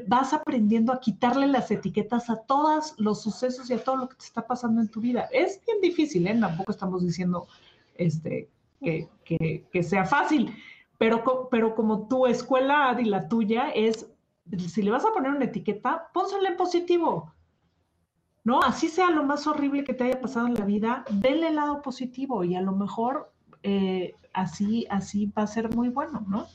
vas 0.07 0.33
aprendiendo 0.33 0.93
a 0.93 0.99
quitarle 0.99 1.47
las 1.47 1.69
etiquetas 1.71 2.29
a 2.29 2.37
todos 2.37 2.93
los 2.97 3.21
sucesos 3.21 3.69
y 3.69 3.73
a 3.73 3.83
todo 3.83 3.97
lo 3.97 4.09
que 4.09 4.15
te 4.15 4.25
está 4.25 4.45
pasando 4.45 4.81
en 4.81 4.89
tu 4.89 5.01
vida. 5.01 5.27
Es 5.31 5.61
bien 5.65 5.81
difícil, 5.81 6.27
¿eh? 6.27 6.37
Tampoco 6.39 6.71
estamos 6.71 7.03
diciendo 7.03 7.47
este, 7.95 8.49
que, 8.81 9.09
que, 9.71 9.83
sea 9.83 10.05
fácil. 10.05 10.55
Pero, 10.97 11.47
pero 11.51 11.75
como 11.75 12.07
tu 12.07 12.25
escuela 12.25 12.97
y 12.99 13.05
la 13.05 13.27
tuya 13.27 13.69
es, 13.69 14.07
si 14.67 14.81
le 14.81 14.91
vas 14.91 15.05
a 15.05 15.13
poner 15.13 15.31
una 15.31 15.45
etiqueta, 15.45 16.09
pónsela 16.13 16.49
en 16.49 16.57
positivo. 16.57 17.33
¿No? 18.43 18.61
Así 18.61 18.87
sea 18.87 19.09
lo 19.09 19.25
más 19.25 19.45
horrible 19.45 19.83
que 19.83 19.93
te 19.93 20.05
haya 20.05 20.21
pasado 20.21 20.47
en 20.47 20.53
la 20.53 20.63
vida, 20.63 21.03
denle 21.09 21.49
el 21.49 21.55
lado 21.55 21.81
positivo 21.81 22.45
y 22.45 22.55
a 22.55 22.61
lo 22.61 22.71
mejor 22.71 23.33
eh, 23.61 24.15
así, 24.31 24.87
así 24.89 25.25
va 25.37 25.43
a 25.43 25.47
ser 25.47 25.75
muy 25.75 25.89
bueno, 25.89 26.23
¿no? 26.29 26.47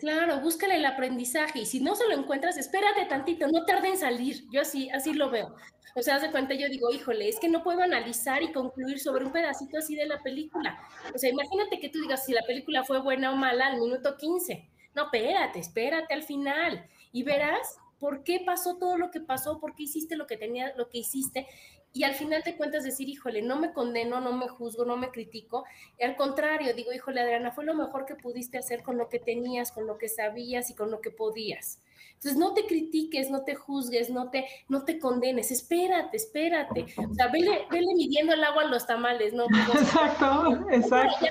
Claro, 0.00 0.40
búscale 0.40 0.76
el 0.76 0.86
aprendizaje 0.86 1.58
y 1.58 1.66
si 1.66 1.80
no 1.80 1.94
se 1.94 2.08
lo 2.08 2.14
encuentras, 2.14 2.56
espérate 2.56 3.04
tantito, 3.04 3.46
no 3.48 3.66
tarde 3.66 3.88
en 3.88 3.98
salir. 3.98 4.46
Yo 4.50 4.62
así, 4.62 4.88
así 4.88 5.12
lo 5.12 5.28
veo. 5.28 5.54
O 5.94 6.00
sea, 6.00 6.18
de 6.18 6.30
cuenta, 6.30 6.54
yo 6.54 6.68
digo, 6.70 6.90
híjole, 6.90 7.28
es 7.28 7.38
que 7.38 7.50
no 7.50 7.62
puedo 7.62 7.82
analizar 7.82 8.42
y 8.42 8.50
concluir 8.50 8.98
sobre 8.98 9.26
un 9.26 9.32
pedacito 9.32 9.76
así 9.76 9.94
de 9.94 10.06
la 10.06 10.22
película. 10.22 10.80
O 11.14 11.18
sea, 11.18 11.28
imagínate 11.28 11.80
que 11.80 11.90
tú 11.90 12.00
digas 12.00 12.24
si 12.24 12.32
la 12.32 12.40
película 12.46 12.82
fue 12.82 13.02
buena 13.02 13.30
o 13.30 13.36
mala 13.36 13.66
al 13.66 13.78
minuto 13.78 14.16
15. 14.16 14.70
No, 14.94 15.04
espérate, 15.04 15.58
espérate 15.58 16.14
al 16.14 16.22
final 16.22 16.86
y 17.12 17.22
verás 17.22 17.76
por 17.98 18.24
qué 18.24 18.40
pasó 18.44 18.78
todo 18.78 18.96
lo 18.96 19.10
que 19.10 19.20
pasó, 19.20 19.60
por 19.60 19.74
qué 19.74 19.82
hiciste 19.82 20.16
lo 20.16 20.26
que 20.26 20.38
tenía, 20.38 20.72
lo 20.76 20.88
que 20.88 20.98
hiciste 20.98 21.46
y 21.92 22.04
al 22.04 22.14
final 22.14 22.42
te 22.44 22.56
cuentas 22.56 22.84
decir, 22.84 23.08
híjole, 23.08 23.42
no 23.42 23.58
me 23.58 23.72
condeno, 23.72 24.20
no 24.20 24.32
me 24.32 24.48
juzgo, 24.48 24.84
no 24.84 24.96
me 24.96 25.10
critico. 25.10 25.64
Y 25.98 26.04
al 26.04 26.14
contrario, 26.14 26.72
digo, 26.72 26.92
híjole, 26.92 27.20
Adriana, 27.20 27.50
fue 27.50 27.64
lo 27.64 27.74
mejor 27.74 28.06
que 28.06 28.14
pudiste 28.14 28.58
hacer 28.58 28.82
con 28.82 28.96
lo 28.96 29.08
que 29.08 29.18
tenías, 29.18 29.72
con 29.72 29.86
lo 29.86 29.98
que 29.98 30.08
sabías 30.08 30.70
y 30.70 30.74
con 30.74 30.90
lo 30.90 31.00
que 31.00 31.10
podías. 31.10 31.80
Entonces, 32.14 32.36
no 32.36 32.54
te 32.54 32.66
critiques, 32.66 33.30
no 33.30 33.42
te 33.42 33.54
juzgues, 33.54 34.10
no 34.10 34.30
te, 34.30 34.46
no 34.68 34.84
te 34.84 34.98
condenes, 34.98 35.50
espérate, 35.50 36.16
espérate. 36.16 36.86
O 37.10 37.14
sea, 37.14 37.28
vele, 37.28 37.66
vele 37.70 37.94
midiendo 37.96 38.34
el 38.34 38.44
agua 38.44 38.62
a 38.62 38.66
los 38.66 38.86
tamales, 38.86 39.32
¿no? 39.32 39.46
Exacto, 39.74 40.70
exacto. 40.70 41.26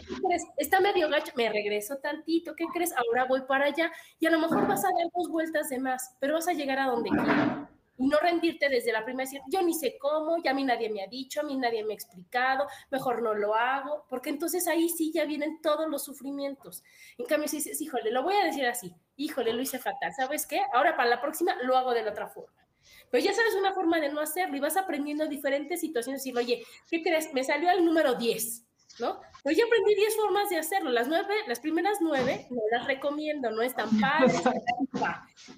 Está 0.58 0.82
medio 0.82 1.08
gacho, 1.10 1.32
me 1.36 1.50
regreso 1.50 1.98
tantito, 1.98 2.54
¿qué 2.56 2.66
crees? 2.74 2.94
Ahora 2.98 3.26
voy 3.26 3.42
para 3.48 3.66
allá 3.66 3.92
y 4.20 4.26
a 4.26 4.32
lo 4.32 4.40
mejor 4.40 4.68
vas 4.68 4.84
a 4.84 4.90
dar 4.90 5.10
dos 5.16 5.30
vueltas 5.30 5.70
de 5.70 5.80
más, 5.80 6.16
pero 6.20 6.34
vas 6.34 6.48
a 6.48 6.54
llegar 6.54 6.80
a 6.80 6.88
donde 6.88 7.10
quieras 7.10 7.70
y 8.00 8.08
no 8.08 8.18
rendirte 8.18 8.70
desde 8.70 8.94
la 8.94 9.04
primera, 9.04 9.30
decir, 9.30 9.42
yo 9.52 9.62
ni 9.62 9.74
sé 9.74 9.98
cómo, 10.00 10.42
ya 10.42 10.52
a 10.52 10.54
mí 10.54 10.64
nadie 10.64 10.90
me 10.90 11.04
ha 11.04 11.08
dicho, 11.08 11.42
a 11.42 11.44
mí 11.44 11.58
nadie 11.58 11.84
me 11.84 11.92
ha 11.92 11.96
explicado, 11.96 12.66
mejor 12.90 13.22
no 13.22 13.34
lo 13.34 13.54
hago, 13.56 14.06
porque 14.10 14.30
entonces 14.30 14.68
ahí 14.68 14.90
sí 14.90 15.12
ya 15.14 15.26
vienen 15.26 15.62
todos 15.62 15.88
los 15.90 16.04
sufrimientos. 16.06 16.82
En 17.18 17.26
cambio, 17.26 17.50
si 17.50 17.58
dices, 17.58 17.80
híjole, 17.82 18.10
lo 18.12 18.24
voy 18.24 18.36
a 18.36 18.46
decir 18.46 18.66
así, 18.66 18.96
híjole, 19.18 19.52
lo 19.52 19.62
hice 19.62 19.80
fatal, 19.80 20.14
¿sabes 20.14 20.48
qué? 20.48 20.62
Ahora 20.74 20.96
para 20.96 21.10
la 21.10 21.22
próxima 21.22 21.54
lo 21.64 21.78
hago 21.78 21.94
de 21.94 22.04
la 22.04 22.12
otra 22.12 22.30
forma. 22.30 22.66
Pero 23.12 23.24
ya 23.24 23.34
sabes 23.34 23.54
una 23.56 23.74
forma 23.74 24.00
de 24.00 24.10
no 24.10 24.22
hacerlo 24.22 24.56
y 24.56 24.62
vas 24.62 24.78
aprendiendo 24.78 25.28
diferentes 25.28 25.82
situaciones 25.82 26.26
y 26.26 26.36
oye, 26.36 26.64
¿qué 26.90 27.04
crees? 27.04 27.34
Me 27.34 27.44
salió 27.44 27.70
el 27.70 27.84
número 27.84 28.16
10 28.16 28.69
¿no? 29.00 29.22
Pues 29.44 29.58
yo 29.58 29.66
aprendí 29.66 29.96
10 29.96 30.16
formas 30.16 30.50
de 30.50 30.58
hacerlo. 30.58 30.90
Las 30.92 31.08
nueve, 31.08 31.34
las 31.48 31.60
primeras 31.60 31.98
nueve 32.02 32.48
no 32.50 32.62
las 32.72 32.86
recomiendo, 32.86 33.50
no 33.52 33.62
están 33.62 33.90
padres. 34.00 34.42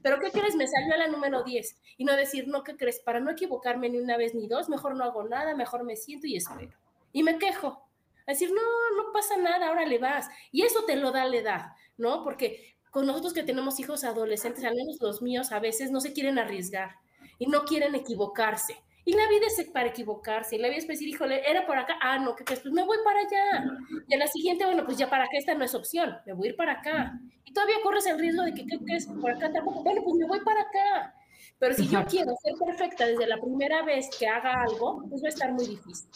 Pero 0.04 0.20
¿qué 0.20 0.32
crees? 0.32 0.56
Me 0.56 0.68
salió 0.68 0.94
a 0.94 0.98
la 0.98 1.08
número 1.08 1.44
10 1.44 1.82
y 1.98 2.06
no 2.06 2.16
decir, 2.16 2.48
no, 2.48 2.64
¿qué 2.64 2.78
crees? 2.78 3.00
Para 3.00 3.20
no 3.20 3.32
equivocarme 3.32 3.90
ni 3.90 3.98
una 3.98 4.18
vez 4.18 4.36
ni 4.36 4.48
dos, 4.48 4.70
mejor 4.70 4.96
no 4.96 5.04
hago 5.04 5.24
nada, 5.24 5.56
mejor 5.56 5.84
me 5.84 5.96
siento 5.96 6.28
y 6.28 6.38
espero. 6.38 6.78
Y 7.12 7.24
me 7.24 7.38
quejo. 7.38 7.88
A 8.28 8.32
decir, 8.32 8.52
no, 8.52 8.62
no 9.04 9.12
pasa 9.12 9.38
nada, 9.38 9.68
ahora 9.68 9.86
le 9.86 9.98
vas. 9.98 10.30
Y 10.52 10.62
eso 10.64 10.84
te 10.86 10.96
lo 10.96 11.12
da 11.12 11.26
la 11.26 11.38
edad, 11.38 11.66
¿no? 11.98 12.24
Porque 12.24 12.76
con 12.92 13.08
nosotros 13.08 13.34
que 13.34 13.44
tenemos 13.44 13.80
hijos 13.80 14.04
adolescentes, 14.04 14.64
al 14.64 14.76
menos 14.76 14.98
los 15.02 15.22
míos, 15.22 15.52
a 15.52 15.60
veces 15.60 15.92
no 15.92 16.02
se 16.02 16.14
quieren 16.14 16.38
arriesgar 16.38 16.98
y 17.40 17.48
no 17.48 17.64
quieren 17.64 17.96
equivocarse. 17.96 18.78
Y 19.04 19.14
la 19.14 19.28
vida 19.28 19.48
es 19.48 19.70
para 19.72 19.90
equivocarse, 19.90 20.56
y 20.56 20.60
la 20.60 20.68
vida 20.68 20.78
es 20.78 20.86
para 20.86 20.94
decir, 20.94 21.10
híjole, 21.10 21.42
era 21.50 21.66
por 21.66 21.78
acá, 21.78 21.98
ah, 22.02 22.20
no, 22.20 22.36
que 22.36 22.44
pues 22.44 22.64
me 22.66 22.84
voy 22.84 22.98
para 23.04 23.20
allá. 23.20 23.66
Y 24.08 24.14
a 24.14 24.18
la 24.18 24.28
siguiente, 24.28 24.66
bueno, 24.66 24.86
pues 24.86 24.98
ya 24.98 25.10
para 25.10 25.24
acá 25.24 25.38
esta 25.38 25.56
no 25.56 25.64
es 25.64 25.74
opción, 25.74 26.16
me 26.26 26.34
voy 26.34 26.48
a 26.48 26.52
ir 26.52 26.56
para 26.56 26.74
acá. 26.74 27.20
Y 27.46 27.54
todavía 27.54 27.76
corres 27.84 28.06
el 28.06 28.20
riesgo 28.20 28.44
de 28.44 28.54
que, 28.54 28.66
¿qué 28.66 28.78
crees? 28.78 29.08
Por 29.08 29.32
acá 29.32 29.52
tampoco, 29.52 29.84
bueno, 29.84 30.02
pues 30.04 30.16
me 30.18 30.28
voy 30.28 30.40
para 30.42 30.62
acá. 30.62 31.16
Pero 31.58 31.76
si 31.76 31.88
yo 31.88 32.04
quiero 32.06 32.34
ser 32.44 32.54
perfecta 32.64 33.06
desde 33.06 33.28
la 33.28 33.40
primera 33.40 33.84
vez 33.84 34.10
que 34.18 34.28
haga 34.28 34.64
algo, 34.64 35.04
pues 35.10 35.24
va 35.24 35.28
a 35.28 35.30
estar 35.30 35.54
muy 35.54 35.68
difícil. 35.68 36.10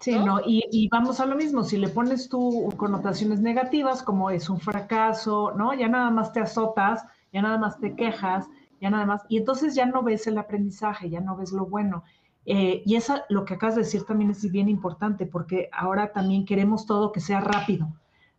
Sí, 0.00 0.18
¿no? 0.18 0.40
Y, 0.44 0.62
y, 0.70 0.88
vamos 0.88 1.20
a 1.20 1.24
lo 1.24 1.34
mismo, 1.34 1.64
si 1.64 1.78
le 1.78 1.88
pones 1.88 2.28
tú 2.28 2.68
connotaciones 2.76 3.40
negativas, 3.40 4.02
como 4.02 4.28
es 4.28 4.50
un 4.50 4.60
fracaso, 4.60 5.52
¿no? 5.56 5.72
Ya 5.72 5.88
nada 5.88 6.10
más 6.10 6.34
te 6.34 6.40
azotas, 6.40 7.02
ya 7.32 7.40
nada 7.40 7.56
más 7.56 7.80
te 7.80 7.96
quejas, 7.96 8.46
ya 8.84 8.90
nada 8.90 9.06
más, 9.06 9.22
y 9.30 9.38
entonces 9.38 9.74
ya 9.74 9.86
no 9.86 10.02
ves 10.02 10.26
el 10.26 10.36
aprendizaje, 10.36 11.08
ya 11.08 11.22
no 11.22 11.36
ves 11.36 11.52
lo 11.52 11.64
bueno. 11.64 12.04
Eh, 12.44 12.82
y 12.84 12.96
eso, 12.96 13.14
lo 13.30 13.46
que 13.46 13.54
acabas 13.54 13.76
de 13.76 13.80
decir 13.80 14.04
también 14.04 14.30
es 14.30 14.50
bien 14.50 14.68
importante, 14.68 15.24
porque 15.24 15.70
ahora 15.72 16.12
también 16.12 16.44
queremos 16.44 16.84
todo 16.84 17.10
que 17.10 17.20
sea 17.20 17.40
rápido. 17.40 17.88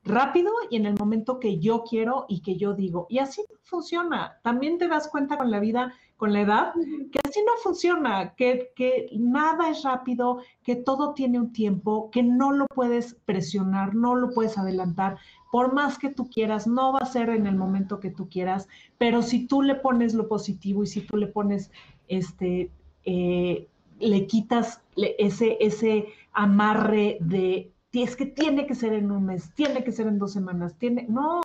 Rápido 0.03 0.51
y 0.69 0.75
en 0.75 0.85
el 0.85 0.93
momento 0.99 1.39
que 1.39 1.57
yo 1.57 1.83
quiero 1.83 2.25
y 2.29 2.41
que 2.41 2.57
yo 2.57 2.75
digo. 2.75 3.07
Y 3.09 3.17
así 3.17 3.41
no 3.49 3.57
funciona. 3.63 4.37
También 4.43 4.77
te 4.77 4.87
das 4.87 5.07
cuenta 5.07 5.35
con 5.35 5.49
la 5.49 5.59
vida, 5.59 5.93
con 6.15 6.31
la 6.31 6.41
edad, 6.41 6.73
que 7.11 7.19
así 7.27 7.39
no 7.43 7.53
funciona, 7.63 8.35
que, 8.35 8.71
que 8.75 9.07
nada 9.17 9.71
es 9.71 9.81
rápido, 9.81 10.41
que 10.61 10.75
todo 10.75 11.15
tiene 11.15 11.39
un 11.39 11.51
tiempo, 11.53 12.11
que 12.11 12.21
no 12.21 12.51
lo 12.51 12.67
puedes 12.67 13.15
presionar, 13.25 13.95
no 13.95 14.13
lo 14.13 14.29
puedes 14.29 14.59
adelantar, 14.59 15.17
por 15.55 15.71
más 15.71 15.97
que 15.97 16.09
tú 16.09 16.29
quieras, 16.29 16.67
no 16.67 16.91
va 16.91 16.99
a 16.99 17.05
ser 17.05 17.29
en 17.29 17.47
el 17.47 17.55
momento 17.55 18.01
que 18.01 18.09
tú 18.09 18.27
quieras, 18.27 18.67
pero 18.97 19.21
si 19.21 19.47
tú 19.47 19.61
le 19.61 19.75
pones 19.75 20.13
lo 20.13 20.27
positivo 20.27 20.83
y 20.83 20.87
si 20.87 20.99
tú 20.99 21.15
le 21.15 21.27
pones, 21.27 21.71
este, 22.09 22.69
eh, 23.05 23.65
le 24.01 24.27
quitas 24.27 24.81
ese, 24.97 25.55
ese 25.61 26.07
amarre 26.33 27.19
de, 27.21 27.71
es 27.93 28.17
que 28.17 28.25
tiene 28.25 28.67
que 28.67 28.75
ser 28.75 28.91
en 28.91 29.09
un 29.09 29.27
mes, 29.27 29.49
tiene 29.55 29.85
que 29.85 29.93
ser 29.93 30.07
en 30.07 30.19
dos 30.19 30.33
semanas, 30.33 30.75
tiene, 30.77 31.05
no, 31.07 31.39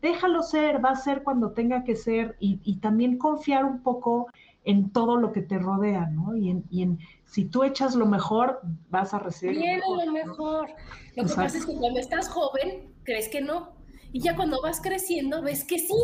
déjalo 0.00 0.42
ser, 0.42 0.84
va 0.84 0.90
a 0.90 0.96
ser 0.96 1.22
cuando 1.22 1.52
tenga 1.52 1.84
que 1.84 1.94
ser 1.94 2.34
y, 2.40 2.56
también 2.78 3.16
confiar 3.16 3.64
un 3.64 3.80
poco 3.80 4.26
en 4.64 4.90
todo 4.90 5.16
lo 5.16 5.32
que 5.32 5.42
te 5.42 5.58
rodea, 5.58 6.06
¿no? 6.06 6.36
Y 6.36 6.50
en, 6.50 6.64
y 6.70 6.82
en 6.82 6.98
si 7.26 7.44
tú 7.44 7.64
echas 7.64 7.94
lo 7.94 8.06
mejor, 8.06 8.60
vas 8.90 9.14
a 9.14 9.18
recibir 9.18 9.56
lo 9.56 9.62
mejor. 9.62 10.06
Lo, 10.06 10.12
mejor. 10.12 10.70
lo 11.16 11.24
que 11.24 11.34
pasa 11.34 11.58
es 11.58 11.66
que 11.66 11.74
cuando 11.74 11.98
estás 11.98 12.28
joven, 12.28 12.92
crees 13.04 13.28
que 13.28 13.40
no. 13.40 13.72
Y 14.12 14.20
ya 14.20 14.36
cuando 14.36 14.60
vas 14.60 14.80
creciendo, 14.80 15.42
ves 15.42 15.64
que 15.64 15.78
sí. 15.78 15.94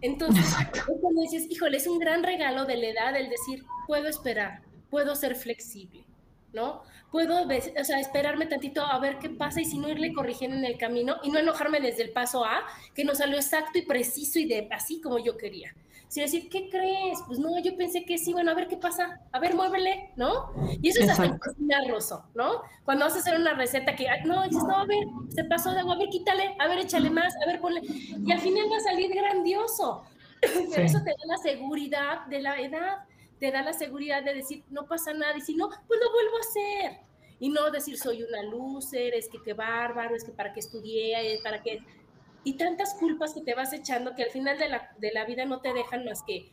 Entonces, 0.00 0.54
cuando 1.00 1.20
dices, 1.22 1.46
híjole, 1.50 1.76
es 1.76 1.86
un 1.86 1.98
gran 1.98 2.22
regalo 2.22 2.64
de 2.64 2.76
la 2.76 2.88
edad 2.88 3.16
el 3.16 3.28
decir, 3.28 3.64
puedo 3.86 4.08
esperar, 4.08 4.62
puedo 4.90 5.14
ser 5.14 5.36
flexible, 5.36 6.04
¿no? 6.52 6.82
Puedo, 7.12 7.44
o 7.44 7.84
sea, 7.84 8.00
esperarme 8.00 8.46
tantito 8.46 8.82
a 8.82 8.98
ver 8.98 9.18
qué 9.18 9.30
pasa 9.30 9.60
y 9.60 9.64
si 9.64 9.78
no 9.78 9.88
irle 9.88 10.12
corrigiendo 10.12 10.56
en 10.56 10.64
el 10.64 10.78
camino 10.78 11.16
y 11.22 11.30
no 11.30 11.38
enojarme 11.38 11.80
desde 11.80 12.02
el 12.02 12.10
paso 12.10 12.44
A, 12.44 12.62
que 12.94 13.04
no 13.04 13.14
salió 13.14 13.36
exacto 13.36 13.78
y 13.78 13.82
preciso 13.82 14.38
y 14.38 14.46
de 14.46 14.68
así 14.72 15.00
como 15.00 15.18
yo 15.18 15.36
quería. 15.36 15.74
Sino 16.12 16.26
decir, 16.26 16.50
¿qué 16.50 16.68
crees? 16.68 17.20
Pues 17.26 17.38
no, 17.38 17.58
yo 17.60 17.74
pensé 17.74 18.04
que 18.04 18.18
sí, 18.18 18.34
bueno, 18.34 18.50
a 18.50 18.54
ver 18.54 18.68
qué 18.68 18.76
pasa, 18.76 19.22
a 19.32 19.40
ver, 19.40 19.54
muévele, 19.54 20.10
¿no? 20.16 20.52
Y 20.82 20.90
eso 20.90 21.00
es 21.00 21.08
hasta 21.08 21.38
cocinar, 21.38 21.88
Rosso, 21.88 22.26
¿no? 22.34 22.60
Cuando 22.84 23.06
vas 23.06 23.16
a 23.16 23.20
hacer 23.20 23.40
una 23.40 23.54
receta 23.54 23.96
que, 23.96 24.06
no, 24.26 24.42
dices, 24.42 24.62
no, 24.62 24.76
a 24.76 24.84
ver, 24.84 25.04
se 25.30 25.44
pasó 25.44 25.72
de 25.72 25.80
agua, 25.80 25.94
a 25.94 25.98
ver, 25.98 26.10
quítale, 26.10 26.54
a 26.58 26.68
ver, 26.68 26.80
échale 26.80 27.08
más, 27.08 27.32
a 27.42 27.46
ver, 27.46 27.62
ponle. 27.62 27.80
Y 27.82 28.30
al 28.30 28.40
final 28.40 28.66
va 28.70 28.76
a 28.76 28.80
salir 28.80 29.10
grandioso. 29.10 30.02
Pero 30.42 30.82
eso 30.84 30.98
te 31.02 31.12
da 31.12 31.24
la 31.24 31.38
seguridad 31.38 32.26
de 32.26 32.42
la 32.42 32.60
edad 32.60 32.98
te 33.40 33.50
da 33.50 33.62
la 33.62 33.72
seguridad 33.72 34.22
de 34.22 34.34
decir, 34.34 34.62
no 34.70 34.86
pasa 34.86 35.14
nada, 35.14 35.36
y 35.36 35.40
si 35.40 35.56
no, 35.56 35.68
pues 35.68 35.98
lo 35.98 36.12
vuelvo 36.12 36.36
a 36.36 36.40
hacer. 36.40 37.00
Y 37.40 37.48
no 37.48 37.72
decir, 37.72 37.98
soy 37.98 38.22
una 38.22 38.40
loser, 38.44 39.14
es 39.14 39.28
que 39.28 39.42
qué 39.42 39.52
bárbaro, 39.52 40.14
es 40.14 40.22
que 40.22 40.30
para 40.30 40.52
qué 40.52 40.60
estudié, 40.60 41.40
para 41.42 41.60
qué... 41.60 41.80
Y 42.44 42.56
tantas 42.56 42.94
culpas 42.94 43.34
que 43.34 43.42
te 43.42 43.54
vas 43.54 43.72
echando 43.72 44.14
que 44.14 44.24
al 44.24 44.30
final 44.30 44.58
de 44.58 44.68
la, 44.68 44.90
de 44.98 45.12
la 45.12 45.24
vida 45.24 45.44
no 45.44 45.60
te 45.60 45.72
dejan 45.72 46.04
más 46.04 46.22
que 46.22 46.52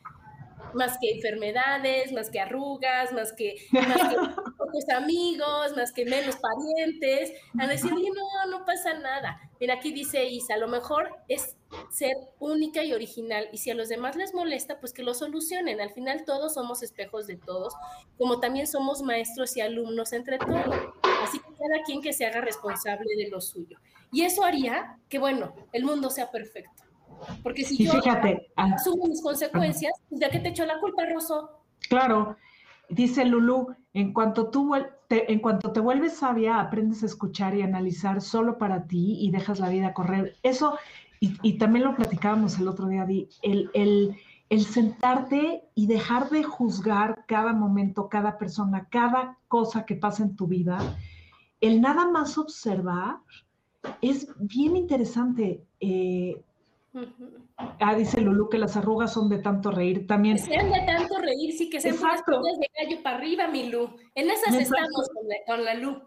más 0.74 0.98
que 1.00 1.12
enfermedades, 1.12 2.12
más 2.12 2.30
que 2.30 2.40
arrugas, 2.40 3.12
más 3.12 3.34
que, 3.34 3.56
más 3.72 4.10
que 4.10 4.16
pocos 4.58 4.90
amigos, 4.96 5.76
más 5.76 5.92
que 5.92 6.06
menos 6.06 6.36
parientes, 6.38 7.34
a 7.60 7.68
decir, 7.68 7.92
oye, 7.94 8.10
no, 8.16 8.58
no 8.58 8.66
pasa 8.66 8.94
nada. 8.96 9.40
Mira, 9.60 9.76
aquí 9.76 9.92
dice 9.92 10.26
Isa, 10.26 10.56
a 10.56 10.58
lo 10.58 10.68
mejor 10.68 11.10
es 11.28 11.58
ser 11.90 12.16
única 12.40 12.84
y 12.84 12.94
original, 12.94 13.50
y 13.52 13.58
si 13.58 13.72
a 13.72 13.76
los 13.76 13.90
demás 13.90 14.16
les 14.16 14.34
molesta, 14.34 14.80
pues 14.80 14.94
que 14.94 15.04
lo 15.04 15.14
solucionen. 15.14 15.82
Al 15.82 15.92
final 15.92 16.24
todos 16.26 16.54
somos 16.54 16.84
espejos 16.84 17.28
de 17.28 17.38
todos, 17.38 17.74
como 18.18 18.40
también 18.40 18.68
somos 18.68 19.02
maestros 19.02 19.56
y 19.58 19.62
alumnos 19.62 20.14
entre 20.14 20.38
todos. 20.38 20.76
Así 21.24 21.40
que 21.40 21.48
cada 21.54 21.84
quien 21.86 22.02
que 22.02 22.14
se 22.14 22.26
haga 22.26 22.42
responsable 22.42 23.16
de 23.18 23.30
lo 23.30 23.42
suyo. 23.42 23.78
Y 24.12 24.24
eso 24.24 24.44
haría 24.44 24.98
que, 25.08 25.20
bueno, 25.20 25.54
el 25.72 25.84
mundo 25.84 26.10
sea 26.10 26.32
perfecto. 26.32 26.84
Porque 27.44 27.64
si 27.64 27.84
yo 27.84 27.92
fíjate, 27.92 28.52
ah, 28.56 28.72
asumo 28.76 29.08
mis 29.08 29.22
consecuencias, 29.22 29.94
¿de 30.10 30.30
qué 30.30 30.40
te 30.40 30.50
echo 30.50 30.66
la 30.66 30.80
culpa, 30.80 31.06
Rosso? 31.06 31.50
Claro, 31.90 32.38
dice 32.90 33.26
Lulu, 33.26 33.76
en 33.94 34.14
cuanto, 34.14 34.50
tú, 34.50 34.74
te, 35.08 35.32
en 35.32 35.40
cuanto 35.40 35.72
te 35.72 35.80
vuelves 35.80 36.18
sabia, 36.18 36.60
aprendes 36.60 37.04
a 37.04 37.08
escuchar 37.08 37.56
y 37.56 37.62
analizar 37.62 38.22
solo 38.22 38.58
para 38.58 38.88
ti 38.88 39.18
y 39.20 39.32
dejas 39.32 39.60
la 39.60 39.70
vida 39.70 39.94
correr. 39.94 40.38
Eso, 40.44 40.78
y, 41.20 41.58
también 41.58 41.86
lo 41.86 41.96
platicábamos 41.96 42.58
el 42.60 42.68
otro 42.68 42.88
día, 42.88 43.06
el, 43.42 43.70
el, 43.74 44.16
el 44.50 44.66
sentarte 44.66 45.64
y 45.76 45.88
dejar 45.88 46.30
de 46.30 46.44
juzgar 46.44 47.26
cada 47.28 47.54
momento, 47.54 48.08
cada 48.08 48.38
persona, 48.38 48.88
cada 48.90 49.38
cosa 49.48 49.86
que 49.86 49.96
pasa 49.96 50.24
en 50.24 50.36
tu 50.36 50.48
vida, 50.48 50.80
el 51.62 51.82
nada 51.82 52.08
más 52.10 52.38
observar 52.38 53.18
es 54.02 54.28
bien 54.40 54.76
interesante. 54.76 55.64
Eh, 55.80 56.42
ah, 57.58 57.96
dice 57.96 58.22
Lulu 58.22 58.50
que 58.50 58.58
las 58.58 58.78
arrugas 58.78 59.14
son 59.14 59.30
de 59.30 59.40
tanto 59.40 59.72
reír 59.72 60.08
también. 60.08 60.38
Que 60.38 60.44
sean 60.44 60.72
de 60.72 60.82
tanto 60.86 61.20
reír, 61.20 61.54
sí, 61.58 61.70
que 61.70 61.80
sean 61.80 61.96
de 61.96 62.70
gallo 62.82 63.04
para 63.04 63.18
arriba, 63.18 63.48
mi 63.48 63.70
Lu. 63.70 63.90
En 64.16 64.30
esas 64.30 64.54
estamos 64.56 65.10
con 65.46 65.64
la, 65.64 65.74
Lu. 65.76 66.02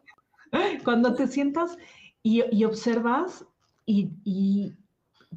Cuando 0.84 1.14
te 1.14 1.26
sientas 1.26 1.76
y, 2.22 2.64
observas 2.64 3.46
y, 3.86 4.72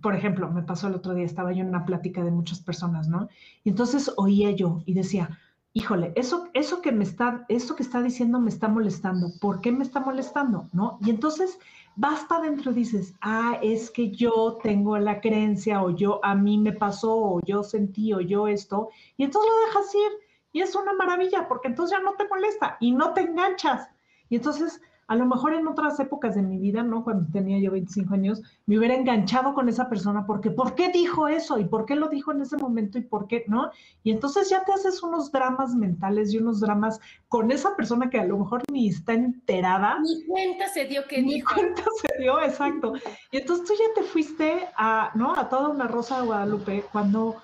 por 0.02 0.16
ejemplo, 0.16 0.50
me 0.52 0.64
pasó 0.64 0.88
el 0.88 0.96
otro 0.96 1.14
día, 1.14 1.26
estaba 1.26 1.54
yo 1.54 1.62
en 1.62 1.70
una 1.70 1.86
plática 1.86 2.24
de 2.24 2.32
muchas 2.32 2.60
personas, 2.60 3.08
¿no? 3.08 3.30
Y 3.64 3.70
entonces 3.70 4.12
oía 4.18 4.52
yo 4.52 4.84
y 4.86 4.94
decía, 4.94 5.40
híjole, 5.76 6.14
eso, 6.16 6.48
eso 6.54 6.82
que 6.82 6.94
me 6.94 7.04
está, 7.04 7.46
eso 7.50 7.76
que 7.76 7.84
está 7.84 8.02
diciendo 8.02 8.40
me 8.40 8.50
está 8.50 8.70
molestando. 8.70 9.28
¿Por 9.42 9.60
qué 9.60 9.74
me 9.74 9.84
está 9.84 10.00
molestando? 10.00 10.70
¿No? 10.72 10.98
Y 11.02 11.10
entonces 11.10 11.60
vas 11.98 12.22
para 12.24 12.44
adentro 12.44 12.72
y 12.72 12.76
dices, 12.76 13.14
ah, 13.20 13.60
es 13.62 13.92
que 13.92 14.10
yo 14.10 14.58
tengo 14.64 14.98
la 14.98 15.20
creencia, 15.20 15.84
o 15.84 15.90
yo, 15.90 16.24
a 16.24 16.34
mí 16.34 16.58
me 16.58 16.72
pasó, 16.72 17.14
o 17.14 17.42
yo 17.46 17.62
sentí, 17.62 18.14
o 18.14 18.22
yo 18.22 18.48
esto, 18.48 18.90
y 19.18 19.26
entonces 19.26 19.52
lo 19.52 19.66
dejas 19.68 19.96
ir. 19.96 20.12
Y 20.54 20.62
es 20.62 20.74
una 20.76 20.94
maravilla, 20.94 21.46
porque 21.50 21.68
entonces 21.68 21.98
ya 21.98 22.02
no 22.02 22.14
te 22.14 22.26
molesta 22.30 22.78
y 22.80 22.94
no 22.94 23.14
te 23.14 23.22
enganchas. 23.22 23.90
Y 24.30 24.38
entonces 24.38 24.82
a 25.08 25.16
lo 25.16 25.26
mejor 25.26 25.54
en 25.54 25.68
otras 25.68 26.00
épocas 26.00 26.36
de 26.36 26.42
mi 26.42 26.58
vida, 26.58 26.82
¿no? 26.82 27.04
Cuando 27.04 27.32
tenía 27.32 27.60
yo 27.60 27.72
25 27.72 28.14
años, 28.14 28.42
me 28.66 28.78
hubiera 28.78 28.96
enganchado 28.96 29.54
con 29.54 29.70
esa 29.70 29.88
persona 29.88 30.26
porque 30.26 30.50
¿por 30.50 30.74
qué 30.74 30.90
dijo 30.90 31.28
eso? 31.28 31.60
¿Y 31.60 31.66
por 31.66 31.86
qué 31.86 31.96
lo 31.96 32.08
dijo 32.10 32.32
en 32.32 32.42
ese 32.42 32.58
momento? 32.58 32.98
¿Y 32.98 33.02
por 33.02 33.28
qué? 33.28 33.44
¿No? 33.48 33.70
Y 34.04 34.12
entonces 34.12 34.50
ya 34.50 34.64
te 34.64 34.74
haces 34.74 35.04
unos 35.04 35.32
dramas 35.32 35.76
mentales 35.76 36.34
y 36.34 36.40
unos 36.40 36.60
dramas 36.60 37.00
con 37.28 37.52
esa 37.52 37.76
persona 37.76 38.10
que 38.10 38.20
a 38.20 38.26
lo 38.26 38.38
mejor 38.38 38.64
ni 38.72 38.90
está 38.90 39.14
enterada. 39.14 40.00
Ni 40.02 40.24
cuenta 40.26 40.68
se 40.70 40.86
dio 40.86 41.06
que 41.08 41.22
ni 41.22 41.42
cuenta 41.42 41.84
se 42.02 42.22
dio, 42.22 42.42
exacto. 42.42 42.94
Y 43.32 43.38
entonces 43.38 43.68
tú 43.68 43.74
ya 43.74 44.02
te 44.02 44.08
fuiste 44.08 44.68
a, 44.76 45.12
¿no? 45.14 45.36
A 45.36 45.50
toda 45.50 45.70
una 45.70 45.88
rosa 45.88 46.20
de 46.20 46.26
Guadalupe 46.26 46.84
cuando 46.92 47.36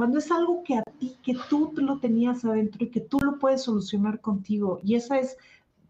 cuando 0.00 0.18
es 0.18 0.30
algo 0.30 0.62
que 0.64 0.78
a 0.78 0.82
ti, 0.98 1.14
que 1.22 1.36
tú 1.50 1.74
lo 1.76 1.98
tenías 1.98 2.42
adentro 2.46 2.82
y 2.82 2.88
que 2.88 3.00
tú 3.00 3.18
lo 3.20 3.38
puedes 3.38 3.64
solucionar 3.64 4.22
contigo. 4.22 4.80
Y 4.82 4.94
esa 4.94 5.18
es 5.18 5.36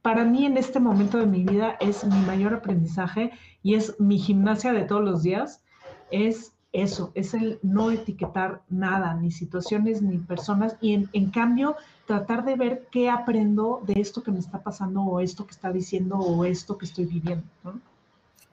para 0.03 0.25
mí 0.25 0.47
en 0.47 0.57
este 0.57 0.81
momento 0.81 1.19
de 1.19 1.27
mi 1.27 1.45
vida 1.45 1.77
es 1.81 2.05
mi 2.05 2.19
mayor 2.21 2.55
aprendizaje 2.55 3.33
y 3.63 3.75
es 3.75 3.99
mi 4.01 4.19
gimnasia 4.19 4.73
de 4.73 4.85
todos 4.85 5.05
los 5.05 5.23
días, 5.23 5.63
es 6.11 6.55
eso, 6.73 7.11
es 7.15 7.35
el 7.35 7.59
no 7.63 7.91
etiquetar 7.91 8.63
nada, 8.69 9.15
ni 9.15 9.33
situaciones, 9.33 10.03
ni 10.03 10.19
personas, 10.19 10.77
y 10.81 10.95
en, 10.95 11.31
cambio 11.31 11.77
tratar 12.07 12.45
de 12.45 12.55
ver 12.55 12.87
qué 12.93 13.11
aprendo 13.11 13.83
de 13.85 14.01
esto 14.01 14.23
que 14.23 14.31
me 14.31 14.39
está 14.39 14.63
pasando 14.63 15.03
o 15.03 15.21
esto 15.21 15.47
que 15.47 15.53
está 15.53 15.73
diciendo 15.73 16.17
o 16.17 16.45
esto 16.45 16.79
que 16.79 16.87
estoy 16.87 17.07
viviendo. 17.07 17.45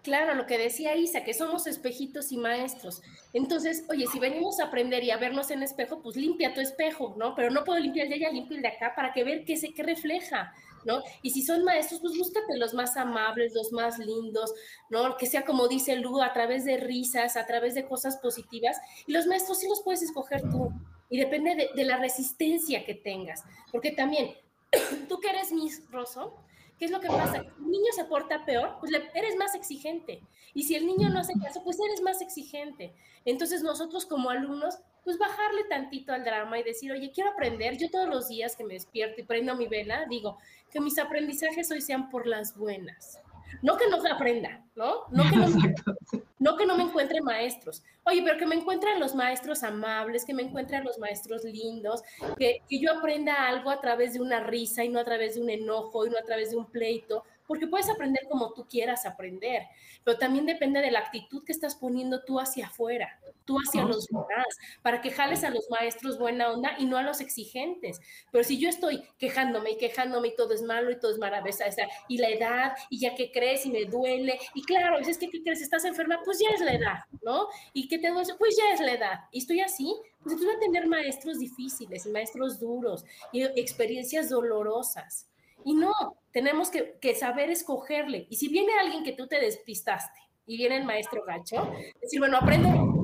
Claro, 0.01 0.35
lo 0.35 0.45
que 0.45 0.57
decía 0.57 0.95
Isa, 0.95 1.23
que 1.23 1.33
somos 1.33 1.67
espejitos 1.67 2.31
y 2.31 2.37
maestros. 2.37 3.03
Entonces, 3.33 3.83
oye, 3.89 4.07
si 4.07 4.19
venimos 4.19 4.59
a 4.59 4.65
aprender 4.65 5.03
y 5.03 5.11
a 5.11 5.17
vernos 5.17 5.51
en 5.51 5.63
espejo, 5.63 6.01
pues 6.01 6.15
limpia 6.15 6.53
tu 6.53 6.61
espejo, 6.61 7.13
¿no? 7.17 7.35
Pero 7.35 7.51
no 7.51 7.65
puedo 7.65 7.79
limpiar 7.79 8.07
de 8.07 8.15
allá, 8.15 8.31
limpio 8.31 8.55
el 8.55 8.63
de 8.63 8.69
acá 8.69 8.93
para 8.95 9.11
que 9.11 9.23
ver 9.23 9.43
qué, 9.43 9.57
se, 9.57 9.73
qué 9.73 9.83
refleja. 9.83 10.53
¿No? 10.85 11.01
Y 11.21 11.31
si 11.31 11.41
son 11.41 11.63
maestros, 11.63 12.01
pues 12.01 12.17
búscate 12.17 12.57
los 12.57 12.73
más 12.73 12.97
amables, 12.97 13.53
los 13.53 13.71
más 13.71 13.97
lindos, 13.99 14.53
¿no? 14.89 15.17
Que 15.17 15.25
sea 15.25 15.45
como 15.45 15.67
dice 15.67 15.95
Lu, 15.97 16.21
a 16.21 16.33
través 16.33 16.65
de 16.65 16.77
risas, 16.77 17.37
a 17.37 17.45
través 17.45 17.75
de 17.75 17.85
cosas 17.85 18.17
positivas. 18.17 18.77
Y 19.05 19.13
los 19.13 19.27
maestros 19.27 19.59
sí 19.59 19.67
los 19.67 19.81
puedes 19.81 20.01
escoger 20.01 20.41
tú. 20.49 20.71
Y 21.09 21.17
depende 21.19 21.71
de, 21.73 21.85
la 21.85 21.97
resistencia 21.97 22.85
que 22.85 22.95
tengas. 22.95 23.43
Porque 23.71 23.91
también, 23.91 24.35
tú 25.09 25.19
que 25.19 25.29
eres 25.29 25.51
Miss 25.51 25.83
Rosso, 25.89 26.35
¿qué 26.77 26.85
es 26.85 26.91
lo 26.91 26.99
que 26.99 27.07
pasa? 27.07 27.41
Si 27.41 27.63
el 27.63 27.71
niño 27.71 27.91
se 27.95 28.05
porta 28.05 28.45
peor, 28.45 28.77
pues 28.79 28.91
eres 29.13 29.35
más 29.37 29.55
exigente. 29.55 30.21
Y 30.53 30.63
si 30.63 30.75
el 30.75 30.85
niño 30.85 31.09
no 31.09 31.19
hace 31.19 31.33
caso, 31.39 31.63
pues 31.63 31.79
eres 31.79 32.01
más 32.01 32.21
exigente. 32.21 32.93
Entonces 33.25 33.61
nosotros 33.61 34.05
como 34.05 34.29
alumnos 34.29 34.79
pues 35.07 35.17
bajarle 35.17 35.63
tantito 35.69 36.11
al 36.11 36.25
drama 36.25 36.59
y 36.59 36.63
decir, 36.63 36.91
oye, 36.91 37.11
quiero 37.11 37.29
aprender. 37.29 37.77
Yo 37.77 37.89
todos 37.89 38.09
los 38.09 38.27
días 38.27 38.57
que 38.57 38.65
me 38.65 38.73
despierto 38.73 39.21
y 39.21 39.23
prendo 39.23 39.55
mi 39.55 39.65
vela, 39.65 40.05
digo 40.09 40.37
que 40.69 40.81
mis 40.81 40.99
aprendizajes 40.99 41.71
hoy 41.71 41.79
sean 41.79 42.09
por 42.09 42.27
las 42.27 42.57
buenas. 42.57 43.17
No 43.61 43.77
que 43.77 43.85
no 43.89 43.99
aprenda, 44.11 44.65
¿no? 44.75 45.03
No 45.09 45.23
que 45.23 45.37
no, 45.37 45.47
no 46.39 46.57
que 46.57 46.65
no 46.65 46.75
me 46.75 46.83
encuentre 46.83 47.21
maestros. 47.21 47.83
Oye, 48.03 48.21
pero 48.21 48.37
que 48.37 48.45
me 48.45 48.55
encuentren 48.55 48.99
los 48.99 49.15
maestros 49.15 49.63
amables, 49.63 50.25
que 50.25 50.33
me 50.33 50.43
encuentren 50.43 50.83
los 50.83 50.99
maestros 50.99 51.45
lindos, 51.45 52.03
que, 52.37 52.61
que 52.69 52.77
yo 52.77 52.91
aprenda 52.91 53.47
algo 53.47 53.69
a 53.69 53.79
través 53.79 54.11
de 54.11 54.19
una 54.19 54.41
risa 54.41 54.83
y 54.83 54.89
no 54.89 54.99
a 54.99 55.05
través 55.05 55.35
de 55.35 55.41
un 55.41 55.49
enojo 55.49 56.05
y 56.05 56.09
no 56.09 56.17
a 56.17 56.23
través 56.23 56.51
de 56.51 56.57
un 56.57 56.65
pleito 56.65 57.23
porque 57.47 57.67
puedes 57.67 57.89
aprender 57.89 58.27
como 58.29 58.53
tú 58.53 58.67
quieras 58.67 59.05
aprender, 59.05 59.63
pero 60.03 60.17
también 60.17 60.45
depende 60.45 60.81
de 60.81 60.91
la 60.91 60.99
actitud 60.99 61.43
que 61.43 61.51
estás 61.51 61.75
poniendo 61.75 62.23
tú 62.23 62.39
hacia 62.39 62.67
afuera, 62.67 63.19
tú 63.45 63.57
hacia 63.57 63.83
los 63.83 64.05
demás, 64.07 64.45
para 64.81 65.01
que 65.01 65.11
jales 65.11 65.43
a 65.43 65.49
los 65.49 65.69
maestros 65.69 66.19
buena 66.19 66.51
onda 66.51 66.75
y 66.77 66.85
no 66.85 66.97
a 66.97 67.03
los 67.03 67.21
exigentes. 67.21 67.99
Pero 68.31 68.43
si 68.43 68.57
yo 68.57 68.69
estoy 68.69 69.03
quejándome 69.17 69.71
y 69.71 69.77
quejándome 69.77 70.29
y 70.29 70.35
todo 70.35 70.53
es 70.53 70.61
malo 70.61 70.91
y 70.91 70.99
todo 70.99 71.11
es 71.11 71.17
maravilloso, 71.17 71.63
y 72.07 72.17
la 72.17 72.29
edad, 72.29 72.73
y 72.89 72.99
ya 72.99 73.15
que 73.15 73.31
crees 73.31 73.65
y 73.65 73.71
me 73.71 73.85
duele, 73.85 74.39
y 74.53 74.63
claro, 74.63 74.97
es 74.97 75.17
que 75.17 75.29
¿qué 75.29 75.41
crees? 75.41 75.61
Estás 75.61 75.85
enferma, 75.85 76.19
pues 76.25 76.39
ya 76.39 76.49
es 76.53 76.61
la 76.61 76.73
edad, 76.73 76.97
¿no? 77.23 77.47
Y 77.73 77.87
que 77.87 77.99
te 77.99 78.09
duele, 78.09 78.33
pues 78.37 78.57
ya 78.57 78.73
es 78.73 78.81
la 78.81 78.93
edad. 78.93 79.19
Y 79.31 79.39
estoy 79.39 79.61
así, 79.61 79.95
pues 80.23 80.33
entonces 80.33 80.47
voy 80.47 80.55
a 80.55 80.59
tener 80.59 80.87
maestros 80.87 81.39
difíciles, 81.39 82.05
maestros 82.07 82.59
duros 82.59 83.05
y 83.31 83.43
experiencias 83.43 84.29
dolorosas. 84.29 85.27
Y 85.67 85.73
no, 85.73 85.91
tenemos 86.31 86.71
que, 86.71 87.13
saber 87.13 87.49
escogerle. 87.49 88.25
Y 88.29 88.37
si 88.37 88.47
viene 88.47 88.71
alguien 88.79 89.03
que 89.03 89.11
tú 89.11 89.27
te 89.27 89.37
despistaste 89.37 90.17
y 90.45 90.55
viene 90.55 90.77
el 90.77 90.85
maestro 90.85 91.25
gacho, 91.25 91.69
decir, 92.01 92.21
bueno, 92.21 92.37
aprende. 92.37 92.69
¿no? 92.69 93.03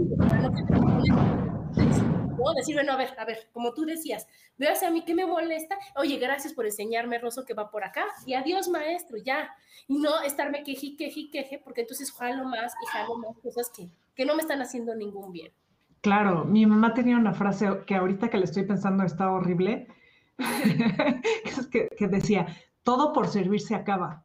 Decir, 2.56 2.76
bueno, 2.76 2.94
a 2.94 2.96
ver, 2.96 3.20
a 3.20 3.26
ver, 3.26 3.50
como 3.52 3.74
tú 3.74 3.84
decías, 3.84 4.30
veas 4.58 4.82
a 4.82 4.92
mí 4.92 5.04
qué 5.04 5.14
me 5.14 5.26
molesta. 5.26 5.78
Oye, 5.98 6.18
gracias 6.20 6.54
por 6.54 6.66
enseñarme, 6.66 7.20
Rosso, 7.20 7.44
que 7.44 7.54
va 7.54 7.70
por 7.70 7.84
acá. 7.84 8.06
Y 8.26 8.34
adiós, 8.34 8.70
maestro, 8.70 9.18
ya. 9.18 9.54
Y 9.90 9.98
no 10.00 10.22
estarme 10.22 10.64
queje, 10.64 10.96
queje, 10.96 11.30
queje, 11.30 11.60
porque 11.62 11.82
entonces 11.82 12.14
jalo 12.14 12.46
más 12.46 12.74
y 12.82 12.86
jalo 12.86 13.18
más 13.18 13.38
cosas 13.40 13.70
que, 13.76 13.90
que 14.16 14.26
no 14.26 14.36
me 14.36 14.42
están 14.42 14.62
haciendo 14.62 14.96
ningún 14.96 15.34
bien. 15.34 15.52
Claro, 16.00 16.46
mi 16.46 16.66
mamá 16.66 16.94
tenía 16.94 17.18
una 17.18 17.34
frase 17.34 17.68
que 17.86 17.96
ahorita 17.96 18.30
que 18.30 18.38
le 18.38 18.46
estoy 18.46 18.64
pensando 18.64 19.04
está 19.04 19.30
horrible, 19.30 19.90
que, 21.72 22.08
decía, 22.08 22.48
todo 22.84 23.14
por 23.14 23.28
servir 23.28 23.62
se 23.62 23.76
acaba. 23.76 24.24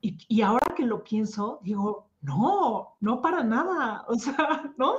Y, 0.00 0.40
ahora 0.42 0.74
que 0.76 0.84
lo 0.84 1.02
pienso, 1.02 1.60
digo, 1.62 2.08
no, 2.20 2.96
no 3.00 3.20
para 3.20 3.42
nada. 3.42 4.04
O 4.08 4.14
sea, 4.14 4.72
¿no? 4.76 4.94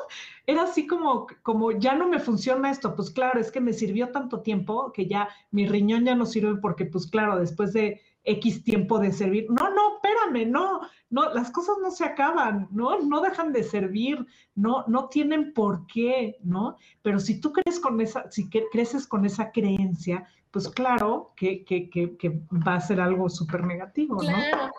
Era 0.45 0.63
así 0.63 0.85
como, 0.87 1.27
como 1.43 1.71
ya 1.71 1.95
no 1.95 2.07
me 2.07 2.19
funciona 2.19 2.71
esto. 2.71 2.95
Pues 2.95 3.09
claro, 3.09 3.39
es 3.39 3.51
que 3.51 3.61
me 3.61 3.73
sirvió 3.73 4.11
tanto 4.11 4.41
tiempo 4.41 4.91
que 4.91 5.07
ya 5.07 5.29
mi 5.51 5.67
riñón 5.67 6.05
ya 6.05 6.15
no 6.15 6.25
sirve 6.25 6.55
porque, 6.57 6.85
pues 6.85 7.07
claro, 7.07 7.39
después 7.39 7.73
de 7.73 8.01
X 8.25 8.63
tiempo 8.63 8.99
de 8.99 9.11
servir. 9.11 9.45
No, 9.49 9.69
no, 9.69 9.95
espérame, 9.95 10.51
no, 10.51 10.81
no, 11.09 11.33
las 11.33 11.51
cosas 11.51 11.77
no 11.81 11.91
se 11.91 12.03
acaban, 12.03 12.67
¿no? 12.71 12.99
No 12.99 13.21
dejan 13.21 13.53
de 13.53 13.63
servir, 13.63 14.25
no, 14.55 14.83
no 14.87 15.07
tienen 15.09 15.53
por 15.53 15.85
qué, 15.87 16.37
¿no? 16.43 16.77
Pero 17.01 17.19
si 17.19 17.39
tú 17.39 17.53
crees 17.53 17.79
con 17.79 18.01
esa, 18.01 18.29
si 18.31 18.49
creces 18.49 19.07
con 19.07 19.25
esa 19.25 19.51
creencia, 19.51 20.27
pues 20.51 20.69
claro 20.69 21.33
que, 21.35 21.63
que, 21.65 21.89
que, 21.89 22.29
va 22.65 22.75
a 22.75 22.81
ser 22.81 22.99
algo 22.99 23.29
súper 23.29 23.63
negativo, 23.63 24.15
¿no? 24.15 24.21
Claro, 24.21 24.71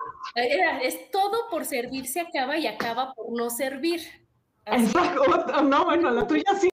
es 0.82 1.10
todo 1.10 1.48
por 1.50 1.64
servir 1.64 2.06
se 2.06 2.20
acaba 2.20 2.58
y 2.58 2.66
acaba 2.66 3.12
por 3.12 3.36
no 3.36 3.50
servir. 3.50 4.00
Exacto, 4.64 5.62
no, 5.62 5.84
bueno, 5.84 6.10
la 6.10 6.26
tuya 6.26 6.44
sí. 6.60 6.68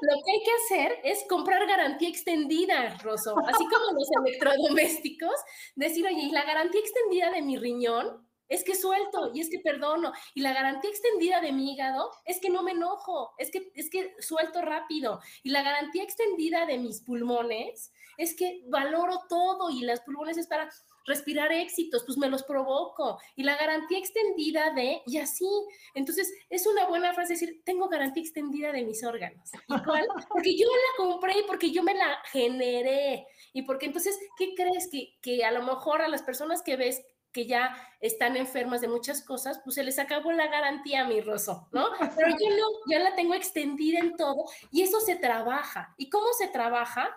Lo 0.00 0.22
que 0.24 0.30
hay 0.30 0.42
que 0.44 0.52
hacer 0.52 1.00
es 1.04 1.24
comprar 1.28 1.66
garantía 1.66 2.08
extendida, 2.08 2.96
Rosso, 3.02 3.34
así 3.46 3.64
como 3.66 3.92
los 3.92 4.08
electrodomésticos, 4.24 5.34
decir, 5.76 6.06
oye, 6.06 6.22
¿y 6.22 6.30
la 6.30 6.44
garantía 6.44 6.80
extendida 6.80 7.30
de 7.30 7.42
mi 7.42 7.58
riñón? 7.58 8.26
Es 8.48 8.64
que 8.64 8.74
suelto 8.74 9.30
y 9.34 9.40
es 9.40 9.50
que 9.50 9.58
perdono. 9.58 10.12
Y 10.34 10.40
la 10.40 10.54
garantía 10.54 10.90
extendida 10.90 11.40
de 11.42 11.52
mi 11.52 11.72
hígado 11.72 12.10
es 12.24 12.40
que 12.40 12.48
no 12.48 12.62
me 12.62 12.72
enojo, 12.72 13.34
es 13.36 13.50
que, 13.50 13.70
es 13.74 13.90
que 13.90 14.14
suelto 14.20 14.62
rápido. 14.62 15.20
Y 15.42 15.50
la 15.50 15.62
garantía 15.62 16.02
extendida 16.02 16.64
de 16.64 16.78
mis 16.78 17.02
pulmones 17.02 17.92
es 18.16 18.34
que 18.34 18.62
valoro 18.68 19.20
todo 19.28 19.68
y 19.70 19.82
las 19.82 20.00
pulmones 20.00 20.38
es 20.38 20.46
para 20.46 20.70
respirar 21.08 21.50
éxitos, 21.52 22.04
pues 22.04 22.18
me 22.18 22.28
los 22.28 22.42
provoco. 22.44 23.18
Y 23.34 23.42
la 23.42 23.56
garantía 23.56 23.98
extendida 23.98 24.72
de, 24.74 25.02
y 25.06 25.18
así. 25.18 25.48
Entonces, 25.94 26.32
es 26.50 26.66
una 26.66 26.86
buena 26.86 27.14
frase 27.14 27.32
decir, 27.32 27.62
tengo 27.64 27.88
garantía 27.88 28.22
extendida 28.22 28.70
de 28.72 28.84
mis 28.84 29.02
órganos. 29.02 29.50
¿Y 29.66 29.82
cuál? 29.82 30.06
Porque 30.28 30.56
yo 30.56 30.66
la 30.68 31.04
compré 31.04 31.38
y 31.38 31.42
porque 31.42 31.70
yo 31.70 31.82
me 31.82 31.94
la 31.94 32.18
generé. 32.30 33.26
Y 33.52 33.62
porque 33.62 33.86
entonces, 33.86 34.18
¿qué 34.36 34.54
crees? 34.54 34.88
Que, 34.90 35.16
que 35.20 35.44
a 35.44 35.50
lo 35.50 35.62
mejor 35.62 36.02
a 36.02 36.08
las 36.08 36.22
personas 36.22 36.62
que 36.62 36.76
ves 36.76 37.02
que 37.32 37.46
ya 37.46 37.76
están 38.00 38.36
enfermas 38.36 38.80
de 38.80 38.88
muchas 38.88 39.22
cosas, 39.22 39.60
pues 39.62 39.74
se 39.74 39.82
les 39.82 39.98
acabó 39.98 40.32
la 40.32 40.48
garantía, 40.48 41.04
mi 41.04 41.20
Rosso, 41.20 41.68
¿no? 41.72 41.88
Pero 42.16 42.30
yo 42.30 42.56
no, 42.56 42.66
ya 42.90 42.98
la 43.00 43.14
tengo 43.14 43.34
extendida 43.34 43.98
en 43.98 44.16
todo 44.16 44.44
y 44.70 44.82
eso 44.82 45.00
se 45.00 45.16
trabaja. 45.16 45.94
¿Y 45.98 46.08
cómo 46.08 46.26
se 46.38 46.48
trabaja? 46.48 47.14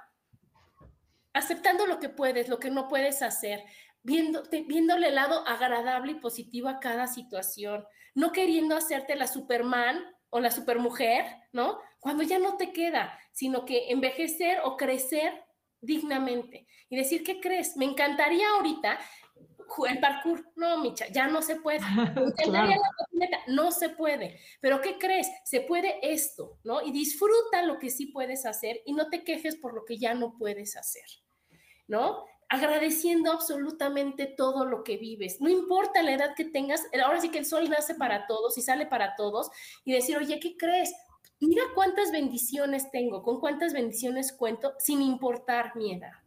Aceptando 1.34 1.86
lo 1.86 2.00
que 2.00 2.10
puedes, 2.10 2.50
lo 2.50 2.60
que 2.60 2.70
no 2.70 2.88
puedes 2.88 3.22
hacer, 3.22 3.64
viendo, 4.04 4.44
viéndole 4.68 5.10
el 5.10 5.16
lado 5.16 5.48
agradable 5.48 6.14
y 6.14 6.20
positivo 6.20 6.70
a 6.70 6.80
cada 6.80 7.08
situación, 7.08 7.86
no 8.16 8.32
queriendo 8.32 8.76
hacerte 8.76 9.16
la 9.16 9.28
Superman 9.28 10.04
o 10.30 10.40
la 10.40 10.52
supermujer, 10.52 11.26
¿no? 11.52 11.80
Cuando 12.00 12.24
ya 12.24 12.40
no 12.40 12.58
te 12.58 12.72
queda, 12.72 13.18
sino 13.32 13.66
que 13.66 13.92
envejecer 13.92 14.60
o 14.64 14.78
crecer 14.78 15.44
dignamente 15.82 16.68
y 16.90 16.98
decir, 16.98 17.24
¿qué 17.24 17.40
crees? 17.40 17.76
Me 17.78 17.86
encantaría 17.86 18.50
ahorita 18.50 19.00
el 19.88 20.00
parkour, 20.00 20.52
no, 20.56 20.78
Micha, 20.80 21.08
ya 21.08 21.28
no 21.28 21.42
se 21.42 21.56
puede. 21.58 21.80
No 23.48 23.72
se 23.72 23.90
puede. 23.90 24.40
Pero 24.62 24.82
¿qué 24.82 24.98
crees? 24.98 25.28
Se 25.44 25.62
puede 25.62 26.00
esto, 26.02 26.58
¿no? 26.64 26.82
Y 26.82 26.92
disfruta 26.92 27.62
lo 27.64 27.80
que 27.80 27.90
sí 27.90 28.08
puedes 28.08 28.46
hacer 28.46 28.82
y 28.86 28.94
no 28.94 29.10
te 29.10 29.24
quejes 29.24 29.56
por 29.56 29.74
lo 29.74 29.86
que 29.86 29.98
ya 29.98 30.14
no 30.14 30.38
puedes 30.38 30.78
hacer, 30.78 31.06
¿no? 31.88 32.26
Agradeciendo 32.50 33.32
absolutamente 33.32 34.26
todo 34.26 34.66
lo 34.66 34.84
que 34.84 34.98
vives. 34.98 35.40
No 35.42 35.50
importa 35.50 36.04
la 36.04 36.14
edad 36.14 36.36
que 36.36 36.46
tengas, 36.46 36.84
ahora 37.04 37.22
sí 37.22 37.30
que 37.30 37.40
el 37.40 37.46
sol 37.46 37.70
nace 37.70 37.96
para 37.96 38.28
todos 38.28 38.58
y 38.58 38.62
sale 38.62 38.86
para 38.86 39.16
todos 39.16 39.50
y 39.86 39.94
decir, 39.94 40.18
oye, 40.18 40.40
¿qué 40.40 40.58
crees? 40.58 40.94
Mira 41.40 41.64
cuántas 41.74 42.12
bendiciones 42.12 42.92
tengo, 42.92 43.24
con 43.24 43.40
cuántas 43.40 43.74
bendiciones 43.74 44.32
cuento 44.32 44.74
sin 44.78 45.02
importar 45.02 45.76
mi 45.76 45.94
edad. 45.94 46.21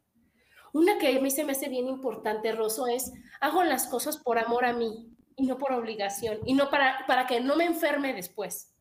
Una 0.75 0.99
que 0.99 1.17
a 1.17 1.21
mí 1.21 1.31
se 1.31 1.45
me 1.45 1.53
hace 1.53 1.69
bien 1.69 1.87
importante, 1.87 2.51
Rosso, 2.51 2.89
es 2.89 3.13
hago 3.41 3.63
las 3.63 3.87
cosas 3.87 4.17
por 4.17 4.41
amor 4.41 4.65
a 4.65 4.73
mí 4.73 5.09
y 5.37 5.47
no 5.47 5.57
por 5.57 5.73
obligación 5.73 6.41
y 6.47 6.55
no 6.55 6.69
para, 6.69 7.07
para 7.07 7.29
que 7.29 7.41
no 7.41 7.55
me 7.55 7.65
enferme 7.65 8.13
después, 8.13 8.75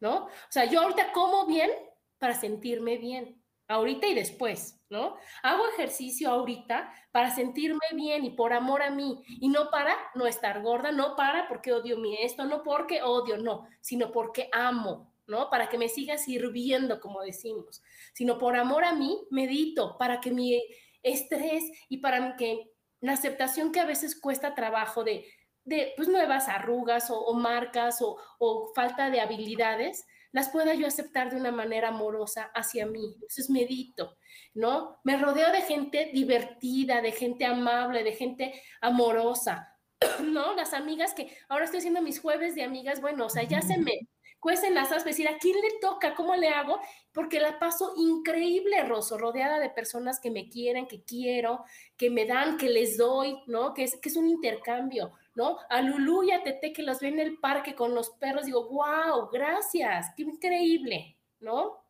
¿no? 0.00 0.26
O 0.26 0.50
sea, 0.50 0.66
yo 0.66 0.82
ahorita 0.82 1.12
como 1.12 1.46
bien 1.46 1.70
para 2.18 2.38
sentirme 2.38 2.98
bien, 2.98 3.42
ahorita 3.68 4.06
y 4.06 4.14
después, 4.14 4.82
¿no? 4.90 5.16
Hago 5.42 5.66
ejercicio 5.68 6.28
ahorita 6.28 6.92
para 7.10 7.34
sentirme 7.34 7.86
bien 7.94 8.22
y 8.26 8.30
por 8.32 8.52
amor 8.52 8.82
a 8.82 8.90
mí 8.90 9.22
y 9.26 9.48
no 9.48 9.70
para 9.70 9.96
no 10.14 10.26
estar 10.26 10.60
gorda, 10.60 10.92
no 10.92 11.16
para 11.16 11.48
porque 11.48 11.72
odio 11.72 11.96
mi 11.96 12.18
esto, 12.18 12.44
no 12.44 12.62
porque 12.62 13.00
odio, 13.02 13.38
no, 13.38 13.66
sino 13.80 14.12
porque 14.12 14.50
amo, 14.52 15.10
¿no? 15.26 15.48
Para 15.48 15.70
que 15.70 15.78
me 15.78 15.88
siga 15.88 16.18
sirviendo, 16.18 17.00
como 17.00 17.22
decimos, 17.22 17.82
sino 18.12 18.36
por 18.36 18.56
amor 18.56 18.84
a 18.84 18.92
mí, 18.92 19.18
medito, 19.30 19.96
para 19.96 20.20
que 20.20 20.32
mi 20.32 20.60
estrés 21.02 21.64
y 21.88 21.98
para 21.98 22.36
que 22.36 22.70
la 23.00 23.12
aceptación 23.12 23.72
que 23.72 23.80
a 23.80 23.86
veces 23.86 24.18
cuesta 24.20 24.54
trabajo 24.54 25.04
de, 25.04 25.26
de 25.64 25.92
pues, 25.96 26.08
nuevas 26.08 26.48
arrugas 26.48 27.10
o, 27.10 27.32
marcas 27.34 28.02
o, 28.02 28.18
o, 28.38 28.72
falta 28.74 29.10
de 29.10 29.20
habilidades, 29.20 30.06
las 30.32 30.50
pueda 30.50 30.74
yo 30.74 30.86
aceptar 30.86 31.30
de 31.30 31.36
una 31.36 31.50
manera 31.50 31.88
amorosa 31.88 32.50
hacia 32.54 32.86
mí. 32.86 33.12
Entonces 33.14 33.50
medito, 33.50 34.16
¿no? 34.54 34.98
Me 35.02 35.16
rodeo 35.16 35.50
de 35.50 35.62
gente 35.62 36.10
divertida, 36.12 37.00
de 37.00 37.12
gente 37.12 37.46
amable, 37.46 38.04
de 38.04 38.12
gente 38.12 38.62
amorosa, 38.80 39.76
¿no? 40.22 40.54
Las 40.54 40.72
amigas 40.72 41.14
que 41.14 41.36
ahora 41.48 41.64
estoy 41.64 41.78
haciendo 41.78 42.02
mis 42.02 42.20
jueves 42.20 42.54
de 42.54 42.62
amigas, 42.62 43.00
bueno, 43.00 43.26
o 43.26 43.30
sea, 43.30 43.42
ya 43.42 43.62
se 43.62 43.78
me, 43.78 44.08
cuecen 44.40 44.74
las 44.74 44.88
asas, 44.88 45.04
decir, 45.04 45.28
¿a 45.28 45.38
quién 45.38 45.60
le 45.60 45.78
toca? 45.80 46.14
¿Cómo 46.14 46.34
le 46.34 46.48
hago? 46.48 46.80
Porque 47.12 47.38
la 47.38 47.58
paso 47.58 47.92
increíble, 47.96 48.82
Rosso, 48.84 49.18
rodeada 49.18 49.58
de 49.58 49.70
personas 49.70 50.18
que 50.18 50.30
me 50.30 50.48
quieren, 50.48 50.88
que 50.88 51.04
quiero, 51.04 51.64
que 51.96 52.10
me 52.10 52.26
dan, 52.26 52.56
que 52.56 52.68
les 52.68 52.96
doy, 52.96 53.36
¿no? 53.46 53.74
Que 53.74 53.84
es, 53.84 53.96
que 53.96 54.08
es 54.08 54.16
un 54.16 54.28
intercambio, 54.28 55.12
¿no? 55.34 55.58
A 55.68 55.82
Lulú 55.82 56.24
y 56.24 56.32
a 56.32 56.42
Tete 56.42 56.72
que 56.72 56.82
los 56.82 57.00
ven 57.00 57.20
en 57.20 57.26
el 57.26 57.38
parque 57.38 57.74
con 57.74 57.94
los 57.94 58.10
perros, 58.10 58.46
digo, 58.46 58.68
wow, 58.68 59.28
gracias, 59.30 60.08
qué 60.16 60.22
increíble, 60.22 61.16
¿no? 61.38 61.84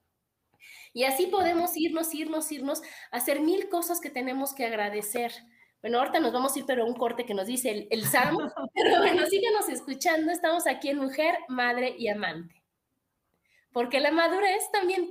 Y 0.92 1.04
así 1.04 1.26
podemos 1.26 1.76
irnos, 1.76 2.14
irnos, 2.14 2.50
irnos, 2.50 2.82
hacer 3.10 3.40
mil 3.40 3.68
cosas 3.68 4.00
que 4.00 4.10
tenemos 4.10 4.54
que 4.54 4.66
agradecer. 4.66 5.32
Bueno, 5.82 5.98
ahorita 5.98 6.20
nos 6.20 6.32
vamos 6.32 6.54
a 6.54 6.58
ir, 6.58 6.66
pero 6.66 6.84
un 6.84 6.94
corte 6.94 7.24
que 7.24 7.34
nos 7.34 7.46
dice 7.46 7.70
el, 7.70 7.88
el 7.90 8.04
Salmo. 8.04 8.40
Pero 8.74 8.98
bueno, 8.98 9.24
síganos 9.26 9.68
escuchando. 9.68 10.30
Estamos 10.30 10.66
aquí 10.66 10.90
en 10.90 10.98
Mujer, 10.98 11.34
Madre 11.48 11.94
y 11.98 12.08
Amante. 12.08 12.62
Porque 13.72 14.00
la 14.00 14.10
madurez 14.10 14.70
también 14.72 15.10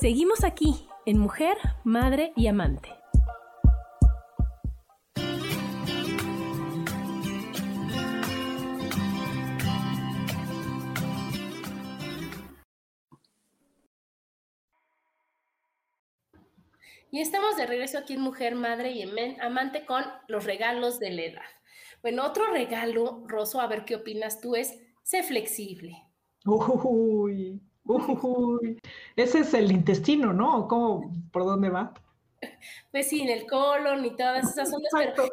Seguimos 0.00 0.44
aquí 0.44 0.88
en 1.04 1.18
Mujer, 1.18 1.58
Madre 1.84 2.32
y 2.34 2.46
Amante. 2.46 2.88
Y 17.10 17.20
estamos 17.20 17.58
de 17.58 17.66
regreso 17.66 17.98
aquí 17.98 18.14
en 18.14 18.22
Mujer, 18.22 18.54
Madre 18.54 18.92
y 18.92 19.02
Amante 19.38 19.84
con 19.84 20.02
los 20.28 20.46
regalos 20.46 20.98
de 20.98 21.10
la 21.10 21.22
edad. 21.24 21.42
Bueno, 22.00 22.24
otro 22.24 22.50
regalo, 22.50 23.22
Rosso, 23.26 23.60
a 23.60 23.66
ver 23.66 23.84
qué 23.84 23.96
opinas 23.96 24.40
tú, 24.40 24.56
es 24.56 24.80
sé 25.02 25.22
flexible. 25.22 25.94
Uy, 26.46 27.60
Uy, 27.90 28.78
ese 29.16 29.40
es 29.40 29.54
el 29.54 29.72
intestino, 29.72 30.32
¿no? 30.32 30.68
¿Cómo, 30.68 31.12
por 31.32 31.44
dónde 31.44 31.70
va? 31.70 31.92
Pues 32.90 33.08
sí, 33.08 33.20
en 33.22 33.28
el 33.28 33.46
colon 33.46 34.04
y 34.04 34.16
todas 34.16 34.50
esas 34.50 34.72
ondas, 34.74 34.92
pero 34.94 35.28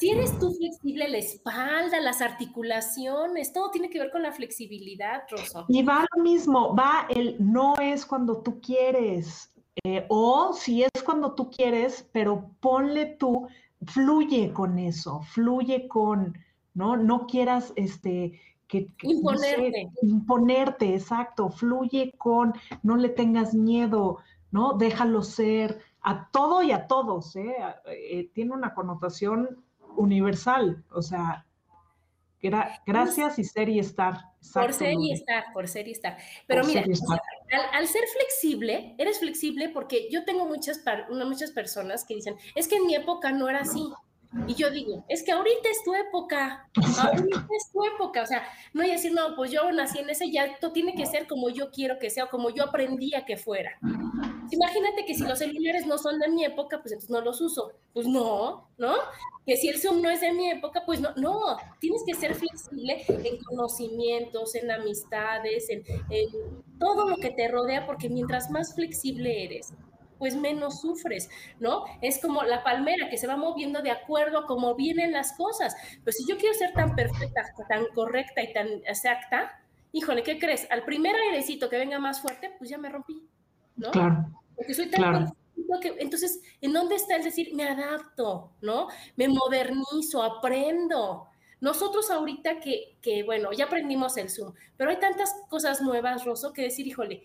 si 0.00 0.10
eres 0.10 0.38
tú 0.38 0.50
flexible, 0.52 1.08
la 1.08 1.18
espalda, 1.18 2.00
las 2.00 2.22
articulaciones, 2.22 3.52
todo 3.52 3.70
tiene 3.70 3.90
que 3.90 3.98
ver 3.98 4.10
con 4.10 4.22
la 4.22 4.32
flexibilidad, 4.32 5.24
Rosa. 5.30 5.66
Y 5.68 5.82
va 5.82 6.06
lo 6.16 6.22
mismo, 6.22 6.74
va 6.74 7.06
el 7.10 7.36
no 7.38 7.74
es 7.78 8.06
cuando 8.06 8.38
tú 8.38 8.60
quieres, 8.62 9.52
eh, 9.84 10.06
o 10.08 10.54
si 10.54 10.82
es 10.84 11.02
cuando 11.04 11.34
tú 11.34 11.50
quieres, 11.50 12.08
pero 12.12 12.50
ponle 12.60 13.16
tú, 13.18 13.46
fluye 13.86 14.52
con 14.54 14.78
eso, 14.78 15.20
fluye 15.20 15.86
con, 15.86 16.38
¿no? 16.72 16.96
No 16.96 17.26
quieras, 17.26 17.74
este, 17.76 18.40
que, 18.70 18.88
imponerte. 19.02 19.90
imponerte, 20.02 20.94
exacto, 20.94 21.50
fluye 21.50 22.14
con, 22.16 22.54
no 22.82 22.96
le 22.96 23.08
tengas 23.08 23.52
miedo, 23.52 24.18
¿no? 24.52 24.74
Déjalo 24.74 25.22
ser 25.22 25.80
a 26.02 26.30
todo 26.30 26.62
y 26.62 26.70
a 26.70 26.86
todos, 26.86 27.34
¿eh? 27.36 27.56
eh 27.86 28.30
tiene 28.32 28.52
una 28.52 28.72
connotación 28.72 29.64
universal, 29.96 30.84
o 30.92 31.02
sea, 31.02 31.46
gracias 32.86 33.38
y 33.38 33.44
ser 33.44 33.68
y 33.68 33.80
estar. 33.80 34.14
por 34.54 34.72
ser 34.72 34.94
y 34.94 35.12
estar, 35.12 35.52
por 35.52 35.68
ser 35.68 35.88
y 35.88 35.90
estar. 35.90 36.16
Pero 36.46 36.64
mira, 36.64 36.84
al, 37.72 37.86
ser 37.86 38.04
flexible, 38.16 38.94
eres 38.98 39.18
flexible 39.18 39.68
porque 39.68 40.08
yo 40.10 40.24
tengo 40.24 40.46
muchas, 40.46 40.82
muchas 41.26 41.50
personas 41.50 42.04
que 42.04 42.14
dicen, 42.14 42.36
es 42.54 42.68
que 42.68 42.76
en 42.76 42.86
mi 42.86 42.94
época 42.94 43.32
no 43.32 43.48
era 43.48 43.60
así. 43.60 43.82
Y 44.46 44.54
yo 44.54 44.70
digo, 44.70 45.04
es 45.08 45.24
que 45.24 45.32
ahorita 45.32 45.68
es 45.68 45.82
tu 45.82 45.92
época, 45.92 46.68
ahorita 46.74 47.46
es 47.56 47.72
tu 47.72 47.84
época, 47.84 48.22
o 48.22 48.26
sea, 48.26 48.44
no 48.72 48.82
hay 48.82 48.92
decir, 48.92 49.12
no, 49.12 49.34
pues 49.34 49.50
yo 49.50 49.70
nací 49.72 49.98
en 49.98 50.08
ese, 50.08 50.30
ya 50.30 50.56
todo 50.60 50.72
tiene 50.72 50.94
que 50.94 51.04
ser 51.06 51.26
como 51.26 51.50
yo 51.50 51.70
quiero 51.72 51.98
que 51.98 52.10
sea, 52.10 52.24
o 52.24 52.28
como 52.28 52.50
yo 52.50 52.64
aprendía 52.64 53.24
que 53.24 53.36
fuera. 53.36 53.76
Imagínate 54.52 55.04
que 55.04 55.14
si 55.14 55.24
los 55.24 55.38
celulares 55.38 55.84
no 55.86 55.98
son 55.98 56.20
de 56.20 56.28
mi 56.28 56.44
época, 56.44 56.80
pues 56.80 56.92
entonces 56.92 57.10
no 57.10 57.20
los 57.20 57.40
uso. 57.40 57.72
Pues 57.92 58.06
no, 58.06 58.68
¿no? 58.78 58.94
Que 59.44 59.56
si 59.56 59.68
el 59.68 59.80
Zoom 59.80 60.00
no 60.00 60.10
es 60.10 60.20
de 60.20 60.32
mi 60.32 60.48
época, 60.48 60.84
pues 60.86 61.00
no, 61.00 61.12
no, 61.16 61.56
tienes 61.80 62.02
que 62.06 62.14
ser 62.14 62.34
flexible 62.36 63.04
en 63.08 63.36
conocimientos, 63.42 64.54
en 64.54 64.70
amistades, 64.70 65.68
en, 65.70 65.82
en 66.10 66.28
todo 66.78 67.08
lo 67.08 67.16
que 67.16 67.30
te 67.30 67.48
rodea, 67.48 67.84
porque 67.84 68.08
mientras 68.08 68.48
más 68.50 68.74
flexible 68.74 69.44
eres, 69.44 69.72
pues 70.20 70.36
menos 70.36 70.82
sufres, 70.82 71.28
¿no? 71.58 71.84
Es 72.02 72.20
como 72.20 72.44
la 72.44 72.62
palmera 72.62 73.08
que 73.08 73.16
se 73.16 73.26
va 73.26 73.36
moviendo 73.36 73.80
de 73.80 73.90
acuerdo 73.90 74.38
a 74.38 74.46
cómo 74.46 74.76
vienen 74.76 75.12
las 75.12 75.32
cosas. 75.32 75.74
Pero 76.04 76.12
si 76.12 76.24
yo 76.28 76.36
quiero 76.36 76.54
ser 76.54 76.72
tan 76.74 76.94
perfecta, 76.94 77.42
tan 77.68 77.86
correcta 77.94 78.42
y 78.42 78.52
tan 78.52 78.68
exacta, 78.86 79.58
híjole, 79.92 80.22
¿qué 80.22 80.38
crees? 80.38 80.68
Al 80.70 80.84
primer 80.84 81.16
airecito 81.16 81.70
que 81.70 81.78
venga 81.78 81.98
más 81.98 82.20
fuerte, 82.20 82.54
pues 82.58 82.68
ya 82.68 82.76
me 82.76 82.90
rompí, 82.90 83.26
¿no? 83.76 83.90
Claro. 83.90 84.26
Porque 84.54 84.74
soy 84.74 84.90
tan 84.90 85.32
que, 85.80 85.94
entonces, 85.98 86.40
¿en 86.60 86.72
dónde 86.72 86.96
está 86.96 87.16
el 87.16 87.22
decir, 87.22 87.54
me 87.54 87.64
adapto, 87.64 88.52
¿no? 88.60 88.88
Me 89.16 89.28
modernizo, 89.28 90.22
aprendo. 90.22 91.28
Nosotros 91.60 92.10
ahorita 92.10 92.60
que, 92.60 92.96
que, 93.00 93.22
bueno, 93.22 93.52
ya 93.52 93.66
aprendimos 93.66 94.16
el 94.16 94.30
Zoom, 94.30 94.54
pero 94.76 94.90
hay 94.90 94.98
tantas 94.98 95.34
cosas 95.48 95.80
nuevas, 95.82 96.24
Rosso, 96.24 96.52
que 96.52 96.62
decir, 96.62 96.86
híjole, 96.86 97.22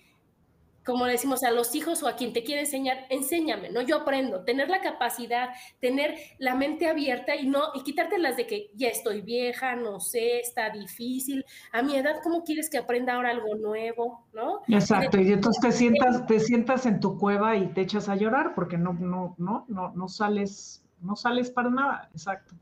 como 0.85 1.05
decimos 1.05 1.43
a 1.43 1.51
los 1.51 1.73
hijos 1.75 2.03
o 2.03 2.07
a 2.07 2.15
quien 2.15 2.31
te 2.31 2.43
quiere 2.43 2.61
enseñar, 2.61 3.05
enséñame, 3.09 3.71
¿no? 3.71 3.81
Yo 3.81 3.97
aprendo, 3.97 4.43
tener 4.43 4.69
la 4.69 4.81
capacidad, 4.81 5.49
tener 5.79 6.15
la 6.37 6.55
mente 6.55 6.87
abierta 6.87 7.35
y 7.35 7.47
no, 7.47 7.71
y 7.73 7.81
quitarte 7.83 8.19
las 8.19 8.37
de 8.37 8.45
que 8.45 8.69
ya 8.75 8.89
estoy 8.89 9.21
vieja, 9.21 9.75
no 9.75 9.99
sé, 9.99 10.39
está 10.39 10.69
difícil, 10.69 11.43
a 11.71 11.81
mi 11.81 11.95
edad, 11.95 12.17
¿cómo 12.23 12.43
quieres 12.43 12.69
que 12.69 12.77
aprenda 12.77 13.15
ahora 13.15 13.31
algo 13.31 13.55
nuevo, 13.55 14.25
no? 14.33 14.61
Exacto, 14.67 15.19
y 15.19 15.31
entonces 15.31 15.61
te 15.61 15.71
sientas, 15.71 16.25
te 16.27 16.39
sientas 16.39 16.85
en 16.85 16.99
tu 16.99 17.17
cueva 17.17 17.55
y 17.55 17.67
te 17.73 17.81
echas 17.81 18.07
a 18.07 18.15
llorar 18.15 18.53
porque 18.53 18.77
no, 18.77 18.93
no, 18.93 19.35
no, 19.39 19.65
no, 19.67 19.91
no 19.95 20.07
sales, 20.07 20.84
no 21.05 21.15
sales 21.15 21.51
para 21.51 21.69
nada, 21.69 22.09
exacto. 22.11 22.55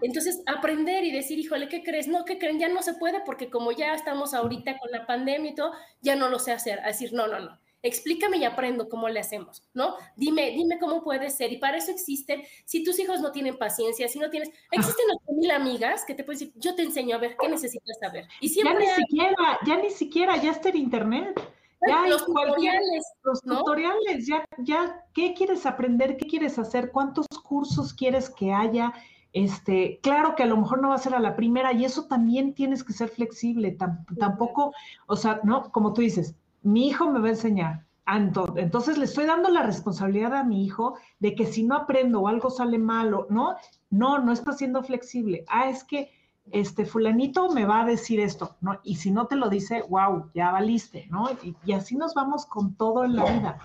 Entonces, 0.00 0.42
aprender 0.46 1.04
y 1.04 1.10
decir, 1.10 1.38
híjole, 1.38 1.68
¿qué 1.68 1.82
crees? 1.82 2.08
No, 2.08 2.24
¿qué 2.24 2.38
creen? 2.38 2.58
Ya 2.58 2.68
no 2.68 2.82
se 2.82 2.94
puede 2.94 3.20
porque 3.24 3.50
como 3.50 3.72
ya 3.72 3.94
estamos 3.94 4.34
ahorita 4.34 4.78
con 4.78 4.90
la 4.90 5.06
pandemia 5.06 5.50
y 5.50 5.54
todo, 5.54 5.72
ya 6.00 6.16
no 6.16 6.28
lo 6.28 6.38
sé 6.38 6.52
hacer. 6.52 6.80
A 6.80 6.88
decir, 6.88 7.12
no, 7.12 7.26
no, 7.26 7.40
no. 7.40 7.58
Explícame 7.82 8.38
y 8.38 8.44
aprendo 8.44 8.88
cómo 8.88 9.10
le 9.10 9.20
hacemos, 9.20 9.62
¿no? 9.74 9.96
Dime, 10.16 10.52
dime 10.52 10.78
cómo 10.78 11.04
puede 11.04 11.28
ser. 11.28 11.52
Y 11.52 11.58
para 11.58 11.76
eso 11.76 11.90
existen, 11.90 12.42
si 12.64 12.82
tus 12.82 12.98
hijos 12.98 13.20
no 13.20 13.30
tienen 13.30 13.58
paciencia, 13.58 14.08
si 14.08 14.18
no 14.18 14.30
tienes, 14.30 14.48
existen 14.70 15.04
mil 15.28 15.50
amigas 15.50 16.04
que 16.06 16.14
te 16.14 16.24
pueden 16.24 16.38
decir, 16.38 16.54
yo 16.56 16.74
te 16.74 16.82
enseño 16.82 17.16
a 17.16 17.18
ver 17.18 17.36
qué 17.38 17.46
necesitas 17.46 17.98
saber. 18.00 18.26
Y 18.40 18.48
siempre 18.48 18.86
ya 18.86 18.96
ni 18.96 19.02
siquiera, 19.02 19.58
ya 19.66 19.76
ni 19.76 19.90
siquiera, 19.90 20.36
ya 20.38 20.52
está 20.52 20.70
en 20.70 20.76
internet. 20.76 21.40
Ya 21.88 22.06
los 22.06 22.24
tutoriales. 22.24 23.04
Los 23.22 23.40
tutoriales, 23.42 24.26
ya, 24.26 24.44
ya, 24.58 25.04
¿qué 25.12 25.34
quieres 25.34 25.66
aprender? 25.66 26.16
¿Qué 26.16 26.26
quieres 26.26 26.58
hacer? 26.58 26.90
¿Cuántos 26.90 27.26
cursos 27.42 27.92
quieres 27.92 28.30
que 28.30 28.52
haya? 28.52 28.92
Este, 29.32 29.98
claro 30.02 30.36
que 30.36 30.44
a 30.44 30.46
lo 30.46 30.56
mejor 30.56 30.80
no 30.80 30.90
va 30.90 30.94
a 30.94 30.98
ser 30.98 31.14
a 31.14 31.20
la 31.20 31.34
primera 31.34 31.72
y 31.72 31.84
eso 31.84 32.06
también 32.06 32.54
tienes 32.54 32.84
que 32.84 32.92
ser 32.92 33.08
flexible, 33.08 33.76
tampoco, 34.18 34.72
o 35.06 35.16
sea, 35.16 35.40
no, 35.42 35.72
como 35.72 35.92
tú 35.92 36.02
dices, 36.02 36.36
mi 36.62 36.86
hijo 36.86 37.10
me 37.10 37.18
va 37.18 37.26
a 37.26 37.30
enseñar, 37.30 37.84
entonces 38.06 38.98
le 38.98 39.06
estoy 39.06 39.24
dando 39.26 39.48
la 39.48 39.62
responsabilidad 39.62 40.34
a 40.34 40.44
mi 40.44 40.64
hijo 40.64 40.96
de 41.20 41.34
que 41.34 41.46
si 41.46 41.62
no 41.62 41.74
aprendo 41.74 42.20
o 42.20 42.28
algo 42.28 42.50
sale 42.50 42.78
malo, 42.78 43.26
¿no? 43.30 43.56
No, 43.90 44.18
no 44.18 44.32
está 44.32 44.52
siendo 44.52 44.82
flexible. 44.82 45.44
Ah, 45.48 45.70
es 45.70 45.84
que 45.84 46.10
este 46.52 46.84
fulanito 46.84 47.48
me 47.50 47.64
va 47.64 47.82
a 47.82 47.84
decir 47.84 48.20
esto, 48.20 48.56
¿no? 48.60 48.78
Y 48.84 48.96
si 48.96 49.10
no 49.10 49.26
te 49.26 49.36
lo 49.36 49.48
dice, 49.48 49.82
wow, 49.88 50.30
ya 50.34 50.50
valiste, 50.50 51.06
¿no? 51.10 51.28
Y, 51.42 51.72
así 51.72 51.96
nos 51.96 52.14
vamos 52.14 52.46
con 52.46 52.74
todo 52.74 53.04
en 53.04 53.16
la 53.16 53.24
vida, 53.24 53.58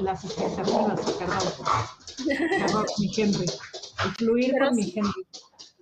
las 0.00 0.24
expectativas, 0.24 1.00
perdón, 1.16 2.48
perdón, 2.50 2.86
mi 2.98 3.08
gente, 3.08 3.46
fluir 4.18 4.54
con 4.58 4.74
mi 4.74 4.84
gente. 4.84 5.10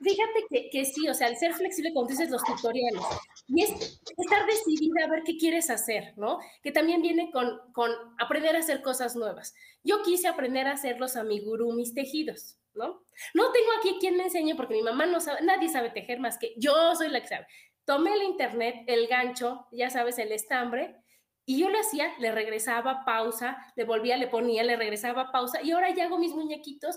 Fíjate 0.03 0.47
que, 0.49 0.71
que, 0.71 0.85
sí, 0.85 1.09
o 1.09 1.15
sea, 1.15 1.29
el 1.29 1.37
ser 1.37 1.53
flexible, 1.53 1.93
como 1.93 2.07
dices, 2.07 2.31
los 2.31 2.43
tutoriales, 2.43 3.03
y 3.47 3.63
es 3.63 3.71
estar 4.17 4.47
decidida 4.47 5.05
a 5.05 5.11
ver 5.11 5.23
qué 5.25 5.37
quieres 5.37 5.71
hacer, 5.71 6.15
¿no? 6.17 6.39
Que 6.63 6.73
también 6.73 7.03
viene 7.03 7.31
con, 7.31 7.61
con 7.73 7.91
aprender 8.19 8.57
a 8.57 8.61
hacer 8.61 8.83
cosas 8.83 9.17
nuevas. 9.17 9.55
Yo 9.83 10.03
quise 10.03 10.29
aprender 10.29 10.67
a 10.67 10.73
hacer 10.73 10.99
los 10.99 11.17
amigurumis 11.17 11.95
tejidos, 11.95 12.59
¿no? 12.75 13.03
No 13.35 13.53
tengo 13.53 13.71
aquí 13.79 13.97
quien 14.01 14.17
me 14.17 14.25
enseñe 14.25 14.55
porque 14.57 14.75
mi 14.75 14.83
mamá 14.83 15.07
no 15.07 15.21
sabe, 15.21 15.43
nadie 15.43 15.69
sabe 15.69 15.91
tejer 15.91 16.21
más 16.21 16.39
que 16.39 16.55
yo 16.57 16.95
soy 16.95 17.09
la 17.09 17.21
que 17.21 17.29
sabe. 17.29 17.47
Tomé 17.85 18.15
el 18.15 18.23
internet, 18.23 18.85
el 18.87 19.09
gancho, 19.09 19.67
ya 19.73 19.91
sabes, 19.91 20.19
el 20.19 20.33
estambre, 20.33 20.97
y 21.45 21.59
yo 21.59 21.69
lo 21.69 21.81
hacía, 21.81 22.13
le 22.21 22.31
regresaba 22.31 23.05
pausa, 23.05 23.59
le 23.75 23.85
volvía, 23.85 24.17
le 24.17 24.29
ponía, 24.29 24.63
le 24.63 24.77
regresaba 24.77 25.33
pausa, 25.33 25.61
y 25.63 25.73
ahora 25.73 25.93
ya 25.93 26.05
hago 26.05 26.19
mis 26.19 26.33
muñequitos 26.33 26.97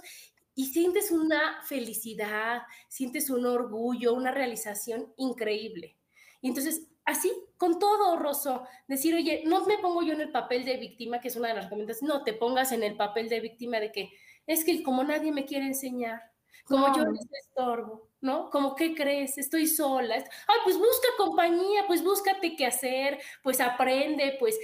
y 0.53 0.67
sientes 0.67 1.09
una 1.09 1.63
felicidad, 1.63 2.61
sientes 2.87 3.31
un 3.31 3.45
orgullo, 3.45 4.13
una 4.13 4.31
realización 4.31 5.11
increíble. 5.17 5.97
Y 6.43 6.49
entonces, 6.49 6.89
así, 7.05 7.31
con 7.57 7.79
todo, 7.79 8.19
Rosso, 8.19 8.67
decir, 8.89 9.15
oye, 9.15 9.43
no 9.45 9.65
me 9.65 9.77
pongo 9.77 10.03
yo 10.03 10.11
en 10.11 10.19
el 10.19 10.31
papel 10.31 10.65
de 10.65 10.75
víctima, 10.75 11.21
que 11.21 11.29
es 11.29 11.37
una 11.37 11.47
de 11.47 11.53
las 11.53 11.63
recomendaciones, 11.63 12.13
no 12.13 12.23
te 12.25 12.33
pongas 12.33 12.73
en 12.73 12.83
el 12.83 12.97
papel 12.97 13.29
de 13.29 13.39
víctima 13.39 13.79
de 13.79 13.93
que, 13.93 14.09
es 14.45 14.65
que 14.65 14.83
como 14.83 15.05
nadie 15.05 15.31
me 15.31 15.45
quiere 15.45 15.65
enseñar, 15.65 16.21
como 16.65 16.93
yo 16.93 17.05
les 17.05 17.25
estorbo, 17.47 18.09
¿no? 18.19 18.49
Como, 18.49 18.75
¿qué 18.75 18.93
crees? 18.93 19.37
Estoy 19.37 19.67
sola. 19.67 20.15
Ay, 20.15 20.59
pues 20.65 20.77
busca 20.77 21.07
compañía, 21.17 21.85
pues 21.87 22.03
búscate 22.03 22.57
qué 22.57 22.65
hacer, 22.65 23.19
pues 23.41 23.61
aprende, 23.61 24.35
pues 24.37 24.59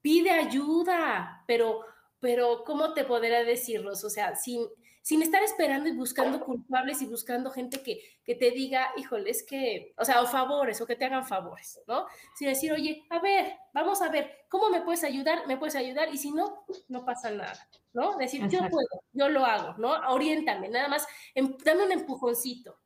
pide 0.00 0.32
ayuda, 0.32 1.44
pero, 1.46 1.84
pero, 2.18 2.64
¿cómo 2.64 2.92
te 2.92 3.04
podrá 3.04 3.44
decirlo? 3.44 3.92
O 3.92 3.94
sea, 3.94 4.34
sin, 4.34 4.66
sin 5.02 5.22
estar 5.22 5.42
esperando 5.42 5.88
y 5.88 5.92
buscando 5.92 6.40
culpables 6.40 7.00
y 7.02 7.06
buscando 7.06 7.50
gente 7.50 7.82
que, 7.82 8.02
que 8.24 8.34
te 8.34 8.50
diga, 8.50 8.90
híjole, 8.96 9.30
es 9.30 9.42
que, 9.42 9.94
o 9.96 10.04
sea, 10.04 10.22
o 10.22 10.26
favores, 10.26 10.80
o 10.80 10.86
que 10.86 10.96
te 10.96 11.06
hagan 11.06 11.26
favores, 11.26 11.80
¿no? 11.86 12.06
Sin 12.36 12.48
decir, 12.48 12.72
oye, 12.72 13.04
a 13.10 13.18
ver, 13.18 13.56
vamos 13.72 14.02
a 14.02 14.08
ver, 14.08 14.44
¿cómo 14.48 14.68
me 14.68 14.82
puedes 14.82 15.02
ayudar? 15.04 15.46
Me 15.46 15.56
puedes 15.56 15.74
ayudar, 15.74 16.12
y 16.12 16.18
si 16.18 16.32
no, 16.32 16.64
no 16.88 17.04
pasa 17.04 17.30
nada, 17.30 17.68
¿no? 17.92 18.16
Decir, 18.16 18.46
yo 18.48 18.60
puedo, 18.68 18.88
yo 19.12 19.28
lo 19.28 19.44
hago, 19.44 19.74
¿no? 19.78 19.92
Oriéntame, 20.12 20.68
nada 20.68 20.88
más, 20.88 21.06
em, 21.34 21.56
dame 21.64 21.84
un 21.84 21.92
empujoncito. 21.92 22.78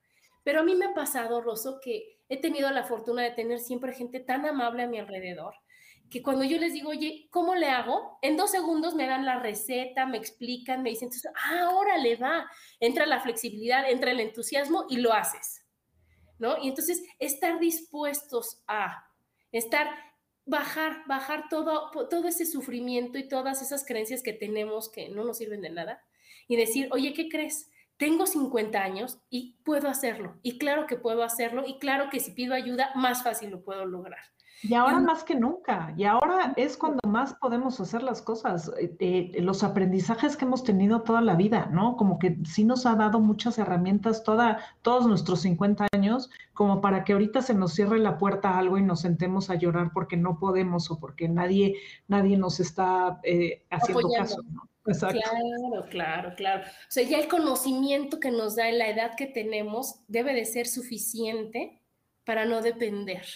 Pero 0.45 0.61
a 0.61 0.63
mí 0.63 0.75
me 0.75 0.87
ha 0.87 0.95
pasado, 0.95 1.41
Rosso, 1.41 1.81
que 1.81 2.21
he 2.29 2.41
tenido 2.41 2.71
la 2.71 2.85
fortuna 2.85 3.23
de 3.23 3.31
tener 3.31 3.59
siempre 3.59 3.93
gente 3.93 4.21
tan 4.21 4.47
amable 4.47 4.85
a 4.85 4.89
mi 4.89 4.99
alrededor, 4.99 5.55
que 6.11 6.23
cuando 6.23 6.45
yo 6.45 6.59
les 6.59 6.73
digo, 6.73 6.91
oye, 6.91 7.29
¿cómo 7.31 7.55
le 7.55 7.69
hago? 7.69 8.19
En 8.23 8.37
dos 8.37 8.51
segundos 8.51 8.95
me 8.95 9.07
dan 9.07 9.25
la 9.25 9.41
receta, 9.41 10.07
me 10.07 10.19
explican, 10.19 10.83
me 10.83 10.91
dicen, 10.91 11.07
entonces, 11.07 11.31
ah, 11.35 11.97
le 11.99 12.17
va, 12.17 12.49
entra 12.81 13.07
la 13.07 13.21
flexibilidad, 13.21 13.89
entra 13.89 14.11
el 14.11 14.21
entusiasmo 14.21 14.87
y 14.89 14.99
lo 14.99 15.13
haces, 15.13 15.65
¿no? 16.39 16.57
Y 16.63 16.69
entonces 16.69 17.03
estar 17.19 17.59
dispuestos 17.59 18.63
a 18.67 19.09
estar, 19.53 19.89
bajar, 20.45 21.05
bajar 21.07 21.49
todo, 21.49 21.91
todo 22.09 22.29
ese 22.29 22.47
sufrimiento 22.47 23.19
y 23.19 23.29
todas 23.29 23.63
esas 23.63 23.85
creencias 23.85 24.23
que 24.23 24.33
tenemos 24.33 24.91
que 24.91 25.09
no 25.09 25.25
nos 25.25 25.39
sirven 25.39 25.63
de 25.63 25.71
nada 25.71 26.05
y 26.49 26.57
decir, 26.57 26.89
oye, 26.93 27.15
¿qué 27.15 27.29
crees? 27.29 27.71
Tengo 27.97 28.27
50 28.27 28.83
años 28.83 29.19
y 29.31 29.57
puedo 29.65 29.89
hacerlo, 29.89 30.39
y 30.43 30.59
claro 30.59 30.87
que 30.87 30.97
puedo 30.97 31.23
hacerlo, 31.23 31.65
y 31.67 31.79
claro 31.79 32.11
que 32.11 32.19
si 32.19 32.33
pido 32.33 32.55
ayuda, 32.55 32.91
más 32.97 33.23
fácil 33.23 33.51
lo 33.51 33.63
puedo 33.63 33.87
lograr. 33.87 34.21
Y 34.67 34.73
ahora 34.73 34.99
más 34.99 35.25
que 35.25 35.35
nunca, 35.35 35.93
y 35.95 36.05
ahora 36.05 36.55
es 36.57 36.79
cuando 36.79 36.99
más 37.07 37.35
podemos 37.35 37.79
hacer 37.81 38.03
las 38.03 38.23
cosas, 38.23 38.73
eh, 38.81 38.97
eh, 38.99 39.43
los 39.43 39.63
aprendizajes 39.63 40.39
que 40.39 40.47
hemos 40.47 40.65
tenido 40.65 41.03
toda 41.03 41.21
la 41.21 41.35
vida, 41.35 41.69
¿no? 41.71 41.99
Como 41.99 42.19
que 42.19 42.39
sí 42.47 42.65
nos 42.65 42.87
ha 42.87 42.95
dado 42.95 43.21
muchas 43.21 43.59
herramientas 43.59 44.25
toda, 44.25 44.61
todos 44.81 45.07
nuestros 45.07 45.43
50 45.43 45.87
años, 45.93 46.31
como 46.55 46.81
para 46.81 47.05
que 47.05 47.13
ahorita 47.13 47.43
se 47.43 47.53
nos 47.53 47.75
cierre 47.75 47.99
la 47.99 48.17
puerta 48.17 48.53
a 48.53 48.59
algo 48.59 48.79
y 48.79 48.83
nos 48.83 49.03
sentemos 49.03 49.51
a 49.51 49.57
llorar 49.57 49.91
porque 49.93 50.17
no 50.17 50.39
podemos 50.39 50.91
o 50.91 50.99
porque 50.99 51.29
nadie, 51.29 51.77
nadie 52.09 52.39
nos 52.39 52.59
está 52.59 53.21
eh, 53.23 53.67
haciendo 53.69 54.09
caso, 54.17 54.43
¿no? 54.51 54.67
Exacto. 54.87 55.21
Claro, 55.21 55.89
claro, 55.91 56.35
claro. 56.37 56.63
O 56.63 56.91
sea, 56.91 57.03
ya 57.03 57.19
el 57.19 57.29
conocimiento 57.29 58.19
que 58.19 58.31
nos 58.31 58.57
da 58.57 58.71
en 58.71 58.79
la 58.79 58.89
edad 58.89 59.15
que 59.15 59.27
tenemos 59.27 60.01
debe 60.09 60.33
de 60.33 60.47
ser 60.47 60.67
suficiente 60.67 61.83
para 62.25 62.47
no 62.47 62.63
depender. 62.63 63.27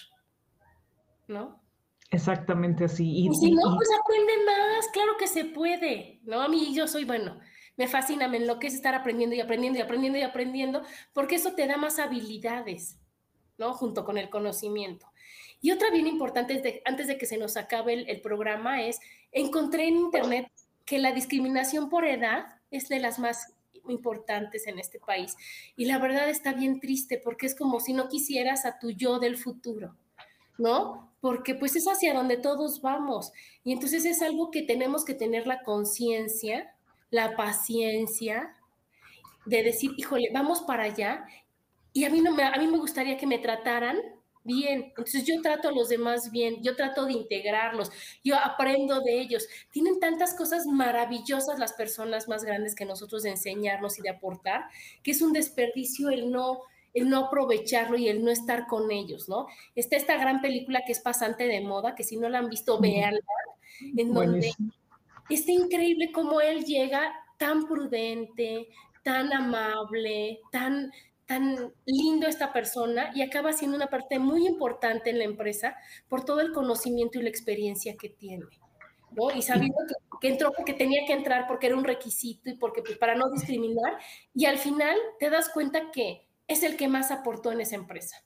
¿No? 1.29 1.63
Exactamente 2.11 2.85
así. 2.85 3.27
Y, 3.27 3.35
si 3.35 3.53
no, 3.53 3.77
pues 3.77 3.89
aprende 4.01 4.33
más, 4.45 4.89
claro 4.93 5.13
que 5.19 5.27
se 5.27 5.45
puede, 5.45 6.21
¿no? 6.25 6.41
A 6.41 6.49
mí 6.49 6.75
yo 6.75 6.89
soy, 6.89 7.05
bueno, 7.05 7.39
me 7.77 7.87
fascina, 7.87 8.29
me 8.29 8.39
enloquece 8.39 8.77
estar 8.77 8.95
aprendiendo 8.95 9.37
y 9.37 9.41
aprendiendo 9.41 9.79
y 9.79 9.83
aprendiendo 9.83 10.19
y 10.19 10.23
aprendiendo, 10.23 10.83
porque 11.13 11.37
eso 11.37 11.53
te 11.53 11.67
da 11.67 11.77
más 11.77 11.99
habilidades, 11.99 12.99
¿no? 13.59 13.75
Junto 13.75 14.05
con 14.05 14.17
el 14.17 14.31
conocimiento. 14.31 15.07
Y 15.61 15.71
otra 15.71 15.91
bien 15.91 16.07
importante, 16.07 16.83
antes 16.87 17.09
de 17.09 17.19
que 17.19 17.27
se 17.27 17.37
nos 17.37 17.57
acabe 17.57 17.93
el, 17.93 18.09
el 18.09 18.21
programa, 18.21 18.83
es, 18.83 19.01
encontré 19.31 19.89
en 19.89 19.97
internet 19.97 20.51
que 20.87 20.99
la 20.99 21.13
discriminación 21.13 21.91
por 21.91 22.07
edad 22.07 22.47
es 22.71 22.89
de 22.89 23.01
las 23.01 23.19
más 23.19 23.55
importantes 23.87 24.67
en 24.67 24.79
este 24.79 24.99
país. 24.99 25.37
Y 25.77 25.85
la 25.85 25.99
verdad 25.99 26.29
está 26.31 26.53
bien 26.53 26.81
triste 26.81 27.21
porque 27.23 27.47
es 27.47 27.55
como 27.55 27.81
si 27.81 27.93
no 27.93 28.09
quisieras 28.09 28.65
a 28.65 28.79
tu 28.79 28.91
yo 28.91 29.19
del 29.19 29.37
futuro. 29.37 29.95
¿no? 30.59 31.08
Porque 31.21 31.55
pues 31.55 31.75
es 31.77 31.87
hacia 31.87 32.15
donde 32.15 32.37
todos 32.37 32.81
vamos. 32.81 33.33
Y 33.65 33.73
entonces 33.73 34.05
es 34.05 34.23
algo 34.23 34.51
que 34.51 34.63
tenemos 34.63 35.05
que 35.05 35.15
tener 35.15 35.47
la 35.47 35.63
conciencia, 35.63 36.75
la 37.11 37.37
paciencia 37.37 38.55
de 39.45 39.63
decir, 39.63 39.93
híjole, 39.97 40.31
vamos 40.33 40.63
para 40.63 40.85
allá. 40.85 41.25
Y 41.93 42.05
a 42.05 42.11
mí, 42.11 42.21
me, 42.21 42.43
a 42.43 42.57
mí 42.59 42.67
me 42.67 42.79
gustaría 42.79 43.17
que 43.17 43.27
me 43.27 43.39
trataran 43.39 43.99
bien. 44.49 44.85
Entonces 44.89 45.25
yo 45.25 45.41
trato 45.43 45.69
a 45.69 45.73
los 45.73 45.89
demás 45.89 46.31
bien, 46.31 46.63
yo 46.63 46.75
trato 46.75 47.05
de 47.05 47.13
integrarlos, 47.13 47.91
yo 48.25 48.37
aprendo 48.37 49.01
de 49.01 49.21
ellos. 49.21 49.47
Tienen 49.71 50.01
tantas 50.01 50.35
cosas 50.35 50.67
maravillosas 50.67 51.59
las 51.59 51.75
personas 51.75 52.29
más 52.29 52.45
grandes 52.45 52.75
que 52.75 52.85
nosotros 52.85 53.23
de 53.23 53.31
enseñarnos 53.31 53.99
y 53.99 54.03
de 54.03 54.11
aportar, 54.11 54.65
que 55.03 55.13
es 55.13 55.23
un 55.23 55.33
desperdicio 55.33 56.09
el 56.09 56.31
no 56.31 56.63
el 56.99 57.09
no 57.09 57.27
aprovecharlo 57.27 57.97
y 57.97 58.09
el 58.09 58.25
no 58.25 58.31
estar 58.31 58.67
con 58.67 58.91
ellos, 58.91 59.29
¿no? 59.29 59.47
Está 59.75 59.97
esta 59.97 60.17
gran 60.17 60.41
película 60.41 60.83
que 60.87 60.93
es 60.93 61.01
pasante 61.01 61.47
de 61.47 61.61
moda, 61.61 61.95
que 61.95 62.05
si 62.05 62.17
no 62.17 62.29
la 62.29 62.39
han 62.39 62.49
visto, 62.49 62.79
véanla, 62.79 63.21
en 63.97 64.13
donde 64.13 64.53
está 65.29 65.53
increíble 65.53 66.11
cómo 66.13 66.41
él 66.41 66.65
llega 66.65 67.13
tan 67.39 67.67
prudente, 67.67 68.69
tan 69.03 69.33
amable, 69.33 70.41
tan, 70.51 70.93
tan 71.27 71.73
lindo 71.87 72.27
esta 72.27 72.53
persona 72.53 73.11
y 73.15 73.23
acaba 73.23 73.53
siendo 73.53 73.77
una 73.77 73.89
parte 73.89 74.19
muy 74.19 74.47
importante 74.47 75.11
en 75.11 75.19
la 75.19 75.25
empresa 75.25 75.77
por 76.09 76.25
todo 76.25 76.41
el 76.41 76.53
conocimiento 76.53 77.19
y 77.19 77.23
la 77.23 77.29
experiencia 77.29 77.97
que 77.97 78.09
tiene. 78.09 78.47
¿no? 79.13 79.31
Y 79.31 79.43
sabiendo 79.43 79.79
que, 80.21 80.29
entró 80.29 80.53
porque 80.53 80.75
tenía 80.75 81.07
que 81.07 81.13
entrar, 81.13 81.47
porque 81.47 81.69
era 81.69 81.77
un 81.77 81.85
requisito 81.85 82.51
y 82.51 82.55
porque 82.55 82.83
pues, 82.83 82.99
para 82.99 83.15
no 83.15 83.31
discriminar, 83.31 83.99
y 84.35 84.47
al 84.47 84.59
final 84.59 84.97
te 85.19 85.31
das 85.31 85.49
cuenta 85.49 85.91
que 85.91 86.28
es 86.49 86.63
el 86.63 86.77
que 86.77 86.89
más 86.89 87.11
aportó 87.11 87.53
en 87.53 87.61
esa 87.61 87.77
empresa. 87.77 88.17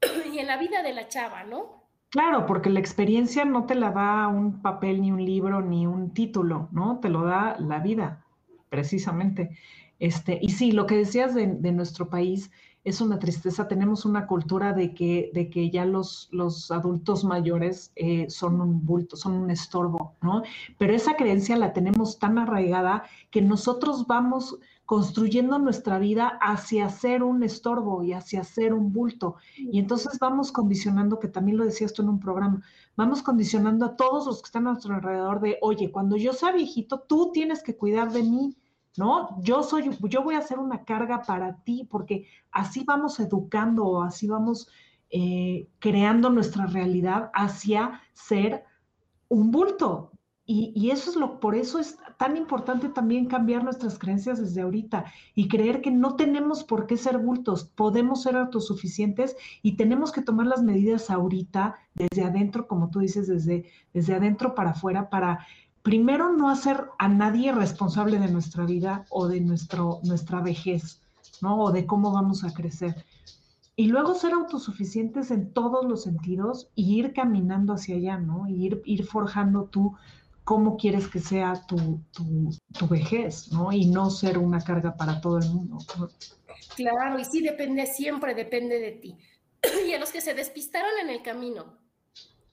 y 0.32 0.38
en 0.38 0.46
la 0.46 0.56
vida 0.56 0.82
de 0.82 0.94
la 0.94 1.08
chava, 1.08 1.44
¿no? 1.44 1.80
Claro, 2.10 2.44
porque 2.44 2.70
la 2.70 2.80
experiencia 2.80 3.44
no 3.44 3.66
te 3.66 3.76
la 3.76 3.92
da 3.92 4.26
un 4.26 4.62
papel, 4.62 5.00
ni 5.00 5.12
un 5.12 5.24
libro, 5.24 5.60
ni 5.60 5.86
un 5.86 6.12
título, 6.12 6.68
¿no? 6.72 6.98
Te 6.98 7.08
lo 7.08 7.22
da 7.22 7.56
la 7.60 7.78
vida, 7.78 8.24
precisamente. 8.68 9.56
Este, 10.00 10.38
y 10.42 10.48
sí, 10.48 10.72
lo 10.72 10.86
que 10.86 10.96
decías 10.96 11.34
de, 11.34 11.46
nuestro 11.46 12.08
país 12.08 12.50
es 12.84 13.00
una 13.00 13.18
tristeza. 13.18 13.68
Tenemos 13.68 14.04
una 14.04 14.26
cultura 14.26 14.72
de 14.72 14.94
que, 14.94 15.30
de 15.34 15.50
que 15.50 15.70
ya 15.70 15.84
los, 15.84 16.28
los 16.32 16.70
adultos 16.70 17.24
mayores 17.24 17.92
eh, 17.96 18.28
son 18.30 18.60
un 18.60 18.84
bulto, 18.84 19.16
son 19.16 19.34
un 19.34 19.50
estorbo, 19.50 20.16
¿no? 20.22 20.42
Pero 20.78 20.94
esa 20.94 21.16
creencia 21.16 21.56
la 21.56 21.72
tenemos 21.72 22.18
tan 22.18 22.38
arraigada 22.38 23.04
que 23.30 23.42
nosotros 23.42 24.06
vamos 24.06 24.58
construyendo 24.90 25.60
nuestra 25.60 26.00
vida 26.00 26.36
hacia 26.40 26.88
ser 26.88 27.22
un 27.22 27.44
estorbo 27.44 28.02
y 28.02 28.12
hacia 28.12 28.42
ser 28.42 28.74
un 28.74 28.92
bulto. 28.92 29.36
Y 29.56 29.78
entonces 29.78 30.18
vamos 30.18 30.50
condicionando, 30.50 31.20
que 31.20 31.28
también 31.28 31.58
lo 31.58 31.64
decías 31.64 31.92
tú 31.92 32.02
en 32.02 32.08
un 32.08 32.18
programa, 32.18 32.60
vamos 32.96 33.22
condicionando 33.22 33.86
a 33.86 33.94
todos 33.94 34.26
los 34.26 34.42
que 34.42 34.46
están 34.46 34.66
a 34.66 34.72
nuestro 34.72 34.94
alrededor 34.96 35.40
de, 35.40 35.58
oye, 35.62 35.92
cuando 35.92 36.16
yo 36.16 36.32
sea 36.32 36.50
viejito, 36.50 37.04
tú 37.06 37.30
tienes 37.32 37.62
que 37.62 37.76
cuidar 37.76 38.10
de 38.10 38.24
mí, 38.24 38.56
¿no? 38.96 39.40
Yo 39.42 39.62
soy, 39.62 39.90
yo 40.02 40.22
voy 40.22 40.34
a 40.34 40.42
ser 40.42 40.58
una 40.58 40.84
carga 40.84 41.22
para 41.22 41.56
ti, 41.62 41.86
porque 41.90 42.26
así 42.50 42.84
vamos 42.84 43.20
educando, 43.20 44.02
así 44.02 44.26
vamos 44.28 44.68
eh, 45.10 45.68
creando 45.78 46.30
nuestra 46.30 46.66
realidad 46.66 47.30
hacia 47.34 48.00
ser 48.14 48.64
un 49.28 49.50
bulto, 49.50 50.10
y, 50.52 50.90
eso 50.90 51.10
es 51.10 51.16
lo, 51.16 51.38
por 51.38 51.54
eso 51.54 51.78
es 51.78 51.96
tan 52.18 52.36
importante 52.36 52.88
también 52.88 53.26
cambiar 53.26 53.62
nuestras 53.62 54.00
creencias 54.00 54.40
desde 54.40 54.62
ahorita 54.62 55.04
y 55.32 55.46
creer 55.46 55.80
que 55.80 55.92
no 55.92 56.16
tenemos 56.16 56.64
por 56.64 56.88
qué 56.88 56.96
ser 56.96 57.18
bultos, 57.18 57.66
podemos 57.76 58.24
ser 58.24 58.36
autosuficientes 58.36 59.36
y 59.62 59.76
tenemos 59.76 60.10
que 60.10 60.22
tomar 60.22 60.48
las 60.48 60.64
medidas 60.64 61.08
ahorita 61.08 61.76
desde 61.94 62.24
adentro, 62.24 62.66
como 62.66 62.90
tú 62.90 62.98
dices, 62.98 63.28
desde, 63.28 63.66
desde 63.94 64.16
adentro 64.16 64.56
para 64.56 64.70
afuera, 64.70 65.08
para 65.08 65.46
primero 65.82 66.32
no 66.32 66.50
hacer 66.50 66.84
a 66.98 67.08
nadie 67.08 67.52
responsable 67.52 68.18
de 68.18 68.28
nuestra 68.28 68.64
vida 68.64 69.06
o 69.10 69.28
de 69.28 69.40
nuestro, 69.40 70.00
nuestra 70.04 70.40
vejez, 70.40 71.00
¿no? 71.40 71.58
O 71.60 71.72
de 71.72 71.86
cómo 71.86 72.12
vamos 72.12 72.44
a 72.44 72.52
crecer. 72.52 73.04
Y 73.76 73.86
luego 73.86 74.14
ser 74.14 74.32
autosuficientes 74.34 75.30
en 75.30 75.52
todos 75.52 75.86
los 75.86 76.02
sentidos 76.02 76.68
y 76.74 76.98
ir 76.98 77.14
caminando 77.14 77.72
hacia 77.72 77.96
allá, 77.96 78.18
¿no? 78.18 78.46
Ir, 78.46 79.06
forjando 79.06 79.64
tú 79.64 79.96
cómo 80.44 80.76
quieres 80.76 81.08
que 81.08 81.20
sea 81.20 81.64
tu, 81.66 82.00
tu, 82.12 82.88
vejez, 82.88 83.50
¿no? 83.52 83.72
Y 83.72 83.86
no 83.86 84.10
ser 84.10 84.36
una 84.36 84.60
carga 84.60 84.96
para 84.96 85.20
todo 85.20 85.38
el 85.38 85.48
mundo. 85.48 85.78
Claro, 86.76 87.18
y 87.18 87.24
sí 87.24 87.40
depende, 87.40 87.86
siempre 87.86 88.34
depende 88.34 88.78
de 88.78 88.92
ti. 88.92 89.16
Y 89.88 89.92
a 89.92 89.98
los 89.98 90.10
que 90.10 90.20
se 90.20 90.34
despistaron 90.34 90.90
en 91.02 91.10
el 91.10 91.22
camino 91.22 91.79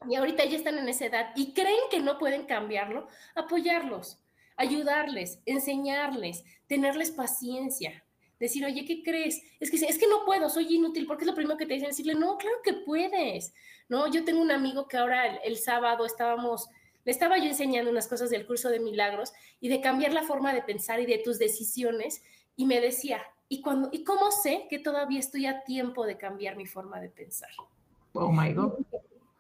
y 0.10 0.16
ahorita 0.16 0.46
ya 0.46 0.58
están 0.58 0.78
en 0.78 0.90
esa 0.90 1.06
edad 1.06 1.32
y 1.36 1.54
creen 1.54 1.80
que 1.90 2.00
no 2.00 2.18
pueden 2.18 2.46
cambiarlo, 2.46 3.08
apoyarlos, 3.36 4.20
ayudarles, 4.56 5.40
enseñarles, 5.46 6.44
tenerles 6.68 7.12
paciencia, 7.12 8.04
decir, 8.40 8.66
oye, 8.66 8.86
¿qué 8.86 9.04
crees? 9.04 9.42
Es 9.60 9.72
que 9.72 9.78
es 9.78 9.98
que 9.98 10.08
no 10.08 10.26
puedo, 10.26 10.50
soy 10.50 10.76
inútil, 10.76 11.08
porque 11.08 11.24
es 11.24 11.28
lo 11.28 11.36
primero 11.36 11.58
que 11.58 11.66
te 11.66 11.74
dicen, 11.74 11.90
decirle, 11.90 12.16
no, 12.16 12.38
claro 12.38 12.58
que 12.64 12.74
puedes, 12.74 13.54
¿no? 13.90 14.12
Yo 14.12 14.24
tengo 14.24 14.42
un 14.42 14.52
amigo 14.52 14.88
que 14.88 14.98
ahora 14.98 15.36
el 15.38 15.58
sábado 15.58 16.06
estábamos 16.06 16.70
le 17.08 17.12
estaba 17.12 17.38
yo 17.38 17.46
enseñando 17.46 17.90
unas 17.90 18.10
cosas 18.10 18.30
del 18.30 18.46
curso 18.46 18.68
de 18.68 18.82
milagros 18.82 19.32
y 19.62 19.70
de 19.70 19.80
cambiar 19.80 20.12
la 20.12 20.24
forma 20.24 20.54
de 20.54 20.62
pensar 20.62 21.00
y 21.00 21.06
de 21.06 21.20
tus 21.20 21.40
decisiones 21.40 22.22
y 22.58 22.66
me 22.66 22.82
decía, 22.82 23.22
¿y, 23.48 23.62
cuando, 23.62 23.88
¿y 23.94 24.04
cómo 24.04 24.30
sé 24.30 24.68
que 24.70 24.78
todavía 24.78 25.22
estoy 25.22 25.46
a 25.46 25.64
tiempo 25.64 26.06
de 26.06 26.18
cambiar 26.18 26.58
mi 26.58 26.66
forma 26.66 27.00
de 27.00 27.08
pensar? 27.08 27.50
Oh 28.12 28.30
my 28.30 28.52
God. 28.52 28.74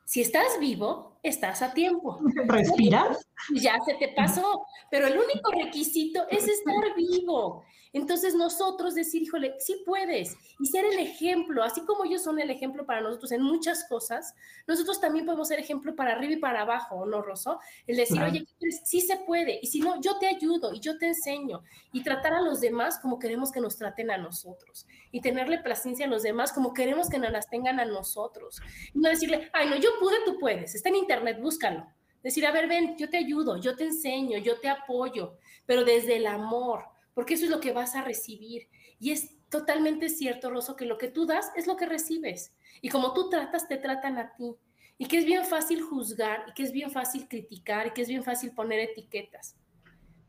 Si 0.07 0.21
estás 0.21 0.57
vivo, 0.61 1.16
estás 1.29 1.61
a 1.61 1.73
tiempo. 1.73 2.19
¿Respiras? 2.45 3.27
Ya 3.53 3.77
se 3.85 3.95
te 3.95 4.09
pasó, 4.09 4.65
pero 4.89 5.07
el 5.07 5.17
único 5.17 5.51
requisito 5.51 6.27
es 6.29 6.47
estar 6.47 6.95
vivo. 6.95 7.63
Entonces 7.93 8.35
nosotros 8.35 8.95
decir, 8.95 9.23
híjole, 9.23 9.55
sí 9.59 9.81
puedes 9.85 10.35
y 10.59 10.67
ser 10.67 10.85
el 10.85 10.99
ejemplo, 10.99 11.63
así 11.63 11.81
como 11.81 12.05
ellos 12.05 12.23
son 12.23 12.39
el 12.39 12.51
ejemplo 12.51 12.85
para 12.85 13.01
nosotros 13.01 13.31
en 13.31 13.41
muchas 13.41 13.87
cosas, 13.87 14.35
nosotros 14.67 14.99
también 14.99 15.25
podemos 15.25 15.47
ser 15.47 15.59
ejemplo 15.59 15.95
para 15.95 16.11
arriba 16.11 16.33
y 16.33 16.37
para 16.37 16.61
abajo, 16.61 17.05
¿no, 17.05 17.21
Rosso? 17.21 17.59
El 17.87 17.97
decir, 17.97 18.21
oye, 18.21 18.45
sí 18.83 19.01
se 19.01 19.17
puede 19.17 19.59
y 19.61 19.67
si 19.67 19.79
no, 19.79 19.99
yo 20.01 20.17
te 20.19 20.27
ayudo 20.27 20.73
y 20.73 20.79
yo 20.79 20.97
te 20.97 21.07
enseño 21.07 21.63
y 21.91 22.03
tratar 22.03 22.33
a 22.33 22.41
los 22.41 22.61
demás 22.61 22.99
como 22.99 23.19
queremos 23.19 23.51
que 23.51 23.61
nos 23.61 23.77
traten 23.77 24.11
a 24.11 24.17
nosotros 24.17 24.85
y 25.11 25.21
tenerle 25.21 25.59
paciencia 25.59 26.05
a 26.05 26.09
los 26.09 26.23
demás 26.23 26.51
como 26.51 26.73
queremos 26.73 27.09
que 27.09 27.19
nos 27.19 27.31
las 27.31 27.49
tengan 27.49 27.79
a 27.79 27.85
nosotros. 27.85 28.61
Y 28.93 28.99
no 28.99 29.09
decirle, 29.09 29.49
ay, 29.53 29.69
no, 29.69 29.75
yo 29.77 29.89
pude, 29.99 30.17
tú 30.25 30.37
puedes, 30.39 30.75
está 30.75 30.89
en 30.89 30.97
internet, 30.97 31.16
búscalo. 31.39 31.87
Decir, 32.23 32.45
a 32.45 32.51
ver, 32.51 32.67
ven, 32.67 32.97
yo 32.97 33.09
te 33.09 33.17
ayudo, 33.17 33.57
yo 33.57 33.75
te 33.75 33.85
enseño, 33.85 34.37
yo 34.39 34.59
te 34.59 34.69
apoyo, 34.69 35.37
pero 35.65 35.85
desde 35.85 36.17
el 36.17 36.27
amor 36.27 36.83
porque 37.17 37.33
eso 37.33 37.45
es 37.45 37.49
lo 37.49 37.59
que 37.59 37.71
vas 37.71 37.95
a 37.95 38.03
recibir. 38.03 38.69
Y 38.99 39.09
es 39.09 39.31
totalmente 39.49 40.07
cierto, 40.07 40.51
Rosso, 40.51 40.75
que 40.75 40.85
lo 40.85 40.99
que 40.99 41.07
tú 41.07 41.25
das 41.25 41.49
es 41.55 41.65
lo 41.65 41.75
que 41.75 41.87
recibes. 41.87 42.53
Y 42.79 42.89
como 42.89 43.11
tú 43.15 43.27
tratas, 43.31 43.67
te 43.67 43.77
tratan 43.77 44.19
a 44.19 44.35
ti. 44.35 44.55
Y 44.99 45.07
que 45.07 45.17
es 45.17 45.25
bien 45.25 45.43
fácil 45.43 45.81
juzgar, 45.81 46.45
y 46.47 46.53
que 46.53 46.61
es 46.61 46.71
bien 46.71 46.91
fácil 46.91 47.27
criticar, 47.27 47.87
y 47.87 47.89
que 47.89 48.03
es 48.03 48.07
bien 48.07 48.23
fácil 48.23 48.51
poner 48.51 48.81
etiquetas. 48.81 49.55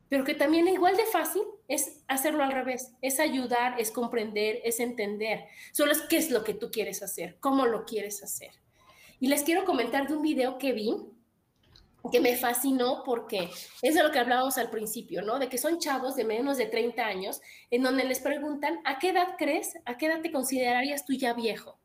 Pero 0.08 0.24
que 0.24 0.32
también 0.32 0.66
igual 0.66 0.96
de 0.96 1.04
fácil 1.04 1.42
es 1.68 2.00
hacerlo 2.08 2.42
al 2.42 2.52
revés, 2.52 2.94
es 3.02 3.20
ayudar, 3.20 3.78
es 3.78 3.90
comprender, 3.90 4.62
es 4.64 4.80
entender. 4.80 5.44
Solo 5.72 5.92
es 5.92 6.00
qué 6.00 6.16
es 6.16 6.30
lo 6.30 6.42
que 6.42 6.54
tú 6.54 6.70
quieres 6.70 7.02
hacer, 7.02 7.36
cómo 7.38 7.66
lo 7.66 7.84
quieres 7.84 8.22
hacer. 8.22 8.52
Y 9.20 9.28
les 9.28 9.42
quiero 9.42 9.64
comentar 9.64 10.08
de 10.08 10.14
un 10.14 10.22
video 10.22 10.58
que 10.58 10.72
vi 10.72 10.94
que 12.10 12.20
me 12.20 12.36
fascinó 12.36 13.02
porque 13.04 13.50
es 13.82 13.94
de 13.94 14.02
lo 14.02 14.10
que 14.10 14.18
hablábamos 14.18 14.58
al 14.58 14.70
principio, 14.70 15.22
¿no? 15.22 15.38
De 15.38 15.48
que 15.48 15.58
son 15.58 15.78
chavos 15.78 16.16
de 16.16 16.24
menos 16.24 16.56
de 16.56 16.66
30 16.66 17.04
años 17.04 17.40
en 17.70 17.82
donde 17.82 18.04
les 18.04 18.20
preguntan, 18.20 18.80
¿a 18.84 18.98
qué 18.98 19.10
edad 19.10 19.34
crees? 19.36 19.78
¿A 19.84 19.96
qué 19.96 20.06
edad 20.06 20.20
te 20.22 20.32
considerarías 20.32 21.04
tú 21.04 21.12
ya 21.12 21.34
viejo? 21.34 21.78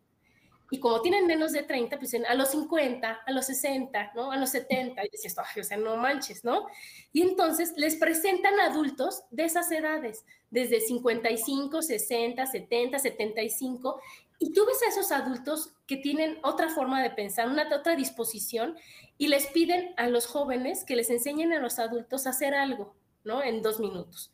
Y 0.72 0.80
como 0.80 1.02
tienen 1.02 1.28
menos 1.28 1.52
de 1.52 1.62
30, 1.62 2.00
pues 2.00 2.16
a 2.16 2.34
los 2.34 2.50
50, 2.50 3.22
a 3.28 3.32
los 3.32 3.46
60, 3.46 4.14
¿no? 4.16 4.32
A 4.32 4.38
los 4.38 4.50
70, 4.50 5.06
y 5.06 5.10
dices, 5.10 5.36
o 5.38 5.64
sea, 5.64 5.78
no 5.78 5.98
manches, 5.98 6.44
¿no? 6.44 6.66
Y 7.12 7.22
entonces 7.22 7.74
les 7.76 7.96
presentan 7.96 8.60
adultos 8.60 9.24
de 9.30 9.46
esas 9.46 9.72
edades, 9.72 10.26
desde 10.50 10.80
55, 10.80 11.82
60, 11.82 12.46
70, 12.48 12.98
75, 12.98 14.02
y 14.44 14.52
tú 14.52 14.66
ves 14.66 14.84
a 14.84 14.89
esos 14.89 15.14
adultos 15.14 15.74
que 15.88 15.96
tienen 15.96 16.38
otra 16.44 16.68
forma 16.68 17.02
de 17.02 17.12
pensar, 17.12 17.48
una 17.48 17.66
otra 17.74 17.96
disposición, 17.96 18.76
y 19.18 19.30
les 19.30 19.48
piden 19.48 19.94
a 19.96 20.10
los 20.10 20.26
jóvenes 20.28 20.84
que 20.84 20.98
les 20.98 21.10
enseñen 21.10 21.54
a 21.54 21.60
los 21.60 21.80
adultos 21.80 22.28
a 22.28 22.32
hacer 22.32 22.54
algo, 22.54 22.94
¿no? 23.24 23.41
En 23.41 23.62
dos 23.62 23.80
minutos. 23.80 24.34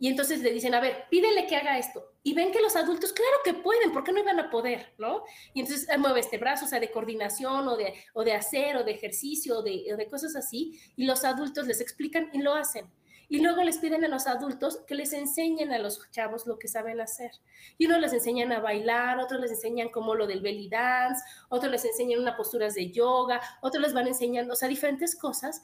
Y 0.00 0.08
entonces 0.08 0.40
le 0.42 0.50
dicen, 0.50 0.74
a 0.74 0.80
ver, 0.80 1.04
pídele 1.10 1.46
que 1.46 1.54
haga 1.54 1.78
esto. 1.78 2.12
Y 2.24 2.34
ven 2.34 2.50
que 2.50 2.60
los 2.60 2.74
adultos, 2.74 3.12
claro 3.12 3.36
que 3.44 3.54
pueden, 3.54 3.92
¿por 3.92 4.02
qué 4.02 4.10
no 4.10 4.18
iban 4.18 4.40
a 4.40 4.50
poder? 4.50 4.92
¿no? 4.98 5.22
Y 5.54 5.60
entonces 5.60 5.88
ah, 5.90 5.96
mueve 5.96 6.18
este 6.18 6.38
brazo, 6.38 6.64
o 6.64 6.68
sea, 6.68 6.80
de 6.80 6.90
coordinación 6.90 7.68
o 7.68 7.76
de, 7.76 7.94
o 8.14 8.24
de 8.24 8.32
hacer 8.32 8.76
o 8.76 8.82
de 8.82 8.90
ejercicio 8.90 9.58
o 9.58 9.62
de, 9.62 9.94
o 9.94 9.96
de 9.96 10.08
cosas 10.08 10.34
así. 10.34 10.80
Y 10.96 11.04
los 11.04 11.22
adultos 11.22 11.68
les 11.68 11.80
explican 11.80 12.30
y 12.32 12.42
lo 12.42 12.52
hacen. 12.54 12.90
Y 13.28 13.40
luego 13.40 13.62
les 13.62 13.78
piden 13.78 14.04
a 14.04 14.08
los 14.08 14.26
adultos 14.26 14.80
que 14.86 14.94
les 14.94 15.12
enseñen 15.12 15.72
a 15.72 15.78
los 15.78 16.00
chavos 16.10 16.46
lo 16.46 16.58
que 16.58 16.68
saben 16.68 17.00
hacer. 17.00 17.32
Y 17.76 17.86
unos 17.86 18.00
les 18.00 18.12
enseñan 18.12 18.52
a 18.52 18.60
bailar, 18.60 19.18
otros 19.18 19.40
les 19.40 19.50
enseñan 19.50 19.88
como 19.88 20.14
lo 20.14 20.26
del 20.26 20.40
belly 20.40 20.68
dance, 20.68 21.22
otros 21.48 21.72
les 21.72 21.84
enseñan 21.84 22.20
unas 22.20 22.36
posturas 22.36 22.74
de 22.74 22.90
yoga, 22.92 23.40
otros 23.62 23.82
les 23.82 23.94
van 23.94 24.06
enseñando, 24.06 24.52
o 24.52 24.56
sea, 24.56 24.68
diferentes 24.68 25.16
cosas. 25.16 25.62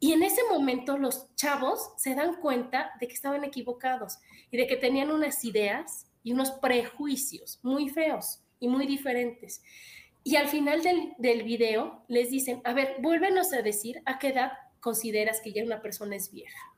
Y 0.00 0.12
en 0.12 0.22
ese 0.22 0.42
momento 0.50 0.98
los 0.98 1.34
chavos 1.36 1.92
se 1.96 2.14
dan 2.14 2.40
cuenta 2.40 2.90
de 3.00 3.06
que 3.06 3.14
estaban 3.14 3.44
equivocados 3.44 4.18
y 4.50 4.56
de 4.56 4.66
que 4.66 4.76
tenían 4.76 5.10
unas 5.10 5.44
ideas 5.44 6.06
y 6.24 6.32
unos 6.32 6.50
prejuicios 6.50 7.60
muy 7.62 7.88
feos 7.88 8.40
y 8.58 8.66
muy 8.66 8.86
diferentes. 8.86 9.62
Y 10.24 10.36
al 10.36 10.48
final 10.48 10.82
del, 10.82 11.14
del 11.18 11.42
video 11.44 12.02
les 12.08 12.30
dicen, 12.30 12.60
a 12.64 12.72
ver, 12.72 12.96
vuélvenos 13.00 13.52
a 13.52 13.62
decir 13.62 14.02
a 14.04 14.18
qué 14.18 14.28
edad 14.28 14.52
consideras 14.80 15.40
que 15.40 15.52
ya 15.52 15.62
una 15.62 15.80
persona 15.80 16.16
es 16.16 16.30
vieja. 16.32 16.73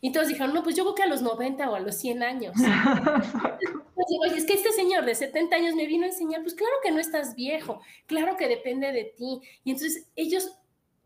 Y 0.00 0.12
todos 0.12 0.28
dijeron, 0.28 0.54
no, 0.54 0.62
pues 0.62 0.76
yo 0.76 0.84
creo 0.84 0.94
que 0.94 1.02
a 1.02 1.06
los 1.06 1.22
90 1.22 1.70
o 1.70 1.74
a 1.74 1.80
los 1.80 1.96
100 1.96 2.22
años. 2.22 2.54
Oye, 4.22 4.36
es 4.36 4.44
que 4.46 4.54
este 4.54 4.72
señor 4.72 5.04
de 5.04 5.14
70 5.14 5.56
años 5.56 5.74
me 5.74 5.86
vino 5.86 6.04
a 6.04 6.08
enseñar, 6.08 6.42
pues 6.42 6.54
claro 6.54 6.74
que 6.82 6.90
no 6.90 7.00
estás 7.00 7.34
viejo, 7.34 7.80
claro 8.06 8.36
que 8.36 8.48
depende 8.48 8.92
de 8.92 9.04
ti. 9.16 9.40
Y 9.64 9.72
entonces 9.72 10.08
ellos 10.16 10.56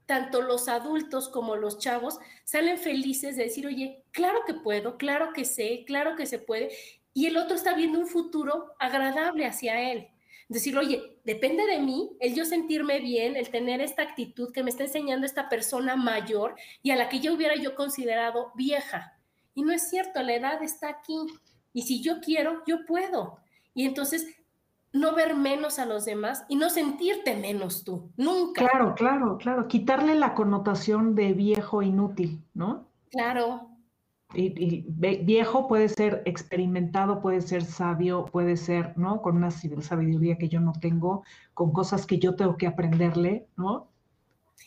tanto 0.06 0.42
los 0.42 0.68
adultos 0.68 1.28
como 1.28 1.56
los 1.56 1.78
chavos 1.78 2.18
salen 2.44 2.78
felices 2.78 3.36
de 3.36 3.44
decir, 3.44 3.66
oye, 3.66 4.02
claro 4.10 4.40
que 4.46 4.54
puedo, 4.54 4.96
claro 4.96 5.32
que 5.32 5.44
sé, 5.44 5.84
claro 5.86 6.14
que 6.14 6.26
se 6.26 6.38
puede, 6.38 6.70
y 7.14 7.26
el 7.26 7.36
otro 7.36 7.56
está 7.56 7.74
viendo 7.74 7.98
un 7.98 8.06
futuro 8.06 8.74
agradable 8.78 9.46
hacia 9.46 9.92
él. 9.92 10.08
Decir, 10.54 10.78
oye, 10.78 11.18
depende 11.24 11.66
de 11.66 11.80
mí 11.80 12.16
el 12.20 12.32
yo 12.36 12.44
sentirme 12.44 13.00
bien, 13.00 13.34
el 13.34 13.48
tener 13.48 13.80
esta 13.80 14.02
actitud 14.02 14.52
que 14.52 14.62
me 14.62 14.70
está 14.70 14.84
enseñando 14.84 15.26
esta 15.26 15.48
persona 15.48 15.96
mayor 15.96 16.54
y 16.80 16.92
a 16.92 16.96
la 16.96 17.08
que 17.08 17.18
yo 17.18 17.34
hubiera 17.34 17.56
yo 17.56 17.74
considerado 17.74 18.52
vieja. 18.54 19.18
Y 19.52 19.62
no 19.62 19.72
es 19.72 19.90
cierto, 19.90 20.22
la 20.22 20.32
edad 20.36 20.62
está 20.62 20.90
aquí. 20.90 21.26
Y 21.72 21.82
si 21.82 22.00
yo 22.00 22.20
quiero, 22.20 22.62
yo 22.68 22.86
puedo. 22.86 23.40
Y 23.74 23.84
entonces 23.84 24.28
no 24.92 25.16
ver 25.16 25.34
menos 25.34 25.80
a 25.80 25.86
los 25.86 26.04
demás 26.04 26.44
y 26.48 26.54
no 26.54 26.70
sentirte 26.70 27.34
menos 27.34 27.82
tú, 27.82 28.12
nunca. 28.16 28.64
Claro, 28.64 28.94
claro, 28.94 29.38
claro. 29.38 29.66
Quitarle 29.66 30.14
la 30.14 30.34
connotación 30.34 31.16
de 31.16 31.32
viejo 31.32 31.82
inútil, 31.82 32.44
¿no? 32.54 32.86
Claro. 33.10 33.73
Y, 34.34 34.84
viejo 34.88 35.68
puede 35.68 35.88
ser 35.88 36.22
experimentado, 36.24 37.20
puede 37.20 37.40
ser 37.40 37.64
sabio, 37.64 38.24
puede 38.26 38.56
ser, 38.56 38.96
¿no? 38.98 39.22
Con 39.22 39.36
una 39.36 39.50
sabiduría 39.50 40.36
que 40.36 40.48
yo 40.48 40.60
no 40.60 40.72
tengo, 40.72 41.24
con 41.54 41.72
cosas 41.72 42.06
que 42.06 42.18
yo 42.18 42.34
tengo 42.36 42.56
que 42.56 42.66
aprenderle, 42.66 43.46
¿no? 43.56 43.88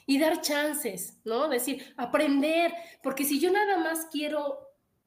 Y 0.05 0.19
dar 0.19 0.41
chances, 0.41 1.19
¿no? 1.25 1.49
Decir, 1.49 1.93
aprender, 1.97 2.73
porque 3.03 3.25
si 3.25 3.39
yo 3.39 3.51
nada 3.51 3.77
más 3.77 4.07
quiero 4.11 4.59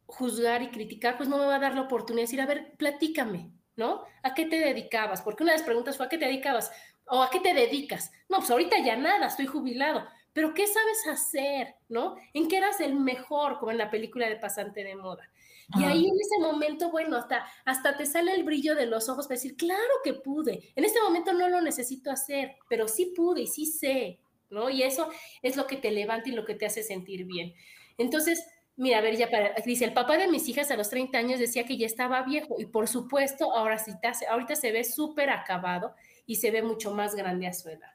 juzgar 0.07 0.63
y 0.63 0.71
criticar, 0.71 1.17
pues 1.17 1.29
no 1.29 1.39
me 1.39 1.47
va 1.47 1.57
a 1.57 1.61
dar 1.61 1.75
la 1.75 1.83
oportunidad 1.83 2.23
de 2.23 2.27
decir, 2.27 2.41
a 2.41 2.47
ver, 2.47 2.75
platícame, 2.77 3.51
¿no? 3.77 4.03
¿A 4.23 4.35
qué 4.35 4.47
te 4.47 4.59
dedicabas? 4.59 5.23
Porque 5.23 5.43
una 5.43 5.53
de 5.53 5.59
las 5.59 5.67
preguntas 5.67 5.97
fue, 5.97 6.07
¿a 6.07 6.09
qué 6.09 6.19
te 6.19 6.27
dedicabas? 6.27 6.71
¿O 7.07 7.23
a 7.23 7.31
qué 7.31 7.41
te 7.41 7.55
dedicas? 7.55 8.13
No, 8.29 8.39
pues 8.39 8.51
ahorita 8.51 8.79
ya 8.85 8.97
nada, 8.97 9.27
estoy 9.27 9.47
jubilado. 9.47 10.07
Pero 10.33 10.55
¿qué 10.55 10.67
sabes 10.67 11.07
hacer? 11.09 11.75
¿No? 11.89 12.17
¿En 12.33 12.49
qué 12.49 12.59
eras 12.59 12.81
el 12.81 12.95
mejor? 12.95 13.59
Como 13.59 13.71
en 13.71 13.79
la 13.79 13.91
película 13.91 14.29
de 14.29 14.37
Pasante 14.37 14.85
de 14.85 14.97
Moda. 14.97 15.31
Y 15.79 15.85
ahí 15.85 16.05
en 16.05 16.15
ese 16.21 16.39
momento, 16.41 16.91
bueno, 16.91 17.17
hasta, 17.17 17.47
hasta 17.65 17.97
te 17.97 18.05
sale 18.05 18.35
el 18.35 18.43
brillo 18.43 18.75
de 18.75 18.87
los 18.87 19.09
ojos 19.09 19.29
para 19.29 19.37
decir, 19.37 19.57
claro 19.57 19.95
que 20.03 20.15
pude. 20.15 20.73
En 20.75 20.85
este 20.85 21.01
momento 21.01 21.33
no 21.33 21.49
lo 21.49 21.61
necesito 21.61 22.11
hacer, 22.11 22.57
pero 22.69 22.89
sí 22.89 23.13
pude 23.15 23.43
y 23.43 23.47
sí 23.47 23.67
sé, 23.67 24.19
¿no? 24.51 24.69
Y 24.69 24.83
eso 24.83 25.11
es 25.43 25.57
lo 25.57 25.69
que 25.69 25.77
te 25.77 25.93
levanta 25.93 26.29
y 26.29 26.33
lo 26.33 26.45
que 26.45 26.57
te 26.57 26.67
hace 26.67 26.83
sentir 26.83 27.25
bien. 27.25 27.55
Entonces, 27.99 28.45
Mira, 28.81 28.97
a 28.97 29.01
ver, 29.03 29.15
ya 29.15 29.29
para, 29.29 29.55
dice, 29.67 29.85
el 29.85 29.93
papá 29.93 30.17
de 30.17 30.27
mis 30.27 30.49
hijas 30.49 30.71
a 30.71 30.77
los 30.77 30.89
30 30.89 31.19
años 31.19 31.39
decía 31.39 31.67
que 31.67 31.77
ya 31.77 31.85
estaba 31.85 32.23
viejo 32.23 32.57
y 32.59 32.65
por 32.65 32.89
supuesto 32.89 33.55
ahora 33.55 33.77
sí, 33.77 33.93
ahorita 34.27 34.57
se 34.57 34.73
ve 34.73 34.85
súper 34.85 35.29
acabado 35.29 35.95
y 36.25 36.37
se 36.37 36.51
ve 36.51 36.63
mucho 36.63 36.91
más 36.95 37.15
grande 37.15 37.47
a 37.47 37.53
su 37.53 37.69
edad. 37.69 37.91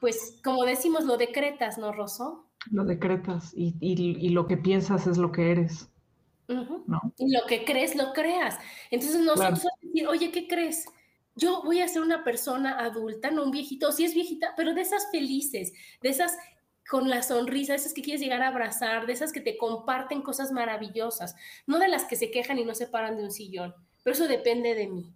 Pues 0.00 0.38
como 0.44 0.64
decimos, 0.64 1.04
lo 1.04 1.16
decretas, 1.16 1.78
¿no, 1.78 1.92
Rosso? 1.92 2.46
Lo 2.70 2.84
decretas 2.84 3.52
y, 3.54 3.74
y, 3.80 4.28
lo 4.30 4.46
que 4.46 4.56
piensas 4.56 5.06
es 5.06 5.18
lo 5.18 5.32
que 5.32 5.52
eres. 5.52 5.88
¿no? 6.48 7.12
Y 7.18 7.32
lo 7.32 7.46
que 7.46 7.64
crees, 7.64 7.96
lo 7.96 8.12
creas. 8.12 8.58
Entonces 8.90 9.20
nosotros 9.20 9.60
claro. 9.60 9.76
decir, 9.82 10.08
oye, 10.08 10.30
¿qué 10.30 10.46
crees? 10.48 10.86
Yo 11.34 11.62
voy 11.62 11.80
a 11.80 11.88
ser 11.88 12.02
una 12.02 12.24
persona 12.24 12.78
adulta, 12.78 13.30
no 13.30 13.44
un 13.44 13.50
viejito, 13.50 13.92
si 13.92 14.04
es 14.04 14.14
viejita, 14.14 14.54
pero 14.56 14.74
de 14.74 14.80
esas 14.80 15.10
felices, 15.10 15.72
de 16.02 16.08
esas 16.08 16.36
con 16.88 17.10
la 17.10 17.22
sonrisa, 17.22 17.74
esas 17.74 17.92
que 17.92 18.02
quieres 18.02 18.20
llegar 18.20 18.42
a 18.42 18.48
abrazar, 18.48 19.06
de 19.06 19.12
esas 19.12 19.32
que 19.32 19.40
te 19.40 19.56
comparten 19.56 20.22
cosas 20.22 20.52
maravillosas, 20.52 21.34
no 21.66 21.78
de 21.78 21.88
las 21.88 22.04
que 22.04 22.16
se 22.16 22.30
quejan 22.30 22.58
y 22.58 22.64
no 22.64 22.74
se 22.74 22.86
paran 22.86 23.16
de 23.16 23.24
un 23.24 23.32
sillón, 23.32 23.74
pero 24.02 24.14
eso 24.14 24.28
depende 24.28 24.74
de 24.74 24.86
mí. 24.86 25.12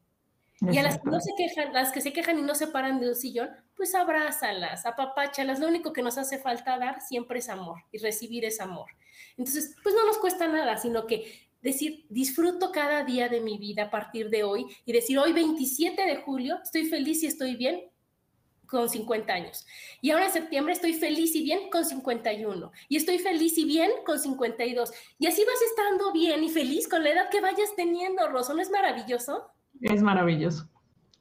Y 0.61 0.77
a 0.77 0.83
las 0.83 0.99
que 0.99 1.09
no 1.09 1.21
se 1.21 1.33
quejan, 1.37 1.73
las 1.73 1.91
que 1.91 2.03
se 2.03 2.13
quejan 2.13 2.39
y 2.39 2.43
no 2.43 2.55
se 2.55 2.67
paran 2.67 3.01
de 3.01 3.09
un 3.09 3.15
sillón, 3.15 3.49
pues 3.75 3.95
abrázalas, 3.95 4.85
apapáchalas. 4.85 5.59
Lo 5.59 5.69
único 5.69 5.93
que 5.93 6.03
nos 6.03 6.19
hace 6.19 6.39
falta 6.39 6.79
dar 6.79 7.01
siempre 7.01 7.39
es 7.39 7.49
amor 7.49 7.81
y 7.91 7.99
recibir 7.99 8.45
es 8.45 8.61
amor. 8.61 8.91
Entonces, 9.39 9.75
pues 9.83 9.95
no 9.95 10.05
nos 10.07 10.19
cuesta 10.19 10.49
nada, 10.49 10.77
sino 10.77 11.07
que 11.07 11.49
decir, 11.63 12.05
disfruto 12.11 12.73
cada 12.73 13.05
día 13.05 13.29
de 13.29 13.41
mi 13.41 13.57
vida 13.57 13.85
a 13.85 13.91
partir 13.91 14.29
de 14.29 14.45
hoy 14.45 14.67
y 14.85 14.93
decir, 14.93 15.19
hoy 15.19 15.33
27 15.33 16.03
de 16.03 16.17
julio, 16.17 16.59
estoy 16.63 16.87
feliz 16.87 17.23
y 17.23 17.27
estoy 17.27 17.57
bien, 17.57 17.91
con 18.71 18.89
50 18.89 19.33
años. 19.33 19.67
Y 20.01 20.11
ahora 20.11 20.27
en 20.27 20.33
septiembre 20.33 20.73
estoy 20.73 20.95
feliz 20.95 21.35
y 21.35 21.43
bien 21.43 21.71
con 21.71 21.85
51. 21.85 22.71
Y 22.89 22.97
estoy 22.97 23.19
feliz 23.19 23.59
y 23.59 23.65
bien 23.65 23.91
con 24.07 24.19
52. 24.19 24.93
Y 25.19 25.27
así 25.27 25.45
vas 25.45 25.63
estando 25.63 26.13
bien 26.13 26.43
y 26.45 26.51
feliz 26.51 26.89
con 26.89 27.03
la 27.03 27.11
edad 27.11 27.31
que 27.31 27.41
vayas 27.41 27.75
teniendo, 27.75 28.29
Rosso. 28.29 28.55
¿No 28.55 28.63
es 28.63 28.71
maravilloso? 28.71 29.51
Es 29.81 30.03
maravilloso. 30.03 30.69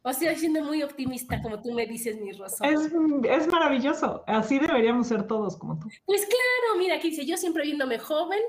O 0.02 0.14
sea, 0.14 0.36
siendo 0.36 0.64
muy 0.64 0.82
optimista, 0.82 1.42
como 1.42 1.62
tú 1.62 1.74
me 1.74 1.86
dices, 1.86 2.20
mi 2.20 2.32
Rosso. 2.32 2.64
Es, 2.64 2.90
es 3.30 3.48
maravilloso. 3.48 4.24
Así 4.28 4.58
deberíamos 4.58 5.08
ser 5.08 5.28
todos 5.28 5.58
como 5.58 5.78
tú. 5.78 5.90
Pues 6.06 6.22
claro, 6.22 6.80
mira, 6.80 6.96
aquí 6.96 7.10
dice, 7.10 7.26
yo 7.26 7.38
siempre 7.38 7.64
viéndome 7.64 8.00
joven 8.00 8.40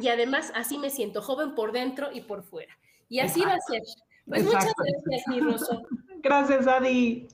y 0.00 0.08
además 0.08 0.52
así 0.54 0.78
me 0.78 0.90
siento 0.90 1.20
joven 1.22 1.54
por 1.54 1.72
dentro 1.72 2.10
y 2.12 2.22
por 2.22 2.42
fuera. 2.42 2.76
Y 3.08 3.20
así 3.20 3.40
va 3.42 3.54
a 3.54 3.60
ser. 3.60 3.82
Pues 4.26 4.44
muchas 4.44 4.72
gracias, 4.76 5.28
mi 5.28 5.40
Rosso. 5.40 5.82
Gracias, 6.22 6.66
Adi. 6.66 7.28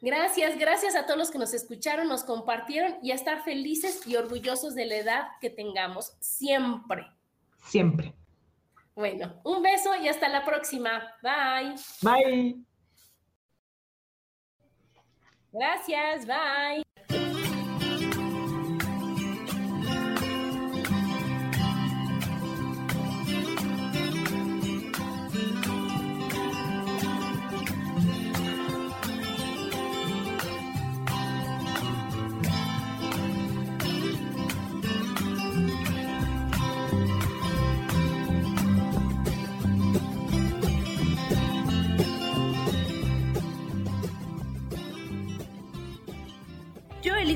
Gracias, 0.00 0.58
gracias 0.58 0.94
a 0.94 1.04
todos 1.04 1.18
los 1.18 1.30
que 1.30 1.38
nos 1.38 1.52
escucharon, 1.52 2.08
nos 2.08 2.22
compartieron 2.22 2.94
y 3.02 3.10
a 3.10 3.14
estar 3.14 3.42
felices 3.42 4.06
y 4.06 4.16
orgullosos 4.16 4.74
de 4.74 4.86
la 4.86 4.96
edad 4.96 5.26
que 5.40 5.50
tengamos 5.50 6.14
siempre. 6.20 7.04
Siempre. 7.64 8.14
Bueno, 8.98 9.40
un 9.44 9.62
beso 9.62 9.94
y 9.94 10.08
hasta 10.08 10.28
la 10.28 10.44
próxima. 10.44 11.14
Bye. 11.22 11.76
Bye. 12.02 12.56
Gracias, 15.52 16.26
bye. 16.26 16.82